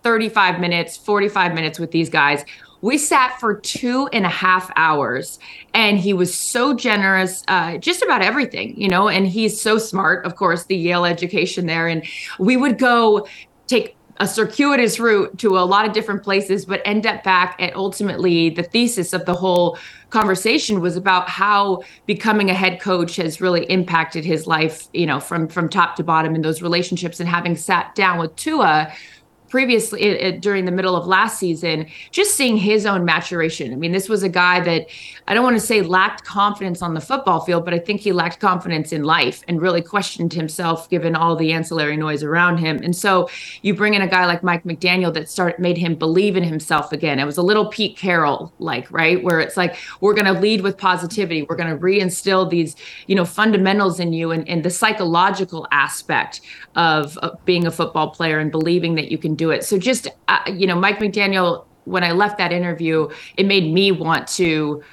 35 0.04 0.60
minutes, 0.60 0.98
45 0.98 1.54
minutes 1.56 1.80
with 1.80 1.92
these 1.92 2.10
guys. 2.10 2.46
We 2.86 3.00
sat 3.00 3.40
for 3.40 3.56
two 3.56 4.08
and 4.14 4.28
a 4.28 4.30
half 4.30 4.70
hours 4.76 5.40
and 5.74 5.98
he 5.98 6.14
was 6.14 6.32
so 6.38 6.76
generous, 6.76 7.44
uh, 7.48 7.80
just 7.80 8.04
about 8.04 8.22
everything, 8.22 8.80
you 8.80 8.88
know, 8.88 9.08
and 9.08 9.26
he's 9.26 9.60
so 9.60 9.80
smart, 9.80 10.24
of 10.24 10.36
course, 10.36 10.66
the 10.66 10.78
Yale 10.78 11.04
education 11.04 11.66
there. 11.66 11.88
And 11.88 12.06
we 12.38 12.58
would 12.58 12.78
go 12.78 13.28
take 13.66 13.96
a 14.20 14.28
circuitous 14.28 15.00
route 15.00 15.36
to 15.40 15.58
a 15.58 15.66
lot 15.66 15.88
of 15.88 15.94
different 15.94 16.22
places, 16.22 16.64
but 16.64 16.80
end 16.86 17.08
up 17.08 17.24
back 17.24 17.60
at 17.60 17.76
ultimately 17.76 18.52
the 18.52 18.62
thesis 18.62 19.14
of 19.14 19.26
the 19.26 19.34
whole 19.34 19.80
conversation 20.12 20.80
was 20.80 20.96
about 20.96 21.28
how 21.28 21.82
becoming 22.06 22.52
a 22.52 22.54
head 22.54 22.80
coach 22.80 23.16
has 23.16 23.42
really 23.42 23.66
impacted 23.66 24.24
his 24.24 24.46
life, 24.46 24.88
you 24.94 25.08
know, 25.08 25.20
from 25.20 25.48
from 25.48 25.68
top 25.68 25.96
to 25.96 26.04
bottom 26.04 26.36
in 26.36 26.44
those 26.44 26.62
relationships 26.62 27.20
and 27.20 27.28
having 27.28 27.56
sat 27.56 27.96
down 27.96 28.20
with 28.20 28.36
Tua 28.36 28.94
previously 29.50 30.02
it, 30.02 30.22
it, 30.22 30.42
during 30.42 30.66
the 30.66 30.72
middle 30.72 30.96
of 30.96 31.06
last 31.08 31.40
season, 31.40 31.88
just 32.12 32.36
seeing 32.36 32.58
his 32.58 32.86
own 32.86 33.06
maturation. 33.06 33.74
I 33.74 33.76
mean, 33.76 33.92
this 33.92 34.10
was 34.10 34.24
a 34.24 34.30
guy 34.30 34.60
that 34.62 34.88
I 35.28 35.34
don't 35.34 35.44
want 35.44 35.56
to 35.56 35.66
say 35.66 35.82
lacked 35.82 36.24
confidence 36.24 36.82
on 36.82 36.94
the 36.94 37.02
football 37.02 37.42
field, 37.42 37.66
but 37.66 37.74
I 37.74 37.80
think 37.80 38.02
he 38.02 38.12
lacked 38.12 38.40
confidence 38.40 38.92
in 38.92 39.04
life 39.04 39.44
and 39.48 39.62
really 39.62 39.82
questioned 39.82 40.34
himself 40.34 40.90
given 40.90 41.16
all 41.16 41.36
the 41.36 41.52
ancillary 41.54 41.98
noise 41.98 42.24
around 42.24 42.58
him. 42.58 42.78
And 42.84 42.96
so 42.96 43.30
you 43.62 43.74
bring 43.74 43.94
in 43.94 44.02
a 44.02 44.08
guy 44.08 44.26
like 44.26 44.44
Mike 44.44 44.64
McDaniel 44.64 45.14
that 45.14 45.30
start 45.30 45.60
made 45.60 45.78
him 45.78 45.96
believe 45.96 46.36
in 46.36 46.44
himself 46.44 46.92
again. 46.92 47.20
It 47.20 47.26
was 47.26 47.38
a 47.38 47.42
little 47.42 47.68
Pete 47.68 47.98
Carroll 47.98 48.54
like, 48.60 48.92
right? 48.92 49.24
Where 49.24 49.40
it's 49.40 49.58
like, 49.58 49.78
we're 50.02 50.14
going 50.14 50.34
to 50.34 50.40
lead 50.40 50.62
with 50.62 50.78
positivity. 50.78 51.44
We're 51.44 51.56
going 51.56 51.70
to 51.70 51.82
reinstill 51.82 52.50
these, 52.50 52.76
you 53.08 53.16
know, 53.16 53.26
fundamentals 53.26 54.00
in 54.00 54.14
you 54.14 54.32
and, 54.32 54.48
and 54.48 54.64
the 54.64 54.70
psychological 54.70 55.68
aspect 55.72 56.42
of, 56.76 57.18
of 57.20 57.44
being 57.46 57.66
a 57.66 57.72
football 57.72 58.10
player 58.10 58.40
and 58.40 58.52
believing 58.52 58.96
that 58.96 59.12
you 59.12 59.18
can 59.18 59.35
do 59.36 59.52
it. 59.52 59.64
So 59.64 59.78
just 59.78 60.08
uh, 60.28 60.40
you 60.48 60.68
know, 60.68 60.76
Mike 60.76 61.00
McDaniel. 61.00 61.66
When 61.86 62.04
I 62.04 62.14
left 62.14 62.40
that 62.40 62.52
interview, 62.52 63.10
it 63.38 63.46
made 63.46 63.72
me 63.72 63.92
want 63.92 64.28
to. 64.30 64.84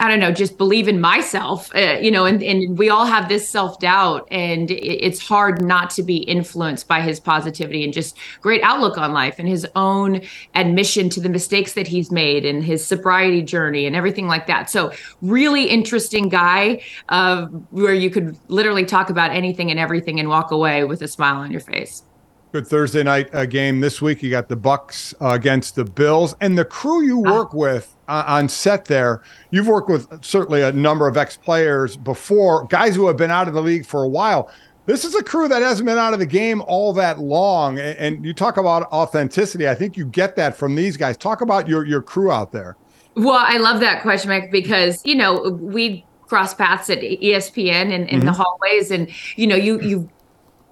I 0.00 0.08
don't 0.08 0.20
know, 0.20 0.30
just 0.30 0.58
believe 0.58 0.86
in 0.86 1.00
myself, 1.00 1.74
uh, 1.74 1.98
you 2.00 2.12
know, 2.12 2.24
and, 2.24 2.40
and 2.40 2.78
we 2.78 2.88
all 2.88 3.04
have 3.04 3.28
this 3.28 3.48
self 3.48 3.80
doubt, 3.80 4.28
and 4.30 4.70
it's 4.70 5.18
hard 5.18 5.60
not 5.60 5.90
to 5.90 6.04
be 6.04 6.18
influenced 6.18 6.86
by 6.86 7.00
his 7.00 7.18
positivity 7.18 7.82
and 7.82 7.92
just 7.92 8.16
great 8.40 8.62
outlook 8.62 8.96
on 8.96 9.12
life 9.12 9.40
and 9.40 9.48
his 9.48 9.66
own 9.74 10.20
admission 10.54 11.08
to 11.10 11.20
the 11.20 11.28
mistakes 11.28 11.72
that 11.72 11.88
he's 11.88 12.12
made 12.12 12.46
and 12.46 12.62
his 12.62 12.86
sobriety 12.86 13.42
journey 13.42 13.86
and 13.86 13.96
everything 13.96 14.28
like 14.28 14.46
that. 14.46 14.70
So, 14.70 14.92
really 15.20 15.64
interesting 15.64 16.28
guy, 16.28 16.80
uh, 17.08 17.46
where 17.70 17.94
you 17.94 18.08
could 18.08 18.36
literally 18.46 18.84
talk 18.84 19.10
about 19.10 19.32
anything 19.32 19.68
and 19.72 19.80
everything 19.80 20.20
and 20.20 20.28
walk 20.28 20.52
away 20.52 20.84
with 20.84 21.02
a 21.02 21.08
smile 21.08 21.38
on 21.38 21.50
your 21.50 21.60
face. 21.60 22.04
Good 22.50 22.66
Thursday 22.66 23.02
night 23.02 23.34
uh, 23.34 23.44
game 23.44 23.80
this 23.80 24.00
week. 24.00 24.22
You 24.22 24.30
got 24.30 24.48
the 24.48 24.56
Bucs 24.56 25.12
uh, 25.20 25.34
against 25.34 25.74
the 25.74 25.84
Bills, 25.84 26.34
and 26.40 26.56
the 26.56 26.64
crew 26.64 27.04
you 27.04 27.22
ah. 27.26 27.34
work 27.34 27.52
with 27.52 27.94
uh, 28.08 28.24
on 28.26 28.48
set 28.48 28.86
there. 28.86 29.22
You've 29.50 29.66
worked 29.66 29.90
with 29.90 30.24
certainly 30.24 30.62
a 30.62 30.72
number 30.72 31.06
of 31.06 31.18
ex 31.18 31.36
players 31.36 31.98
before, 31.98 32.66
guys 32.68 32.96
who 32.96 33.06
have 33.06 33.18
been 33.18 33.30
out 33.30 33.48
of 33.48 33.54
the 33.54 33.60
league 33.60 33.84
for 33.84 34.02
a 34.02 34.08
while. 34.08 34.50
This 34.86 35.04
is 35.04 35.14
a 35.14 35.22
crew 35.22 35.46
that 35.48 35.60
hasn't 35.60 35.84
been 35.84 35.98
out 35.98 36.14
of 36.14 36.20
the 36.20 36.26
game 36.26 36.62
all 36.66 36.94
that 36.94 37.18
long, 37.18 37.78
and, 37.78 37.98
and 37.98 38.24
you 38.24 38.32
talk 38.32 38.56
about 38.56 38.84
authenticity. 38.92 39.68
I 39.68 39.74
think 39.74 39.98
you 39.98 40.06
get 40.06 40.34
that 40.36 40.56
from 40.56 40.74
these 40.74 40.96
guys. 40.96 41.18
Talk 41.18 41.42
about 41.42 41.68
your 41.68 41.84
your 41.84 42.00
crew 42.00 42.32
out 42.32 42.50
there. 42.50 42.78
Well, 43.14 43.44
I 43.46 43.58
love 43.58 43.80
that 43.80 44.00
question, 44.00 44.30
Mike, 44.30 44.50
because 44.50 45.04
you 45.04 45.16
know 45.16 45.50
we 45.50 46.06
cross 46.22 46.54
paths 46.54 46.88
at 46.88 47.00
ESPN 47.00 47.70
and 47.70 47.92
in, 47.92 48.02
in 48.02 48.16
mm-hmm. 48.20 48.26
the 48.26 48.32
hallways, 48.32 48.90
and 48.90 49.10
you 49.36 49.46
know 49.46 49.56
you 49.56 49.78
you 49.82 50.08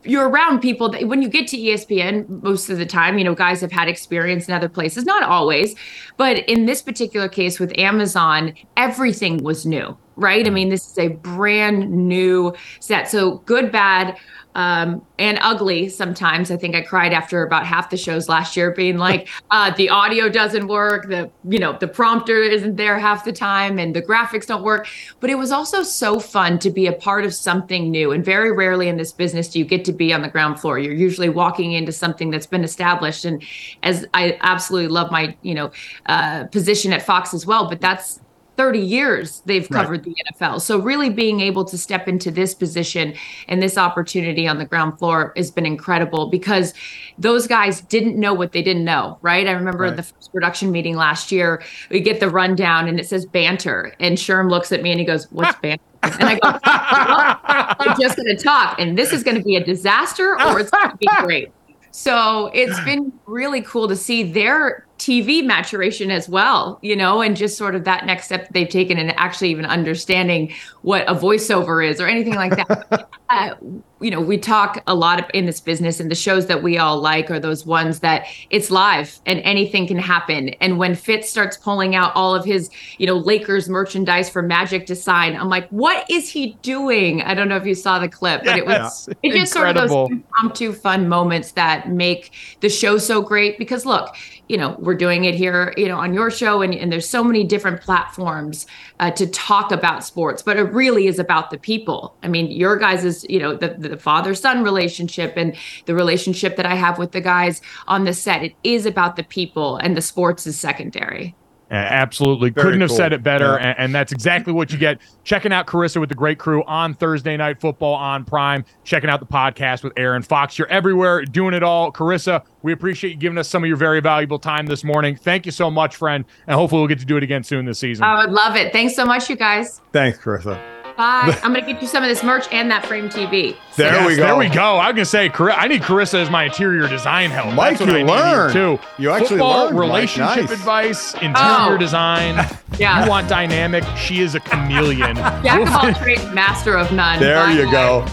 you're 0.06 0.28
around 0.28 0.60
people 0.60 0.88
that 0.90 1.08
when 1.08 1.22
you 1.22 1.28
get 1.28 1.46
to 1.48 1.56
ESPN, 1.56 2.42
most 2.42 2.70
of 2.70 2.78
the 2.78 2.86
time, 2.86 3.18
you 3.18 3.24
know, 3.24 3.34
guys 3.34 3.60
have 3.60 3.72
had 3.72 3.88
experience 3.88 4.48
in 4.48 4.54
other 4.54 4.68
places, 4.68 5.04
not 5.04 5.22
always, 5.22 5.74
but 6.16 6.38
in 6.48 6.66
this 6.66 6.82
particular 6.82 7.28
case 7.28 7.58
with 7.58 7.76
Amazon, 7.78 8.54
everything 8.76 9.42
was 9.42 9.66
new, 9.66 9.96
right? 10.16 10.40
I 10.40 10.44
mm-hmm. 10.44 10.54
mean, 10.54 10.68
this 10.68 10.90
is 10.90 10.98
a 10.98 11.08
brand 11.08 11.90
new 11.90 12.54
set. 12.80 13.10
So 13.10 13.38
good, 13.46 13.70
bad, 13.70 14.16
um, 14.56 15.04
and 15.18 15.38
ugly 15.42 15.90
sometimes. 15.90 16.50
I 16.50 16.56
think 16.56 16.74
I 16.74 16.80
cried 16.80 17.12
after 17.12 17.42
about 17.42 17.66
half 17.66 17.90
the 17.90 17.96
shows 17.98 18.26
last 18.26 18.56
year, 18.56 18.70
being 18.70 18.96
like, 18.96 19.28
uh, 19.50 19.70
the 19.76 19.90
audio 19.90 20.30
doesn't 20.30 20.66
work, 20.66 21.08
the 21.08 21.30
you 21.44 21.58
know 21.58 21.76
the 21.78 21.86
prompter 21.86 22.42
isn't 22.42 22.76
there 22.76 22.98
half 22.98 23.24
the 23.24 23.32
time, 23.32 23.78
and 23.78 23.94
the 23.94 24.00
graphics 24.00 24.46
don't 24.46 24.62
work. 24.62 24.88
But 25.20 25.28
it 25.28 25.34
was 25.34 25.52
also 25.52 25.82
so 25.82 26.18
fun 26.18 26.58
to 26.60 26.70
be 26.70 26.86
a 26.86 26.92
part 26.92 27.26
of 27.26 27.34
something 27.34 27.90
new. 27.90 28.12
And 28.12 28.24
very 28.24 28.50
rarely 28.50 28.88
in 28.88 28.96
this 28.96 29.12
business 29.12 29.48
do 29.48 29.58
you 29.58 29.66
get 29.66 29.84
to 29.84 29.92
be 29.92 30.10
on 30.12 30.22
the 30.22 30.28
ground 30.28 30.58
floor. 30.58 30.78
You're 30.78 30.94
usually 30.94 31.28
walking 31.28 31.72
into 31.72 31.92
something 31.92 32.30
that's 32.30 32.46
been 32.46 32.64
established. 32.64 33.26
And 33.26 33.44
as 33.82 34.06
I 34.14 34.38
absolutely 34.40 34.88
love 34.88 35.12
my 35.12 35.36
you 35.42 35.54
know 35.54 35.70
uh, 36.06 36.44
position 36.44 36.94
at 36.94 37.02
Fox 37.02 37.34
as 37.34 37.44
well, 37.44 37.68
but 37.68 37.82
that's 37.82 38.20
30 38.56 38.78
years 38.78 39.42
they've 39.46 39.68
covered 39.68 40.06
right. 40.06 40.14
the 40.16 40.16
NFL. 40.34 40.60
So 40.60 40.78
really 40.78 41.10
being 41.10 41.40
able 41.40 41.64
to 41.66 41.76
step 41.76 42.08
into 42.08 42.30
this 42.30 42.54
position 42.54 43.14
and 43.48 43.62
this 43.62 43.76
opportunity 43.76 44.48
on 44.48 44.58
the 44.58 44.64
ground 44.64 44.98
floor 44.98 45.32
has 45.36 45.50
been 45.50 45.66
incredible 45.66 46.28
because 46.30 46.72
those 47.18 47.46
guys 47.46 47.82
didn't 47.82 48.18
know 48.18 48.32
what 48.34 48.52
they 48.52 48.62
didn't 48.62 48.84
know, 48.84 49.18
right? 49.22 49.46
I 49.46 49.52
remember 49.52 49.84
right. 49.84 49.96
the 49.96 50.02
first 50.02 50.32
production 50.32 50.70
meeting 50.70 50.96
last 50.96 51.30
year, 51.30 51.62
we 51.90 52.00
get 52.00 52.20
the 52.20 52.30
rundown 52.30 52.88
and 52.88 52.98
it 52.98 53.06
says 53.06 53.26
banter 53.26 53.94
and 54.00 54.16
Sherm 54.16 54.50
looks 54.50 54.72
at 54.72 54.82
me 54.82 54.90
and 54.90 55.00
he 55.00 55.06
goes, 55.06 55.30
"What's 55.30 55.58
banter?" 55.62 55.82
And 56.02 56.24
I 56.24 56.38
go, 56.38 56.58
well, 56.64 57.76
"I'm 57.78 58.00
just 58.00 58.16
going 58.16 58.34
to 58.34 58.42
talk 58.42 58.78
and 58.80 58.96
this 58.96 59.12
is 59.12 59.22
going 59.22 59.36
to 59.36 59.42
be 59.42 59.56
a 59.56 59.64
disaster 59.64 60.40
or 60.40 60.60
it's 60.60 60.70
going 60.70 60.90
to 60.90 60.96
be 60.96 61.08
great." 61.20 61.52
So 61.90 62.50
it's 62.52 62.78
been 62.80 63.10
really 63.24 63.62
cool 63.62 63.88
to 63.88 63.96
see 63.96 64.22
their 64.22 64.85
TV 64.98 65.44
maturation 65.44 66.10
as 66.10 66.28
well, 66.28 66.78
you 66.82 66.96
know, 66.96 67.20
and 67.20 67.36
just 67.36 67.58
sort 67.58 67.74
of 67.74 67.84
that 67.84 68.06
next 68.06 68.26
step 68.26 68.44
that 68.44 68.52
they've 68.52 68.68
taken 68.68 68.98
and 68.98 69.10
actually 69.18 69.50
even 69.50 69.66
understanding 69.66 70.52
what 70.82 71.06
a 71.08 71.14
voiceover 71.14 71.86
is 71.86 72.00
or 72.00 72.06
anything 72.06 72.34
like 72.34 72.56
that. 72.56 73.08
uh, 73.28 73.54
you 74.00 74.10
know, 74.10 74.20
we 74.20 74.36
talk 74.36 74.82
a 74.86 74.94
lot 74.94 75.34
in 75.34 75.46
this 75.46 75.58
business, 75.58 76.00
and 76.00 76.10
the 76.10 76.14
shows 76.14 76.46
that 76.46 76.62
we 76.62 76.76
all 76.76 77.00
like 77.00 77.30
are 77.30 77.40
those 77.40 77.64
ones 77.64 78.00
that 78.00 78.26
it's 78.50 78.70
live 78.70 79.18
and 79.24 79.40
anything 79.40 79.86
can 79.86 79.98
happen. 79.98 80.50
And 80.60 80.78
when 80.78 80.94
Fitz 80.94 81.30
starts 81.30 81.56
pulling 81.56 81.94
out 81.94 82.12
all 82.14 82.34
of 82.34 82.44
his, 82.44 82.70
you 82.98 83.06
know, 83.06 83.16
Lakers 83.16 83.70
merchandise 83.70 84.28
for 84.28 84.42
Magic 84.42 84.86
to 84.86 84.94
sign, 84.94 85.34
I'm 85.34 85.48
like, 85.48 85.68
what 85.70 86.08
is 86.10 86.28
he 86.28 86.58
doing? 86.60 87.22
I 87.22 87.32
don't 87.32 87.48
know 87.48 87.56
if 87.56 87.64
you 87.64 87.74
saw 87.74 87.98
the 87.98 88.08
clip, 88.08 88.44
but 88.44 88.58
it 88.58 88.66
was 88.66 89.08
it's 89.22 89.34
just 89.34 89.52
sort 89.52 89.68
of 89.68 89.76
those 89.76 90.10
impromptu 90.10 90.72
fun 90.72 91.08
moments 91.08 91.52
that 91.52 91.90
make 91.90 92.32
the 92.60 92.68
show 92.68 92.98
so 92.98 93.22
great. 93.22 93.56
Because 93.58 93.86
look, 93.86 94.14
you 94.48 94.56
know, 94.56 94.76
we're 94.78 94.94
doing 94.94 95.24
it 95.24 95.34
here, 95.34 95.74
you 95.76 95.88
know, 95.88 95.96
on 95.96 96.14
your 96.14 96.30
show, 96.30 96.62
and, 96.62 96.74
and 96.74 96.92
there's 96.92 97.08
so 97.08 97.24
many 97.24 97.44
different 97.44 97.80
platforms 97.80 98.66
uh, 99.00 99.10
to 99.12 99.26
talk 99.26 99.72
about 99.72 100.04
sports, 100.04 100.42
but 100.42 100.56
it 100.56 100.72
really 100.72 101.06
is 101.06 101.18
about 101.18 101.50
the 101.50 101.58
people. 101.58 102.16
I 102.22 102.28
mean, 102.28 102.50
your 102.50 102.76
guys 102.76 103.04
is, 103.04 103.26
you 103.28 103.38
know, 103.38 103.56
the, 103.56 103.74
the 103.76 103.96
father 103.96 104.34
son 104.34 104.62
relationship 104.62 105.34
and 105.36 105.56
the 105.86 105.94
relationship 105.94 106.56
that 106.56 106.66
I 106.66 106.74
have 106.74 106.98
with 106.98 107.12
the 107.12 107.20
guys 107.20 107.60
on 107.88 108.04
the 108.04 108.12
set. 108.12 108.42
It 108.42 108.54
is 108.62 108.86
about 108.86 109.16
the 109.16 109.24
people, 109.24 109.76
and 109.78 109.96
the 109.96 110.02
sports 110.02 110.46
is 110.46 110.58
secondary. 110.58 111.34
Absolutely. 111.70 112.50
Very 112.50 112.64
Couldn't 112.64 112.80
have 112.82 112.92
said 112.92 113.12
it 113.12 113.22
better. 113.22 113.58
Yeah. 113.58 113.68
And, 113.68 113.78
and, 113.78 113.94
that's 113.94 114.12
exactly 114.12 114.52
what 114.52 114.70
you 114.70 114.78
get. 114.78 115.00
Checking 115.24 115.52
out 115.52 115.66
Charissa 115.66 115.98
with 115.98 116.08
the 116.08 116.14
great 116.14 116.38
crew 116.38 116.62
on 116.64 116.94
Thursday 116.94 117.36
Night 117.36 117.60
Football 117.60 117.94
on 117.94 118.24
Prime. 118.24 118.64
Checking 118.84 119.10
out 119.10 119.20
the 119.20 119.26
podcast 119.26 119.82
with 119.82 119.92
Erin 119.96 120.22
Fox. 120.22 120.58
You're 120.58 120.68
everywhere 120.68 121.24
doing 121.24 121.54
it 121.54 121.62
all. 121.62 121.92
Charissa, 121.92 122.44
we 122.62 122.72
appreciate 122.72 123.10
you 123.10 123.16
giving 123.16 123.38
us 123.38 123.48
some 123.48 123.64
of 123.64 123.68
your 123.68 123.76
very 123.76 124.00
valuable 124.00 124.38
time 124.38 124.66
this 124.66 124.84
morning. 124.84 125.16
Thank 125.16 125.46
you 125.46 125.52
so 125.52 125.70
much, 125.70 125.96
friend. 125.96 126.24
And 126.46 126.54
hopefully 126.54 126.80
we'll 126.80 126.88
get 126.88 127.00
to 127.00 127.06
do 127.06 127.16
it 127.16 127.22
again 127.22 127.42
soon 127.42 127.64
this 127.64 127.78
season. 127.78 128.04
I 128.04 128.24
would 128.24 128.32
love 128.32 128.56
it. 128.56 128.72
Thanks 128.72 128.94
so 128.94 129.04
much, 129.04 129.28
you 129.28 129.36
guys. 129.36 129.80
Thanks, 129.92 130.18
Charissa. 130.18 130.75
Bye. 130.96 131.38
I'm 131.42 131.52
gonna 131.52 131.66
get 131.66 131.82
you 131.82 131.88
some 131.88 132.02
of 132.02 132.08
this 132.08 132.22
merch 132.22 132.46
and 132.50 132.70
that 132.70 132.86
frame 132.86 133.08
TV. 133.08 133.56
There 133.76 133.92
yes, 133.92 134.06
we 134.06 134.16
go. 134.16 134.22
There 134.22 134.36
we 134.36 134.48
go. 134.48 134.76
I 134.76 134.86
was 134.88 134.94
gonna 134.94 135.04
say, 135.04 135.30
I 135.30 135.68
need 135.68 135.82
Charissa 135.82 136.14
as 136.14 136.30
my 136.30 136.44
interior 136.44 136.88
design 136.88 137.30
help. 137.30 137.54
Mike, 137.54 137.78
That's 137.78 137.90
you 137.92 138.06
learn 138.06 138.52
too. 138.52 138.78
You 138.98 139.10
actually 139.10 139.28
Football, 139.28 139.66
learned, 139.66 139.78
relationship 139.78 140.44
nice. 140.44 140.50
advice, 140.50 141.14
interior 141.14 141.74
oh. 141.74 141.76
design. 141.78 142.36
yeah. 142.78 143.04
You 143.04 143.10
want 143.10 143.28
dynamic? 143.28 143.84
She 143.98 144.20
is 144.20 144.34
a 144.34 144.40
chameleon. 144.40 145.16
Jack 145.16 145.60
of 145.60 145.68
all 145.68 145.94
trades, 146.02 146.24
master 146.32 146.76
of 146.76 146.90
none. 146.92 147.20
There 147.20 147.36
Bye 147.36 147.52
you 147.52 147.70
go. 147.70 148.06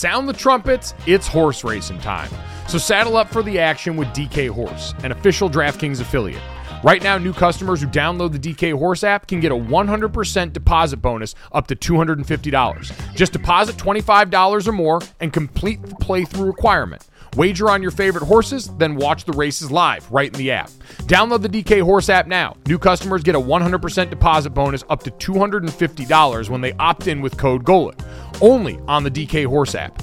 Sound 0.00 0.26
the 0.26 0.32
trumpets, 0.32 0.94
it's 1.06 1.26
horse 1.26 1.62
racing 1.62 1.98
time. 1.98 2.30
So 2.68 2.78
saddle 2.78 3.18
up 3.18 3.28
for 3.28 3.42
the 3.42 3.58
action 3.58 3.98
with 3.98 4.08
DK 4.14 4.48
Horse, 4.48 4.94
an 5.04 5.12
official 5.12 5.50
DraftKings 5.50 6.00
affiliate. 6.00 6.40
Right 6.82 7.02
now, 7.02 7.18
new 7.18 7.34
customers 7.34 7.82
who 7.82 7.86
download 7.86 8.32
the 8.32 8.38
DK 8.38 8.72
Horse 8.72 9.04
app 9.04 9.26
can 9.26 9.40
get 9.40 9.52
a 9.52 9.54
100% 9.54 10.54
deposit 10.54 10.96
bonus 11.02 11.34
up 11.52 11.66
to 11.66 11.76
$250. 11.76 13.14
Just 13.14 13.34
deposit 13.34 13.76
$25 13.76 14.66
or 14.66 14.72
more 14.72 15.02
and 15.20 15.34
complete 15.34 15.82
the 15.82 15.94
playthrough 15.96 16.46
requirement. 16.46 17.06
Wager 17.36 17.70
on 17.70 17.82
your 17.82 17.90
favorite 17.90 18.24
horses, 18.24 18.68
then 18.78 18.96
watch 18.96 19.24
the 19.24 19.32
races 19.32 19.70
live 19.70 20.10
right 20.10 20.32
in 20.32 20.38
the 20.38 20.50
app. 20.50 20.70
Download 21.04 21.40
the 21.40 21.48
DK 21.48 21.82
Horse 21.82 22.08
app 22.08 22.26
now. 22.26 22.56
New 22.66 22.78
customers 22.78 23.22
get 23.22 23.34
a 23.34 23.40
100% 23.40 24.10
deposit 24.10 24.50
bonus 24.50 24.84
up 24.90 25.02
to 25.04 25.10
$250 25.12 26.50
when 26.50 26.60
they 26.60 26.72
opt 26.74 27.06
in 27.06 27.20
with 27.20 27.36
code 27.36 27.64
GOLIT. 27.64 28.00
Only 28.40 28.78
on 28.88 29.04
the 29.04 29.10
DK 29.10 29.46
Horse 29.46 29.74
app. 29.74 30.02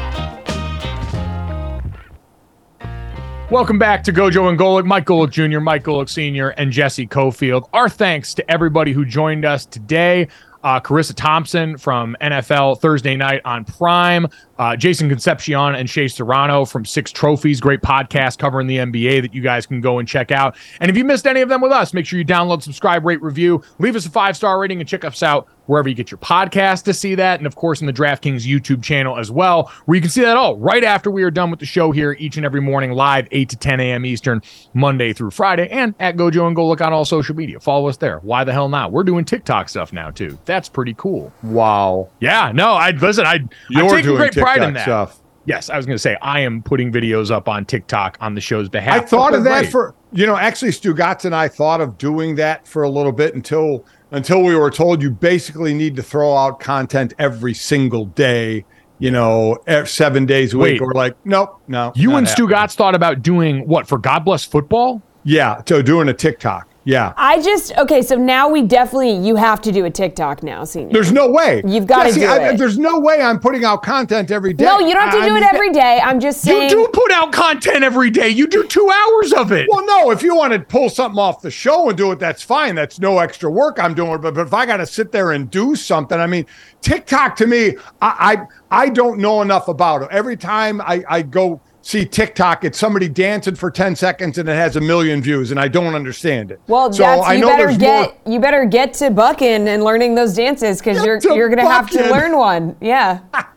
Welcome 3.51 3.77
back 3.77 4.01
to 4.05 4.13
Gojo 4.13 4.47
and 4.47 4.57
Golic. 4.57 4.85
Mike 4.85 5.05
Golic 5.05 5.29
Jr., 5.29 5.59
Mike 5.59 5.83
Golic 5.83 6.07
Sr., 6.07 6.51
and 6.51 6.71
Jesse 6.71 7.05
Cofield. 7.05 7.67
Our 7.73 7.89
thanks 7.89 8.33
to 8.35 8.49
everybody 8.49 8.93
who 8.93 9.03
joined 9.03 9.43
us 9.43 9.65
today. 9.65 10.29
Uh, 10.63 10.79
Charissa 10.79 11.13
Thompson 11.13 11.77
from 11.77 12.15
NFL 12.21 12.79
Thursday 12.79 13.17
night 13.17 13.41
on 13.43 13.65
Prime, 13.65 14.27
uh, 14.57 14.77
Jason 14.77 15.09
Concepcion 15.09 15.75
and 15.75 15.89
Shea 15.89 16.07
Serrano 16.07 16.63
from 16.63 16.85
Six 16.85 17.11
Trophies, 17.11 17.59
great 17.59 17.81
podcast 17.81 18.37
covering 18.37 18.67
the 18.67 18.77
NBA 18.77 19.21
that 19.21 19.33
you 19.33 19.41
guys 19.41 19.65
can 19.65 19.81
go 19.81 19.99
and 19.99 20.07
check 20.07 20.31
out. 20.31 20.55
And 20.79 20.89
if 20.89 20.95
you 20.95 21.03
missed 21.03 21.27
any 21.27 21.41
of 21.41 21.49
them 21.49 21.59
with 21.59 21.73
us, 21.73 21.93
make 21.93 22.05
sure 22.05 22.19
you 22.19 22.25
download, 22.25 22.61
subscribe, 22.61 23.05
rate, 23.05 23.21
review, 23.21 23.61
leave 23.79 23.97
us 23.97 24.05
a 24.05 24.09
five 24.09 24.37
star 24.37 24.59
rating, 24.59 24.79
and 24.79 24.87
check 24.87 25.03
us 25.03 25.23
out 25.23 25.49
wherever 25.71 25.87
you 25.87 25.95
get 25.95 26.11
your 26.11 26.17
podcast 26.17 26.83
to 26.83 26.93
see 26.93 27.15
that. 27.15 27.39
And 27.39 27.47
of 27.47 27.55
course, 27.55 27.79
in 27.79 27.87
the 27.87 27.93
DraftKings 27.93 28.45
YouTube 28.45 28.83
channel 28.83 29.17
as 29.17 29.31
well, 29.31 29.71
where 29.85 29.95
you 29.95 30.01
can 30.01 30.11
see 30.11 30.19
that 30.19 30.35
all 30.35 30.57
right 30.57 30.83
after 30.83 31.09
we 31.09 31.23
are 31.23 31.31
done 31.31 31.49
with 31.49 31.61
the 31.61 31.65
show 31.65 31.91
here 31.91 32.17
each 32.19 32.35
and 32.35 32.45
every 32.45 32.59
morning, 32.59 32.91
live 32.91 33.25
8 33.31 33.47
to 33.47 33.55
10 33.55 33.79
a.m. 33.79 34.05
Eastern, 34.05 34.41
Monday 34.73 35.13
through 35.13 35.31
Friday, 35.31 35.69
and 35.69 35.95
at 36.01 36.17
Gojo 36.17 36.45
and 36.45 36.57
Golic 36.57 36.85
on 36.85 36.91
all 36.91 37.05
social 37.05 37.37
media. 37.37 37.57
Follow 37.61 37.87
us 37.87 37.95
there. 37.95 38.19
Why 38.19 38.43
the 38.43 38.51
hell 38.51 38.67
not? 38.67 38.91
We're 38.91 39.05
doing 39.05 39.23
TikTok 39.23 39.69
stuff 39.69 39.93
now, 39.93 40.11
too. 40.11 40.37
That's 40.43 40.67
pretty 40.67 40.93
cool. 40.95 41.31
Wow. 41.41 42.09
Yeah, 42.19 42.51
no, 42.53 42.73
I 42.73 42.91
listen, 42.91 43.25
I, 43.25 43.39
You're 43.69 43.85
I'm 43.85 43.89
taking 43.91 44.03
doing 44.03 44.17
great 44.17 44.33
pride 44.33 44.61
in 44.61 44.73
TikTok 44.73 44.73
that. 44.73 44.83
stuff. 44.83 45.21
Yes, 45.45 45.69
I 45.69 45.77
was 45.77 45.85
going 45.85 45.95
to 45.95 46.01
say 46.01 46.17
I 46.21 46.41
am 46.41 46.61
putting 46.61 46.91
videos 46.91 47.31
up 47.31 47.47
on 47.47 47.65
TikTok 47.65 48.17
on 48.19 48.35
the 48.35 48.41
show's 48.41 48.69
behalf. 48.69 49.03
I 49.03 49.05
thought 49.05 49.33
oh, 49.33 49.37
of 49.37 49.45
that 49.45 49.61
great. 49.61 49.71
for 49.71 49.95
you 50.11 50.27
know 50.27 50.35
actually 50.35 50.71
Stugotz 50.71 51.25
and 51.25 51.33
I 51.33 51.47
thought 51.47 51.81
of 51.81 51.97
doing 51.97 52.35
that 52.35 52.67
for 52.67 52.83
a 52.83 52.89
little 52.89 53.11
bit 53.13 53.33
until 53.33 53.85
until 54.11 54.43
we 54.43 54.55
were 54.55 54.69
told 54.69 55.01
you 55.01 55.09
basically 55.09 55.73
need 55.73 55.95
to 55.95 56.03
throw 56.03 56.35
out 56.35 56.59
content 56.59 57.13
every 57.17 57.53
single 57.53 58.05
day. 58.05 58.65
You 58.99 59.09
know, 59.09 59.57
seven 59.85 60.27
days 60.27 60.53
a 60.53 60.59
week. 60.59 60.79
Wait. 60.79 60.81
We're 60.81 60.93
like, 60.93 61.15
nope, 61.25 61.59
no. 61.67 61.91
You 61.95 62.17
and 62.17 62.27
Stu 62.27 62.45
happening. 62.45 62.67
Gatz 62.67 62.75
thought 62.75 62.93
about 62.93 63.23
doing 63.23 63.67
what 63.67 63.87
for 63.87 63.97
God 63.97 64.19
Bless 64.19 64.45
Football? 64.45 65.01
Yeah, 65.23 65.61
so 65.67 65.81
doing 65.81 66.07
a 66.09 66.13
TikTok. 66.13 66.70
Yeah, 66.83 67.13
I 67.15 67.39
just 67.41 67.77
okay. 67.77 68.01
So 68.01 68.15
now 68.15 68.49
we 68.49 68.63
definitely 68.63 69.11
you 69.15 69.35
have 69.35 69.61
to 69.61 69.71
do 69.71 69.85
a 69.85 69.89
TikTok 69.91 70.41
now, 70.41 70.63
senior. 70.63 70.91
there's 70.91 71.11
no 71.11 71.29
way. 71.29 71.61
You've 71.63 71.85
gotta 71.85 72.09
Jesse, 72.09 72.21
do 72.21 72.25
I- 72.25 72.49
it. 72.49 72.57
There's 72.57 72.79
no 72.79 72.99
way 72.99 73.21
I'm 73.21 73.39
putting 73.39 73.63
out 73.63 73.83
content 73.83 74.31
every 74.31 74.53
day. 74.53 74.65
no, 74.65 74.79
you 74.79 74.93
don't 74.95 75.03
have 75.03 75.13
to 75.13 75.19
I 75.19 75.29
do 75.29 75.35
it 75.35 75.43
every 75.43 75.71
day. 75.71 76.01
I'm 76.03 76.19
just 76.19 76.41
saying. 76.41 76.71
You 76.71 76.75
do 76.85 76.89
put 76.91 77.11
out 77.11 77.31
content 77.31 77.83
every 77.83 78.09
day. 78.09 78.29
You 78.29 78.47
do 78.47 78.65
two 78.65 78.89
hours 78.89 79.31
of 79.31 79.51
it. 79.51 79.67
Well, 79.69 79.85
no, 79.85 80.09
if 80.09 80.23
you 80.23 80.35
want 80.35 80.53
to 80.53 80.59
pull 80.59 80.89
something 80.89 81.19
off 81.19 81.41
the 81.41 81.51
show 81.51 81.89
and 81.89 81.97
do 81.97 82.11
it, 82.13 82.19
that's 82.19 82.41
fine. 82.41 82.73
That's 82.73 82.99
no 82.99 83.19
extra 83.19 83.51
work 83.51 83.77
I'm 83.79 83.93
doing. 83.93 84.19
But, 84.19 84.33
but 84.33 84.47
if 84.47 84.53
I 84.53 84.65
got 84.65 84.77
to 84.77 84.87
sit 84.87 85.11
there 85.11 85.33
and 85.33 85.51
do 85.51 85.75
something, 85.75 86.19
I 86.19 86.25
mean, 86.25 86.47
TikTok 86.81 87.35
to 87.35 87.47
me, 87.47 87.75
I 88.01 88.47
I, 88.71 88.85
I 88.85 88.89
don't 88.89 89.19
know 89.19 89.43
enough 89.43 89.67
about 89.67 90.01
it. 90.01 90.07
Every 90.09 90.35
time 90.35 90.81
I, 90.81 91.03
I 91.07 91.21
go 91.21 91.61
see 91.81 92.05
TikTok, 92.05 92.63
it's 92.63 92.79
somebody 92.79 93.09
dancing 93.09 93.55
for 93.55 93.71
10 93.71 93.95
seconds 93.95 94.37
and 94.37 94.47
it 94.47 94.55
has 94.55 94.75
a 94.75 94.81
million 94.81 95.21
views, 95.21 95.51
and 95.51 95.59
I 95.59 95.67
don't 95.67 95.95
understand 95.95 96.51
it. 96.51 96.61
well, 96.67 96.91
so 96.91 97.03
that's 97.03 97.27
I 97.27 97.33
you 97.33 97.41
know 97.41 97.49
better 97.49 97.77
get 97.77 98.25
more. 98.25 98.33
you 98.33 98.39
better 98.39 98.65
get 98.65 98.93
to 98.95 99.09
bucking 99.09 99.67
and 99.67 99.83
learning 99.83 100.15
those 100.15 100.35
dances 100.35 100.79
because 100.79 101.03
you're 101.03 101.19
to 101.19 101.35
you're 101.35 101.49
gonna 101.49 101.67
have 101.69 101.89
to 101.91 102.09
learn 102.09 102.37
one. 102.37 102.75
Yeah. 102.81 103.19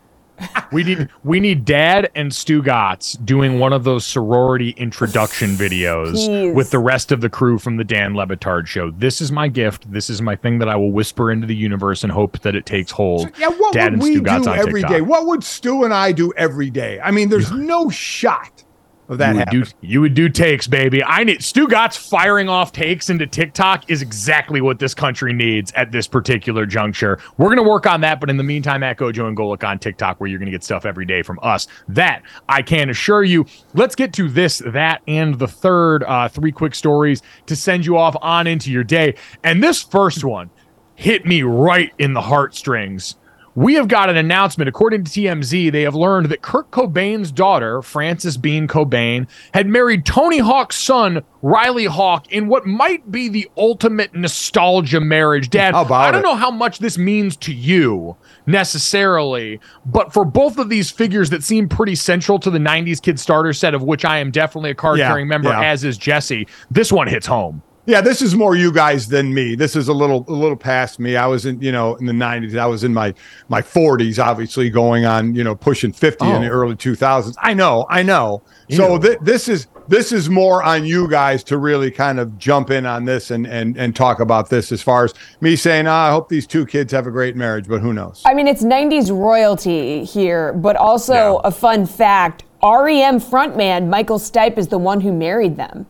We 0.72 0.82
need 0.82 1.08
we 1.22 1.38
need 1.38 1.64
Dad 1.64 2.10
and 2.16 2.32
Stugotz 2.32 3.22
doing 3.24 3.60
one 3.60 3.72
of 3.72 3.84
those 3.84 4.04
sorority 4.04 4.70
introduction 4.70 5.50
videos 5.50 6.12
Please. 6.12 6.52
with 6.52 6.70
the 6.70 6.80
rest 6.80 7.12
of 7.12 7.20
the 7.20 7.28
crew 7.28 7.58
from 7.58 7.76
the 7.76 7.84
Dan 7.84 8.14
Le 8.14 8.26
Batard 8.26 8.66
show. 8.66 8.90
This 8.90 9.20
is 9.20 9.30
my 9.30 9.46
gift. 9.46 9.90
This 9.92 10.10
is 10.10 10.20
my 10.20 10.34
thing 10.34 10.58
that 10.58 10.68
I 10.68 10.74
will 10.74 10.90
whisper 10.90 11.30
into 11.30 11.46
the 11.46 11.54
universe 11.54 12.02
and 12.02 12.12
hope 12.12 12.40
that 12.40 12.56
it 12.56 12.66
takes 12.66 12.90
hold. 12.90 13.30
Yeah, 13.38 13.48
what 13.48 13.72
Dad 13.72 13.84
would 13.84 13.92
and 13.92 14.02
we 14.02 14.16
Stugotz 14.16 14.44
do 14.44 14.50
on 14.50 14.58
every 14.58 14.80
TikTok. 14.80 14.90
day? 14.90 15.00
What 15.00 15.26
would 15.26 15.44
Stu 15.44 15.84
and 15.84 15.94
I 15.94 16.10
do 16.10 16.32
every 16.36 16.70
day? 16.70 16.98
I 17.00 17.12
mean, 17.12 17.28
there's 17.28 17.52
no 17.52 17.88
shot 17.88 18.63
of 19.08 19.18
that 19.18 19.52
you 19.52 19.60
would, 19.60 19.68
do, 19.68 19.72
you 19.82 20.00
would 20.00 20.14
do 20.14 20.28
takes, 20.28 20.66
baby. 20.66 21.02
I 21.04 21.24
need 21.24 21.40
Stugotz 21.40 21.96
firing 21.96 22.48
off 22.48 22.72
takes 22.72 23.10
into 23.10 23.26
TikTok 23.26 23.90
is 23.90 24.02
exactly 24.02 24.60
what 24.60 24.78
this 24.78 24.94
country 24.94 25.32
needs 25.32 25.72
at 25.72 25.92
this 25.92 26.06
particular 26.06 26.66
juncture. 26.66 27.18
We're 27.36 27.50
gonna 27.50 27.68
work 27.68 27.86
on 27.86 28.00
that, 28.02 28.20
but 28.20 28.30
in 28.30 28.36
the 28.36 28.42
meantime, 28.42 28.82
at 28.82 28.98
Gojo 28.98 29.28
and 29.28 29.36
Golic 29.36 29.66
on 29.66 29.78
TikTok, 29.78 30.20
where 30.20 30.28
you're 30.28 30.38
gonna 30.38 30.50
get 30.50 30.64
stuff 30.64 30.86
every 30.86 31.04
day 31.04 31.22
from 31.22 31.38
us. 31.42 31.66
That 31.88 32.22
I 32.48 32.62
can 32.62 32.90
assure 32.90 33.24
you. 33.24 33.46
Let's 33.74 33.94
get 33.94 34.12
to 34.14 34.28
this, 34.28 34.62
that, 34.66 35.02
and 35.06 35.38
the 35.38 35.48
third 35.48 36.04
uh, 36.04 36.28
three 36.28 36.52
quick 36.52 36.74
stories 36.74 37.22
to 37.46 37.56
send 37.56 37.84
you 37.84 37.98
off 37.98 38.16
on 38.22 38.46
into 38.46 38.70
your 38.70 38.84
day. 38.84 39.14
And 39.42 39.62
this 39.62 39.82
first 39.82 40.24
one 40.24 40.50
hit 40.96 41.26
me 41.26 41.42
right 41.42 41.92
in 41.98 42.12
the 42.12 42.20
heartstrings. 42.20 43.16
We 43.56 43.74
have 43.74 43.86
got 43.86 44.10
an 44.10 44.16
announcement. 44.16 44.68
According 44.68 45.04
to 45.04 45.10
TMZ, 45.10 45.70
they 45.70 45.82
have 45.82 45.94
learned 45.94 46.26
that 46.30 46.42
Kurt 46.42 46.72
Cobain's 46.72 47.30
daughter, 47.30 47.82
Frances 47.82 48.36
Bean 48.36 48.66
Cobain, 48.66 49.28
had 49.52 49.68
married 49.68 50.04
Tony 50.04 50.38
Hawk's 50.38 50.74
son, 50.76 51.22
Riley 51.40 51.84
Hawk, 51.84 52.26
in 52.32 52.48
what 52.48 52.66
might 52.66 53.12
be 53.12 53.28
the 53.28 53.48
ultimate 53.56 54.12
nostalgia 54.12 54.98
marriage. 55.00 55.50
Dad, 55.50 55.72
How 55.74 55.82
about 55.82 56.00
I 56.04 56.10
don't 56.10 56.20
it? 56.20 56.24
know 56.24 56.34
how 56.34 56.50
much 56.50 56.80
this 56.80 56.98
means 56.98 57.36
to 57.38 57.54
you 57.54 58.16
necessarily, 58.46 59.60
but 59.86 60.12
for 60.12 60.24
both 60.24 60.58
of 60.58 60.68
these 60.68 60.90
figures 60.90 61.30
that 61.30 61.44
seem 61.44 61.68
pretty 61.68 61.94
central 61.94 62.40
to 62.40 62.50
the 62.50 62.58
90s 62.58 63.00
kid 63.00 63.20
starter 63.20 63.52
set, 63.52 63.72
of 63.72 63.84
which 63.84 64.04
I 64.04 64.18
am 64.18 64.32
definitely 64.32 64.70
a 64.70 64.74
card 64.74 64.98
carrying 64.98 65.26
Yeah, 65.26 65.38
member, 65.38 65.50
yeah. 65.50 65.62
as 65.64 65.84
is 65.84 65.96
Jesse, 65.96 66.48
this 66.72 66.90
one 66.90 67.06
hits 67.06 67.26
home. 67.26 67.62
Yeah, 67.86 68.00
this 68.00 68.22
is 68.22 68.34
more 68.34 68.56
you 68.56 68.72
guys 68.72 69.08
than 69.08 69.34
me. 69.34 69.54
This 69.56 69.76
is 69.76 69.88
a 69.88 69.92
little 69.92 70.24
a 70.28 70.32
little 70.32 70.56
past 70.56 70.98
me. 70.98 71.16
I 71.16 71.26
was 71.26 71.44
in, 71.44 71.60
you 71.60 71.70
know, 71.70 71.96
in 71.96 72.06
the 72.06 72.12
90s. 72.14 72.56
I 72.56 72.64
was 72.66 72.82
in 72.82 72.94
my 72.94 73.12
my 73.48 73.60
40s 73.60 74.18
obviously 74.18 74.70
going 74.70 75.04
on, 75.04 75.34
you 75.34 75.44
know, 75.44 75.54
pushing 75.54 75.92
50 75.92 76.24
in 76.24 76.40
the 76.42 76.48
Oh. 76.48 76.52
early 76.52 76.76
2000s. 76.76 77.34
I 77.42 77.52
know, 77.52 77.84
I 77.90 78.02
know. 78.02 78.42
So 78.70 78.94
Ew. 78.94 78.98
th- 79.00 79.18
this 79.20 79.48
is 79.48 79.66
this 79.86 80.12
is 80.12 80.30
more 80.30 80.62
on 80.62 80.86
you 80.86 81.06
guys 81.08 81.44
to 81.44 81.58
really 81.58 81.90
kind 81.90 82.18
of 82.18 82.38
jump 82.38 82.70
in 82.70 82.86
on 82.86 83.04
this 83.04 83.30
and 83.30 83.46
and 83.46 83.76
and 83.76 83.94
talk 83.94 84.18
about 84.18 84.48
this 84.48 84.72
as 84.72 84.80
far 84.80 85.04
as 85.04 85.12
me 85.42 85.54
saying, 85.54 85.86
ah, 85.86 86.08
I 86.08 86.10
hope 86.10 86.30
these 86.30 86.46
two 86.46 86.64
kids 86.64 86.90
have 86.92 87.06
a 87.06 87.10
great 87.10 87.36
marriage, 87.36 87.68
but 87.68 87.82
who 87.82 87.92
knows? 87.92 88.22
I 88.24 88.32
mean, 88.32 88.48
it's 88.48 88.62
90s 88.64 89.10
royalty 89.10 90.04
here, 90.04 90.54
but 90.54 90.76
also 90.76 91.12
Yeah. 91.14 91.40
a 91.44 91.50
fun 91.50 91.84
fact 91.84 92.44
REM 92.62 93.20
frontman 93.20 93.88
Michael 93.90 94.18
Stipe 94.18 94.56
is 94.56 94.68
the 94.68 94.78
one 94.78 95.02
who 95.02 95.12
married 95.12 95.58
them. 95.58 95.84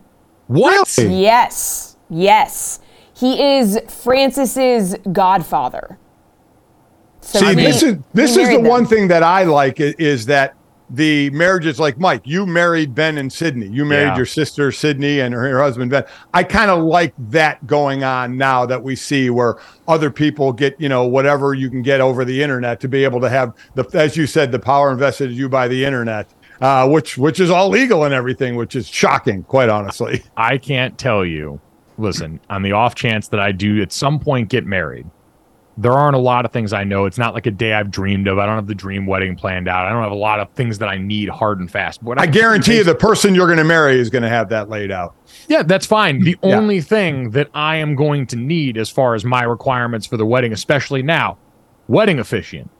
What? 0.47 0.97
Really? 0.99 1.23
Yes, 1.23 1.97
yes. 2.11 2.81
He 3.17 3.57
is 3.59 3.79
Frances's 3.89 4.97
godfather. 5.13 5.99
So 7.21 7.39
See, 7.39 7.47
he- 7.49 7.55
this 7.55 7.83
is 7.83 7.97
this 8.13 8.31
is 8.37 8.49
the 8.49 8.59
married 8.59 8.67
one 8.67 8.87
thing 8.87 9.09
that 9.09 9.23
I 9.23 9.45
like 9.45 9.77
is 9.81 10.27
that 10.27 10.55
the 10.91 11.31
marriages 11.31 11.81
like 11.81 11.99
Mike, 11.99 12.21
you 12.25 12.45
married 12.45 12.95
Ben 12.95 13.17
and 13.17 13.33
Sydney. 13.33 13.67
You 13.69 13.87
married 13.87 14.09
Yeah. 14.09 14.17
your 14.19 14.27
sister 14.27 14.71
Sydney 14.71 15.21
and 15.21 15.33
her, 15.33 15.49
her 15.49 15.59
husband 15.63 15.91
Ben. 15.91 16.05
I 16.35 16.43
kind 16.45 16.71
of 16.71 16.85
like 16.85 17.15
that 17.31 17.67
going 17.67 18.05
on 18.05 18.37
now 18.37 18.67
that 18.67 18.83
we 18.83 18.95
see 18.95 19.31
where 19.31 19.57
other 19.89 20.11
people 20.11 20.53
get, 20.53 20.79
you 20.79 20.91
know, 20.91 21.07
whatever 21.07 21.55
you 21.55 21.71
can 21.71 21.81
get 21.81 22.03
over 22.03 22.23
the 22.27 22.43
internet 22.43 22.81
to 22.81 22.89
be 22.89 23.03
able 23.03 23.21
to 23.23 23.31
have 23.31 23.55
the 23.75 23.87
as 23.95 24.15
you 24.19 24.27
said, 24.27 24.53
the 24.53 24.59
power 24.59 24.93
invested 24.93 25.31
in 25.31 25.37
you 25.37 25.49
by 25.49 25.67
the 25.69 25.83
internet. 25.85 26.29
Uh, 26.61 26.89
which 26.89 27.19
which 27.19 27.41
is 27.41 27.51
all 27.51 27.69
legal 27.69 28.05
and 28.05 28.15
everything, 28.15 28.55
which 28.57 28.77
is 28.77 28.87
shocking, 28.89 29.43
quite 29.43 29.69
honestly. 29.69 30.23
I 30.37 30.59
can't 30.59 30.97
tell 30.99 31.25
you. 31.25 31.61
Listen, 31.99 32.41
on 32.51 32.63
the 32.63 32.73
off 32.73 32.95
chance 32.95 33.29
that 33.29 33.41
I 33.41 33.53
do 33.53 33.81
at 33.83 33.93
some 33.93 34.19
point 34.19 34.49
get 34.49 34.65
married, 34.67 35.07
there 35.77 35.93
aren't 35.93 36.17
a 36.17 36.21
lot 36.21 36.45
of 36.45 36.53
things 36.53 36.73
I 36.73 36.83
know. 36.85 37.05
It's 37.07 37.19
not 37.19 37.35
like 37.35 37.47
a 37.47 37.51
day 37.53 37.73
I've 37.73 37.91
dreamed 37.91 38.27
of. 38.29 38.39
I 38.39 38.47
don't 38.47 38.57
have 38.57 38.67
the 38.67 38.75
dream 38.75 39.07
wedding 39.07 39.37
planned 39.37 39.69
out. 39.69 39.87
I 39.87 39.91
don't 39.91 40.03
have 40.03 40.11
a 40.13 40.17
lot 40.17 40.41
of 40.41 40.49
things 40.55 40.79
that 40.79 40.89
I 40.89 40.97
need 40.99 41.29
hard 41.29 41.61
and 41.61 41.71
fast. 41.71 42.05
But 42.05 42.21
I 42.21 42.27
guarantee 42.27 42.77
you, 42.79 42.85
the 42.85 42.95
person 42.97 43.35
you're 43.35 43.47
going 43.47 43.59
to 43.59 43.65
marry 43.65 43.99
is 43.99 44.11
going 44.11 44.23
to 44.23 44.29
have 44.29 44.49
that 44.49 44.69
laid 44.69 44.91
out. 44.91 45.15
Yeah, 45.49 45.63
that's 45.63 45.87
fine. 45.87 46.21
The 46.21 46.37
Yeah. 46.43 46.57
only 46.57 46.81
thing 46.81 47.31
that 47.31 47.49
I 47.55 47.77
am 47.77 47.95
going 47.95 48.27
to 48.29 48.37
need 48.37 48.77
as 48.77 48.91
far 48.91 49.15
as 49.15 49.25
my 49.25 49.43
requirements 49.45 50.07
for 50.07 50.17
the 50.17 50.27
wedding, 50.27 50.53
especially 50.53 51.03
now, 51.03 51.39
wedding 51.87 52.19
officiant 52.19 52.71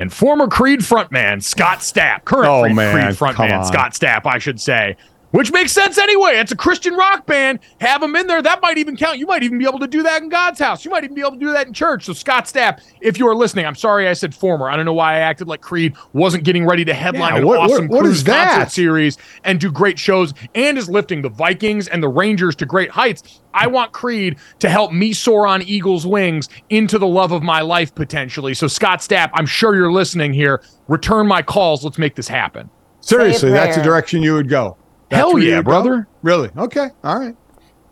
and 0.00 0.12
former 0.12 0.48
Creed 0.48 0.80
frontman 0.80 1.42
Scott 1.42 1.78
Stapp, 1.78 2.24
current 2.24 2.48
Oh, 2.48 2.62
Creed, 2.62 2.74
man, 2.74 2.94
Creed 3.14 3.16
frontman. 3.16 3.64
Scott 3.66 3.92
Stapp, 3.92 4.22
I 4.26 4.38
should 4.38 4.60
say. 4.60 4.96
Which 5.32 5.52
makes 5.52 5.70
sense 5.70 5.96
anyway. 5.96 6.32
It's 6.38 6.50
a 6.50 6.56
Christian 6.56 6.94
rock 6.94 7.24
band. 7.24 7.60
Have 7.80 8.00
them 8.00 8.16
in 8.16 8.26
there. 8.26 8.42
That 8.42 8.60
might 8.62 8.78
even 8.78 8.96
count. 8.96 9.18
You 9.18 9.26
might 9.26 9.44
even 9.44 9.58
be 9.58 9.64
able 9.64 9.78
to 9.78 9.86
do 9.86 10.02
that 10.02 10.22
in 10.22 10.28
God's 10.28 10.58
house. 10.58 10.84
You 10.84 10.90
might 10.90 11.04
even 11.04 11.14
be 11.14 11.20
able 11.20 11.32
to 11.32 11.38
do 11.38 11.52
that 11.52 11.68
in 11.68 11.72
church. 11.72 12.04
So, 12.04 12.12
Scott 12.12 12.46
Stapp, 12.46 12.80
if 13.00 13.16
you 13.16 13.28
are 13.28 13.34
listening, 13.36 13.64
I'm 13.64 13.76
sorry 13.76 14.08
I 14.08 14.12
said 14.12 14.34
former. 14.34 14.68
I 14.68 14.74
don't 14.74 14.86
know 14.86 14.92
why 14.92 15.14
I 15.14 15.18
acted 15.18 15.46
like 15.46 15.60
Creed 15.60 15.94
wasn't 16.12 16.42
getting 16.42 16.66
ready 16.66 16.84
to 16.84 16.92
headline 16.92 17.34
Yeah, 17.34 17.38
an 17.40 17.46
what- 17.46 17.60
what- 17.60 17.70
awesome 17.70 17.86
what 17.88 18.00
cruise 18.02 18.16
is 18.18 18.24
that? 18.24 18.54
concert 18.54 18.72
series 18.72 19.18
and 19.44 19.60
do 19.60 19.70
great 19.70 20.00
shows 20.00 20.34
and 20.56 20.76
is 20.76 20.88
lifting 20.90 21.22
the 21.22 21.28
Vikings 21.30 21.86
and 21.86 22.02
the 22.02 22.08
Rangers 22.08 22.56
to 22.56 22.66
great 22.66 22.90
heights. 22.90 23.40
I 23.54 23.68
want 23.68 23.92
Creed 23.92 24.36
to 24.58 24.68
help 24.68 24.90
me 24.92 25.12
soar 25.12 25.46
on 25.46 25.62
eagle's 25.62 26.06
wings 26.08 26.48
into 26.70 26.98
the 26.98 27.06
love 27.06 27.30
of 27.30 27.42
my 27.44 27.60
life 27.60 27.94
potentially. 27.94 28.54
So 28.54 28.66
Scott 28.66 28.98
Stapp, 28.98 29.30
I'm 29.34 29.46
sure 29.46 29.76
you're 29.76 29.92
listening 29.92 30.32
here. 30.32 30.60
Return 30.88 31.28
my 31.28 31.40
calls. 31.42 31.84
Let's 31.84 31.98
make 31.98 32.16
this 32.16 32.26
happen. 32.26 32.68
Seriously, 33.00 33.50
that's 33.50 33.76
the 33.76 33.82
direction 33.82 34.22
you 34.22 34.34
would 34.34 34.48
go. 34.48 34.76
That's 35.10 35.18
Hell 35.20 35.38
yeah, 35.38 35.56
would 35.56 35.64
go? 35.66 35.70
brother. 35.70 36.08
Really? 36.22 36.50
Okay. 36.56 36.88
All 37.04 37.18
right. 37.18 37.36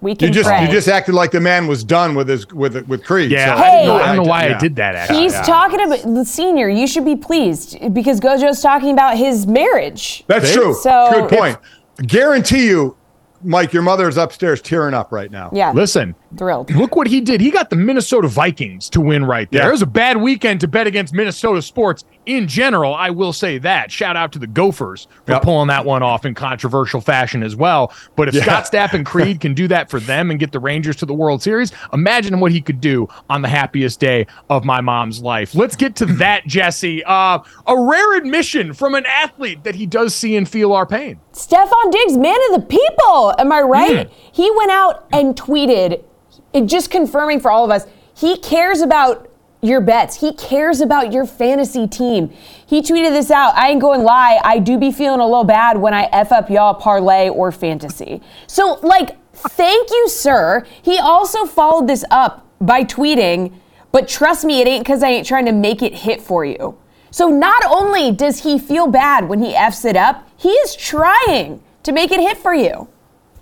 We 0.00 0.14
can 0.14 0.28
You 0.28 0.34
just 0.34 0.48
pray. 0.48 0.64
you 0.64 0.70
just 0.70 0.86
acted 0.86 1.14
like 1.16 1.32
the 1.32 1.40
man 1.40 1.66
was 1.66 1.82
done 1.82 2.14
with 2.14 2.28
his 2.28 2.46
with 2.52 2.76
with 2.86 3.04
Creed. 3.04 3.32
Yeah, 3.32 3.56
so 3.56 3.62
I, 3.62 3.66
Hey! 3.66 3.86
don't 3.86 3.98
know, 3.98 4.04
I 4.04 4.06
don't 4.06 4.16
know 4.24 4.30
why 4.30 4.42
I 4.44 4.48
yeah. 4.50 4.58
did 4.58 4.76
that. 4.76 4.94
Actually, 4.94 5.22
He's 5.22 5.32
Yeah. 5.32 5.42
talking 5.42 5.80
about 5.80 6.14
the 6.14 6.24
senior. 6.24 6.68
You 6.68 6.86
should 6.86 7.04
be 7.04 7.16
pleased 7.16 7.76
because 7.92 8.20
Gojo's 8.20 8.62
talking 8.62 8.92
about 8.92 9.16
his 9.18 9.46
marriage. 9.48 10.22
That's 10.28 10.48
See? 10.48 10.54
true. 10.54 10.74
So- 10.74 11.08
Good 11.28 11.36
point. 11.36 11.58
Guarantee 12.06 12.68
you, 12.68 12.96
Mike, 13.42 13.72
your 13.72 13.82
mother 13.82 14.08
is 14.08 14.16
upstairs 14.16 14.62
tearing 14.62 14.94
up 14.94 15.10
right 15.10 15.32
now. 15.32 15.50
Yeah, 15.52 15.72
Listen, 15.72 16.14
thrilled. 16.36 16.70
Look 16.72 16.94
what 16.94 17.08
he 17.08 17.20
did. 17.20 17.40
He 17.40 17.50
got 17.50 17.70
the 17.70 17.76
Minnesota 17.76 18.28
Vikings 18.28 18.88
to 18.90 19.00
win 19.00 19.24
right 19.24 19.50
there. 19.50 19.62
Yeah. 19.62 19.68
It 19.68 19.72
was 19.72 19.82
a 19.82 19.86
bad 19.86 20.16
weekend 20.18 20.60
to 20.60 20.68
bet 20.68 20.86
against 20.86 21.12
Minnesota 21.12 21.60
sports 21.60 22.04
in 22.28 22.46
general. 22.46 22.94
I 22.94 23.10
will 23.10 23.32
say 23.32 23.58
that. 23.58 23.90
Shout 23.90 24.16
out 24.16 24.32
to 24.32 24.38
the 24.38 24.46
Gophers 24.46 25.08
for 25.24 25.32
Yep. 25.32 25.42
pulling 25.42 25.68
that 25.68 25.84
one 25.84 26.02
off 26.02 26.24
in 26.26 26.34
controversial 26.34 27.00
fashion 27.00 27.42
as 27.42 27.56
well. 27.56 27.92
But 28.16 28.28
if 28.28 28.34
Yeah. 28.34 28.42
Scott 28.42 28.64
Stapp 28.70 28.92
and 28.92 29.04
Creed 29.04 29.40
can 29.40 29.54
do 29.54 29.66
that 29.68 29.88
for 29.90 29.98
them 29.98 30.30
and 30.30 30.38
get 30.38 30.52
the 30.52 30.60
Rangers 30.60 30.96
to 30.96 31.06
the 31.06 31.14
World 31.14 31.42
Series, 31.42 31.72
imagine 31.92 32.38
what 32.40 32.52
he 32.52 32.60
could 32.60 32.80
do 32.80 33.08
on 33.30 33.42
the 33.42 33.48
happiest 33.48 33.98
day 33.98 34.26
of 34.50 34.64
my 34.64 34.80
mom's 34.80 35.22
life. 35.22 35.54
Let's 35.54 35.74
get 35.74 35.96
to 35.96 36.06
that, 36.06 36.46
Jesse. 36.46 37.02
Uh, 37.04 37.38
a 37.66 37.80
rare 37.80 38.16
admission 38.16 38.74
from 38.74 38.94
an 38.94 39.06
athlete 39.06 39.64
that 39.64 39.74
he 39.74 39.86
does 39.86 40.14
see 40.14 40.36
and 40.36 40.46
feel 40.48 40.72
our 40.74 40.84
pain. 40.86 41.18
Stefon 41.32 41.90
Diggs, 41.90 42.16
man 42.18 42.36
of 42.50 42.60
the 42.60 42.66
people. 42.66 43.34
Am 43.38 43.50
I 43.52 43.60
right? 43.62 44.10
He 44.32 44.50
went 44.56 44.70
out 44.70 45.06
and 45.12 45.34
tweeted, 45.34 46.02
it 46.52 46.66
just 46.66 46.90
confirming 46.90 47.40
for 47.40 47.50
all 47.50 47.64
of 47.64 47.70
us, 47.70 47.86
he 48.14 48.36
cares 48.38 48.80
about 48.80 49.27
your 49.60 49.80
bets. 49.80 50.20
He 50.20 50.32
cares 50.32 50.80
about 50.80 51.12
your 51.12 51.26
fantasy 51.26 51.86
team. 51.86 52.30
He 52.66 52.80
tweeted 52.80 53.10
this 53.10 53.30
out. 53.30 53.54
I 53.54 53.70
ain't 53.70 53.80
going 53.80 54.02
lie. 54.02 54.40
I 54.44 54.58
do 54.58 54.78
be 54.78 54.92
feeling 54.92 55.20
a 55.20 55.26
little 55.26 55.44
bad 55.44 55.78
when 55.78 55.94
I 55.94 56.08
F 56.12 56.32
up 56.32 56.50
y'all 56.50 56.74
parlay 56.74 57.28
or 57.28 57.50
fantasy. 57.50 58.20
So, 58.46 58.78
like, 58.82 59.16
thank 59.32 59.90
you, 59.90 60.08
sir. 60.08 60.64
He 60.82 60.98
also 60.98 61.44
followed 61.44 61.88
this 61.88 62.04
up 62.10 62.46
by 62.60 62.84
tweeting, 62.84 63.52
but 63.90 64.08
trust 64.08 64.44
me, 64.44 64.60
it 64.60 64.68
ain't 64.68 64.84
because 64.84 65.02
I 65.02 65.08
ain't 65.08 65.26
trying 65.26 65.46
to 65.46 65.52
make 65.52 65.82
it 65.82 65.94
hit 65.94 66.20
for 66.20 66.44
you. 66.44 66.78
So 67.10 67.28
not 67.28 67.64
only 67.64 68.12
does 68.12 68.42
he 68.42 68.58
feel 68.58 68.86
bad 68.86 69.28
when 69.28 69.40
he 69.40 69.54
F's 69.54 69.84
it 69.84 69.96
up, 69.96 70.28
he 70.36 70.50
is 70.50 70.76
trying 70.76 71.62
to 71.82 71.92
make 71.92 72.12
it 72.12 72.20
hit 72.20 72.36
for 72.36 72.54
you. 72.54 72.88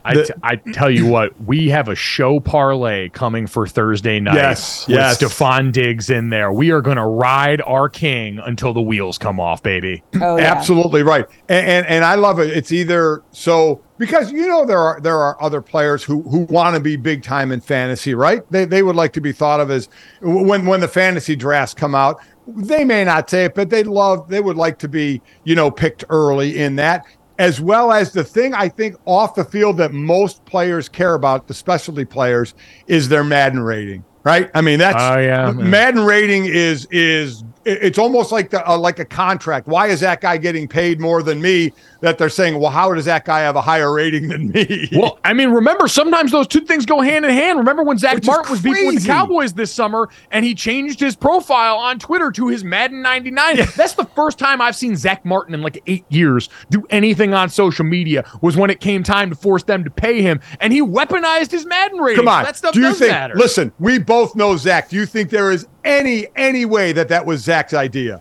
I, 0.06 0.14
t- 0.14 0.34
I 0.42 0.56
tell 0.56 0.90
you 0.90 1.06
what, 1.06 1.40
we 1.42 1.68
have 1.68 1.88
a 1.88 1.94
show 1.94 2.40
parlay 2.40 3.08
coming 3.08 3.46
for 3.46 3.66
Thursday 3.66 4.20
night. 4.20 4.36
Yes, 4.36 4.86
with 4.86 4.96
yes. 4.96 5.18
Stefon 5.18 5.72
Diggs 5.72 6.10
in 6.10 6.30
there. 6.30 6.52
We 6.52 6.70
are 6.70 6.80
going 6.80 6.96
to 6.96 7.06
ride 7.06 7.60
our 7.62 7.88
king 7.88 8.38
until 8.38 8.72
the 8.72 8.80
wheels 8.80 9.18
come 9.18 9.40
off, 9.40 9.62
baby. 9.62 10.02
Oh, 10.20 10.36
yeah. 10.36 10.52
Absolutely 10.52 11.02
right, 11.02 11.26
and, 11.48 11.66
and 11.66 11.86
and 11.86 12.04
I 12.04 12.14
love 12.14 12.38
it. 12.38 12.50
It's 12.50 12.72
either 12.72 13.22
so 13.32 13.82
because 13.98 14.32
you 14.32 14.46
know 14.48 14.64
there 14.64 14.78
are 14.78 15.00
there 15.00 15.18
are 15.18 15.40
other 15.42 15.60
players 15.60 16.02
who 16.02 16.22
who 16.22 16.40
want 16.40 16.74
to 16.74 16.80
be 16.80 16.96
big 16.96 17.22
time 17.22 17.52
in 17.52 17.60
fantasy, 17.60 18.14
right? 18.14 18.42
They 18.50 18.64
they 18.64 18.82
would 18.82 18.96
like 18.96 19.12
to 19.14 19.20
be 19.20 19.32
thought 19.32 19.60
of 19.60 19.70
as 19.70 19.88
when 20.20 20.66
when 20.66 20.80
the 20.80 20.88
fantasy 20.88 21.36
drafts 21.36 21.74
come 21.74 21.94
out. 21.94 22.20
They 22.46 22.84
may 22.84 23.04
not 23.04 23.28
say 23.28 23.46
it, 23.46 23.54
but 23.54 23.70
they 23.70 23.82
love 23.82 24.28
they 24.28 24.40
would 24.40 24.56
like 24.56 24.78
to 24.80 24.88
be 24.88 25.20
you 25.44 25.54
know 25.54 25.70
picked 25.70 26.04
early 26.08 26.58
in 26.58 26.76
that. 26.76 27.04
As 27.38 27.60
well 27.60 27.92
as 27.92 28.12
the 28.12 28.24
thing 28.24 28.54
I 28.54 28.68
think 28.68 28.96
off 29.04 29.34
the 29.34 29.44
field 29.44 29.76
that 29.78 29.92
most 29.92 30.44
players 30.46 30.88
care 30.88 31.14
about, 31.14 31.48
the 31.48 31.54
specialty 31.54 32.04
players, 32.04 32.54
is 32.86 33.08
their 33.08 33.24
Madden 33.24 33.60
rating, 33.60 34.04
right? 34.24 34.50
I 34.54 34.60
mean 34.62 34.78
that's 34.78 34.96
Oh, 34.98 35.18
yeah. 35.18 35.52
Madden 35.52 36.04
rating 36.04 36.46
is 36.46 36.86
is 36.90 37.44
it's 37.66 37.98
almost 37.98 38.32
like 38.32 38.50
the 38.50 38.66
uh, 38.68 38.78
like 38.78 38.98
a 39.00 39.04
contract. 39.04 39.66
Why 39.66 39.88
is 39.88 40.00
that 40.00 40.20
guy 40.20 40.36
getting 40.36 40.68
paid 40.68 41.00
more 41.00 41.22
than 41.22 41.42
me? 41.42 41.72
That 42.00 42.18
they're 42.18 42.28
saying, 42.28 42.58
well, 42.60 42.70
how 42.70 42.92
does 42.92 43.06
that 43.06 43.24
guy 43.24 43.40
have 43.40 43.56
a 43.56 43.60
higher 43.62 43.92
rating 43.92 44.28
than 44.28 44.50
me? 44.50 44.88
Well, 44.96 45.18
I 45.24 45.32
mean, 45.32 45.50
remember, 45.50 45.88
sometimes 45.88 46.30
those 46.32 46.46
two 46.46 46.60
things 46.60 46.86
go 46.86 47.00
hand 47.00 47.24
in 47.24 47.30
hand. 47.30 47.58
Remember 47.58 47.82
when 47.82 47.98
Zack 47.98 48.16
Which 48.16 48.26
Martin 48.26 48.50
was 48.52 48.60
beefing 48.62 48.86
with 48.86 49.02
the. 49.02 49.06
Cowboys 49.08 49.52
this 49.54 49.72
summer 49.72 50.08
and 50.30 50.44
he 50.44 50.54
changed 50.54 51.00
his 51.00 51.16
profile 51.16 51.76
on 51.76 51.98
Twitter 51.98 52.30
to 52.32 52.48
his 52.48 52.64
Madden 52.64 53.02
99? 53.02 53.56
That's 53.76 53.94
the 53.94 54.04
first 54.14 54.38
time 54.38 54.60
I've 54.60 54.76
seen 54.76 54.96
Zack 54.96 55.24
Martin 55.24 55.54
in 55.54 55.62
like 55.62 55.82
eight 55.86 56.04
years 56.08 56.48
do 56.70 56.84
anything 56.90 57.34
on 57.34 57.48
social 57.48 57.84
media 57.84 58.24
was 58.42 58.56
when 58.56 58.70
it 58.70 58.80
came 58.80 59.02
time 59.02 59.30
to 59.30 59.36
force 59.36 59.62
them 59.64 59.84
to 59.84 59.90
pay 59.90 60.22
him 60.22 60.40
and 60.60 60.72
he 60.72 60.80
weaponized 60.82 61.50
his 61.50 61.66
Madden 61.66 61.98
rating. 61.98 62.16
Come 62.24 62.28
on, 62.28 62.44
That 62.44 62.56
stuff 62.56 62.72
do 62.74 62.80
you 62.80 62.86
does 62.88 62.98
think? 62.98 63.10
matter. 63.12 63.34
Listen, 63.34 63.72
we 63.78 63.98
both 63.98 64.34
know 64.36 64.56
Zack. 64.56 64.88
Do 64.88 64.96
you 64.96 65.06
think 65.06 65.30
there 65.30 65.50
is 65.50 65.66
any 65.84 66.26
any 66.36 66.64
way 66.64 66.92
that 66.92 67.08
that 67.08 67.24
was 67.26 67.42
Zack's 67.42 67.74
idea? 67.74 68.20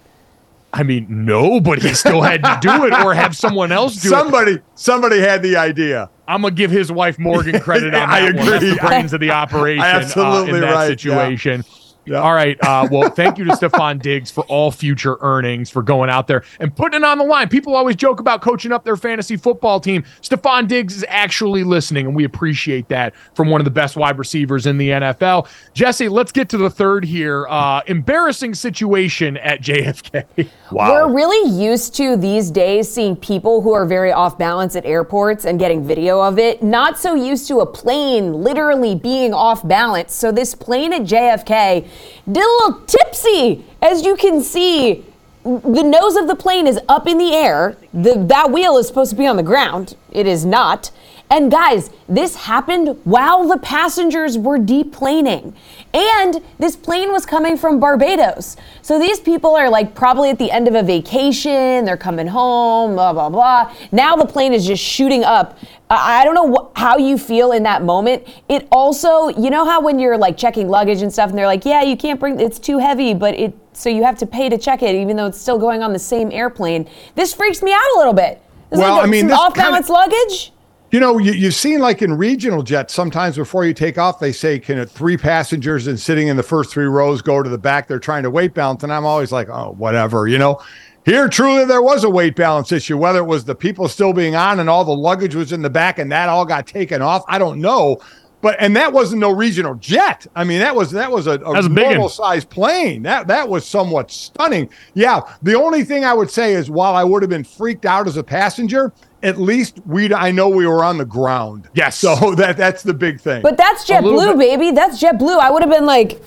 I 0.78 0.84
mean, 0.84 1.08
no, 1.10 1.62
but 1.62 1.82
he 1.82 1.94
still 1.94 2.22
had 2.22 2.44
to 2.44 2.58
do 2.62 2.86
it 2.86 2.92
or 2.94 3.14
have 3.14 3.34
someone 3.36 3.72
else 3.72 3.96
do 3.96 4.10
it. 4.10 4.12
Somebody 4.12 4.60
somebody 4.76 5.20
had 5.20 5.42
the 5.42 5.56
idea. 5.56 6.10
I'm 6.28 6.42
gonna 6.42 6.54
give 6.54 6.70
his 6.70 6.92
wife 6.92 7.18
Morgan 7.18 7.62
credit 7.62 7.96
on 7.96 8.10
that 8.10 8.10
I 8.10 8.24
one. 8.26 8.36
That's 8.36 8.58
agree. 8.58 8.70
the 8.72 8.76
brains 8.78 9.14
of 9.14 9.22
the 9.22 9.32
operation. 9.44 9.82
uh, 9.84 9.88
Absolutely 9.88 10.56
in 10.56 10.62
that 10.62 10.74
right, 10.74 10.88
situation. 10.88 11.64
Yeah. 11.66 11.85
All 12.14 12.34
right. 12.34 12.58
Uh, 12.62 12.88
well, 12.92 13.10
thank 13.10 13.38
you 13.38 13.46
to 13.46 13.52
Stefon 13.54 14.00
Diggs 14.02 14.30
for 14.30 14.44
all 14.46 14.70
future 14.70 15.18
earnings 15.22 15.70
for 15.72 15.82
going 15.82 16.10
out 16.10 16.28
there 16.28 16.44
and 16.60 16.76
putting 16.76 17.02
it 17.02 17.04
on 17.04 17.18
the 17.18 17.24
line. 17.24 17.50
People 17.50 17.76
always 17.76 17.96
joke 17.96 18.20
about 18.20 18.42
coaching 18.42 18.72
up 18.72 18.84
their 18.84 18.96
fantasy 18.96 19.38
football 19.38 19.80
team. 19.80 20.04
Stefon 20.22 20.68
Diggs 20.68 20.96
is 20.96 21.06
actually 21.08 21.64
listening, 21.64 22.06
and 22.06 22.16
we 22.16 22.24
appreciate 22.24 22.88
that 22.90 23.16
from 23.34 23.50
one 23.50 23.60
of 23.60 23.66
the 23.66 23.72
best 23.72 23.96
wide 23.96 24.20
receivers 24.20 24.68
in 24.68 24.78
the 24.78 24.90
NFL. 24.90 25.48
Jesse, 25.74 26.08
let's 26.08 26.32
get 26.32 26.48
to 26.50 26.58
the 26.58 26.70
third 26.70 27.04
here. 27.04 27.48
Uh, 27.48 27.82
embarrassing 27.88 28.54
situation 28.54 29.38
at 29.38 29.62
JFK. 29.62 30.26
Wow. 30.72 30.90
We're 30.90 31.14
really 31.14 31.52
used 31.56 31.96
to 31.98 32.18
these 32.18 32.50
days 32.50 32.92
seeing 32.92 33.16
people 33.16 33.62
who 33.62 33.74
are 33.74 33.86
very 33.86 34.12
off 34.12 34.36
balance 34.36 34.76
at 34.76 34.84
airports 34.84 35.46
and 35.46 35.60
getting 35.60 35.86
video 35.86 36.20
of 36.20 36.40
it. 36.40 36.64
Not 36.64 36.98
so 36.98 37.14
used 37.14 37.48
to 37.50 37.60
a 37.60 37.66
plane 37.68 38.34
literally 38.34 38.96
being 38.96 39.32
off 39.32 39.66
balance. 39.68 40.14
So 40.16 40.32
this 40.32 40.56
plane 40.56 40.92
at 40.92 41.04
JFK 41.04 41.88
did 42.32 42.44
a 42.44 42.68
little 42.68 42.82
tipsy. 42.86 43.66
As 43.82 44.06
you 44.06 44.16
can 44.16 44.42
see, 44.42 45.06
the 45.44 45.84
nose 45.84 46.16
of 46.16 46.28
the 46.28 46.36
plane 46.36 46.66
is 46.66 46.80
up 46.90 47.08
in 47.08 47.18
the 47.18 47.34
air. 47.34 47.78
The, 47.94 48.16
that 48.28 48.52
wheel 48.52 48.78
is 48.78 48.88
supposed 48.88 49.12
to 49.12 49.16
be 49.16 49.28
on 49.28 49.38
the 49.38 49.44
ground. 49.44 49.96
It 50.12 50.26
is 50.26 50.46
not. 50.46 50.92
And 51.36 51.52
guys, 51.52 51.90
this 52.08 52.34
happened 52.34 52.98
while 53.04 53.46
the 53.46 53.58
passengers 53.58 54.38
were 54.38 54.58
deplaning. 54.58 55.54
And 55.94 56.42
this 56.60 56.78
plane 56.78 57.12
was 57.12 57.26
coming 57.26 57.58
from 57.58 57.78
Barbados. 57.78 58.56
So 58.82 58.98
these 58.98 59.20
people 59.20 59.54
are 59.54 59.70
like 59.70 59.96
probably 59.96 60.30
at 60.30 60.40
the 60.40 60.50
end 60.50 60.70
of 60.70 60.76
a 60.76 60.82
vacation, 60.82 61.84
they're 61.84 61.98
coming 61.98 62.28
home, 62.28 62.94
blah, 62.94 63.12
blah, 63.12 63.28
blah. 63.28 63.74
Now 63.92 64.16
the 64.16 64.26
plane 64.26 64.54
is 64.54 64.66
just 64.66 64.82
shooting 64.82 65.26
up. 65.26 65.58
I 65.90 66.24
don't 66.24 66.36
know 66.36 66.54
wh- 66.74 66.80
how 66.80 66.96
you 66.98 67.18
feel 67.18 67.52
in 67.52 67.64
that 67.64 67.84
moment. 67.84 68.26
It 68.48 68.66
also, 68.72 69.28
you 69.28 69.50
know 69.50 69.66
how 69.66 69.82
when 69.82 70.00
you're 70.00 70.18
like 70.18 70.38
checking 70.38 70.70
luggage 70.70 71.02
and 71.02 71.12
stuff 71.12 71.32
and 71.32 71.38
they're 71.38 71.48
like, 71.48 71.66
yeah, 71.66 71.84
you 71.84 71.98
can't 71.98 72.18
bring, 72.18 72.40
it's 72.40 72.60
too 72.60 72.78
heavy, 72.78 73.14
but 73.14 73.36
it, 73.36 73.54
so 73.74 73.90
you 73.90 74.04
have 74.06 74.18
to 74.20 74.26
pay 74.26 74.48
to 74.48 74.58
check 74.58 74.82
it 74.84 74.96
even 74.96 75.18
though 75.18 75.26
it's 75.28 75.42
still 75.42 75.60
going 75.60 75.84
on 75.84 75.92
the 75.92 76.00
same 76.00 76.32
airplane. 76.32 76.90
This 77.16 77.34
freaks 77.34 77.62
me 77.62 77.74
out 77.74 77.96
a 77.96 77.98
little 77.98 78.14
bit. 78.14 78.42
It's 78.72 78.80
Well, 78.80 78.96
like 78.96 79.08
I 79.08 79.10
mean, 79.10 79.28
this 79.28 79.38
off 79.38 79.54
balance 79.54 79.90
luggage. 79.90 80.54
You 80.96 81.02
know, 81.02 81.18
you, 81.18 81.34
you've 81.34 81.56
seen 81.56 81.82
like 81.82 82.02
in 82.02 82.18
regional 82.18 82.64
jets, 82.64 82.94
sometimes 82.94 83.36
before 83.36 83.66
you 83.66 83.74
take 83.74 83.98
off, 83.98 84.18
they 84.18 84.32
say, 84.32 84.58
can 84.58 84.78
it, 84.78 84.90
three 84.90 85.18
passengers 85.18 85.88
and 85.88 86.00
sitting 86.00 86.30
in 86.30 86.38
the 86.38 86.42
first 86.42 86.72
three 86.72 86.86
rows 86.86 87.22
go 87.22 87.44
to 87.44 87.50
the 87.50 87.58
back? 87.58 87.90
They're 87.90 88.00
trying 88.00 88.24
to 88.24 88.30
weight 88.30 88.54
balance. 88.54 88.82
And 88.82 88.94
I'm 88.94 89.06
always 89.06 89.30
like, 89.34 89.50
oh, 89.50 89.76
whatever, 89.78 90.26
you 90.30 90.38
know. 90.38 90.62
Here, 91.04 91.28
truly, 91.28 91.66
there 91.66 91.82
was 91.82 92.06
a 92.06 92.10
weight 92.10 92.38
balance 92.38 92.72
issue, 92.72 92.98
whether 92.98 93.20
it 93.20 93.26
was 93.26 93.44
the 93.44 93.56
people 93.56 93.90
still 93.90 94.14
being 94.14 94.38
on 94.38 94.62
and 94.62 94.70
all 94.70 94.86
the 94.86 94.96
luggage 94.96 95.36
was 95.36 95.52
in 95.52 95.62
the 95.62 95.70
back 95.70 96.00
and 96.00 96.10
that 96.14 96.30
all 96.30 96.46
got 96.46 96.66
taken 96.66 97.02
off. 97.02 97.26
I 97.28 97.40
don't 97.40 97.60
know. 97.60 97.98
but 98.40 98.56
and 98.60 98.74
that 98.78 98.94
wasn't 98.94 99.20
no 99.20 99.32
regional 99.32 99.76
jet. 99.76 100.26
I 100.34 100.46
mean, 100.46 100.60
that 100.60 100.76
was 100.76 100.92
that 100.92 101.12
was 101.12 101.28
a, 101.28 101.42
a 101.44 101.68
normal 101.68 102.08
sized 102.08 102.50
plane. 102.50 103.02
That 103.04 103.28
that 103.28 103.50
was 103.50 103.66
somewhat 103.66 104.12
stunning. 104.12 104.70
Yeah. 104.94 105.22
The 105.42 105.56
only 105.56 105.84
thing 105.84 106.06
I 106.06 106.14
would 106.14 106.32
say 106.32 106.54
is 106.54 106.70
while 106.70 106.96
I 106.96 107.04
would 107.04 107.22
have 107.22 107.30
been 107.30 107.44
freaked 107.44 107.86
out 107.86 108.08
as 108.08 108.16
a 108.16 108.24
passenger, 108.24 108.94
at 109.26 109.38
least 109.38 109.80
we 109.86 110.14
I 110.14 110.32
know 110.32 110.48
we 110.50 110.66
were 110.68 110.84
on 110.84 110.98
the 110.98 111.06
ground. 111.06 111.68
Yes. 111.74 111.98
So 111.98 112.36
that 112.36 112.58
that's 112.58 112.84
the 112.84 112.94
big 112.94 113.20
thing. 113.20 113.42
But 113.42 113.58
that's 113.58 113.88
little 113.90 114.04
JetBlue, 114.36 114.38
baby. 114.40 114.72
That's 114.72 115.02
JetBlue. 115.02 115.40
I 115.40 115.50
would 115.52 115.62
have 115.64 115.72
been 115.72 115.86
like, 115.86 116.22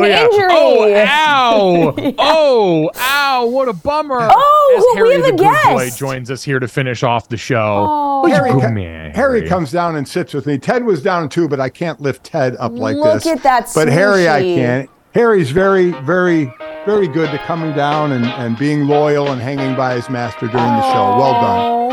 Oh, 0.00 0.04
yeah. 0.04 0.24
injury. 0.24 0.48
Oh, 0.50 0.94
ow. 1.06 1.94
Oh, 2.18 2.90
ow. 2.96 3.46
What 3.46 3.68
a 3.68 3.72
bummer. 3.72 4.18
Oh, 4.20 4.74
As 4.76 4.82
who- 4.82 4.90
we 4.90 4.96
Harry 4.96 5.14
have 5.14 5.20
a 5.20 5.36
the 5.36 5.44
Good 5.44 5.72
Boy 5.72 5.84
guest. 5.84 5.98
joins 5.98 6.30
us 6.32 6.42
here 6.42 6.58
to 6.58 6.66
finish 6.66 7.02
off 7.04 7.28
the 7.28 7.36
show. 7.36 7.86
Oh. 7.88 8.22
Look 8.24 8.32
Harry, 8.32 8.50
co- 8.50 8.70
man, 8.72 9.12
Harry 9.14 9.46
comes 9.48 9.70
down 9.70 9.94
and 9.94 10.06
sits 10.06 10.34
with 10.34 10.46
me. 10.46 10.58
Ted 10.58 10.84
was 10.84 11.00
down 11.00 11.28
too, 11.28 11.48
but 11.48 11.60
I 11.60 11.68
can't 11.68 12.00
lift 12.00 12.24
Ted 12.24 12.56
up 12.58 12.72
like 12.72 12.96
Look 12.96 13.14
this. 13.14 13.24
Look 13.26 13.36
at 13.36 13.42
that 13.44 13.70
But 13.74 13.86
Harry, 13.88 14.28
I 14.28 14.42
smooshy. 14.42 14.54
can. 14.56 14.88
Harry's 15.14 15.50
very, 15.52 15.92
very, 16.02 16.52
very 16.88 17.06
good 17.06 17.30
to 17.30 17.36
coming 17.40 17.74
down 17.74 18.12
and, 18.12 18.24
and 18.24 18.56
being 18.56 18.86
loyal 18.86 19.30
and 19.30 19.42
hanging 19.42 19.76
by 19.76 19.94
his 19.94 20.08
master 20.08 20.46
during 20.46 20.56
the 20.56 20.92
show. 20.92 21.18
Well 21.18 21.32
done. 21.32 21.60
Oh. 21.60 21.88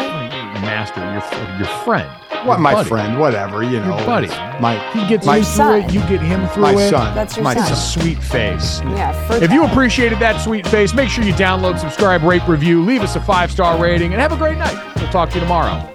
Master, 0.61 1.01
your, 1.01 1.57
your 1.59 1.67
friend. 1.83 2.09
What, 2.47 2.53
Your 2.53 2.57
my 2.59 2.73
buddy. 2.75 2.89
friend, 2.89 3.19
whatever, 3.19 3.61
you 3.61 3.79
know. 3.81 3.97
Your 3.97 4.05
buddy. 4.05 4.27
it's 4.27 4.61
My, 4.61 4.77
He 4.93 5.05
gets 5.07 5.25
my, 5.25 5.37
you 5.37 5.43
son. 5.43 5.81
through 5.81 5.89
it. 5.89 5.93
You 5.93 5.99
get 6.07 6.21
him 6.21 6.47
through 6.49 6.63
my 6.63 6.73
it. 6.81 6.89
son. 6.89 7.13
That's 7.13 7.35
your 7.35 7.43
my 7.43 7.55
son. 7.55 7.63
It's 7.63 7.71
a 7.71 7.99
sweet 7.99 8.17
face. 8.19 8.79
Yeah. 8.81 9.11
For 9.27 9.43
If 9.43 9.51
you 9.51 9.65
appreciated 9.65 10.19
that 10.19 10.39
sweet 10.41 10.65
face, 10.67 10.93
make 10.93 11.09
sure 11.09 11.23
you 11.25 11.33
download, 11.33 11.77
subscribe, 11.77 12.23
rate, 12.23 12.47
review, 12.47 12.81
leave 12.83 13.01
us 13.01 13.15
a 13.17 13.21
five 13.21 13.51
star 13.51 13.77
rating, 13.81 14.13
and 14.13 14.21
have 14.21 14.31
a 14.31 14.37
great 14.37 14.57
night. 14.57 14.95
We'll 14.95 15.09
talk 15.11 15.29
to 15.31 15.35
you 15.35 15.41
tomorrow. 15.41 15.94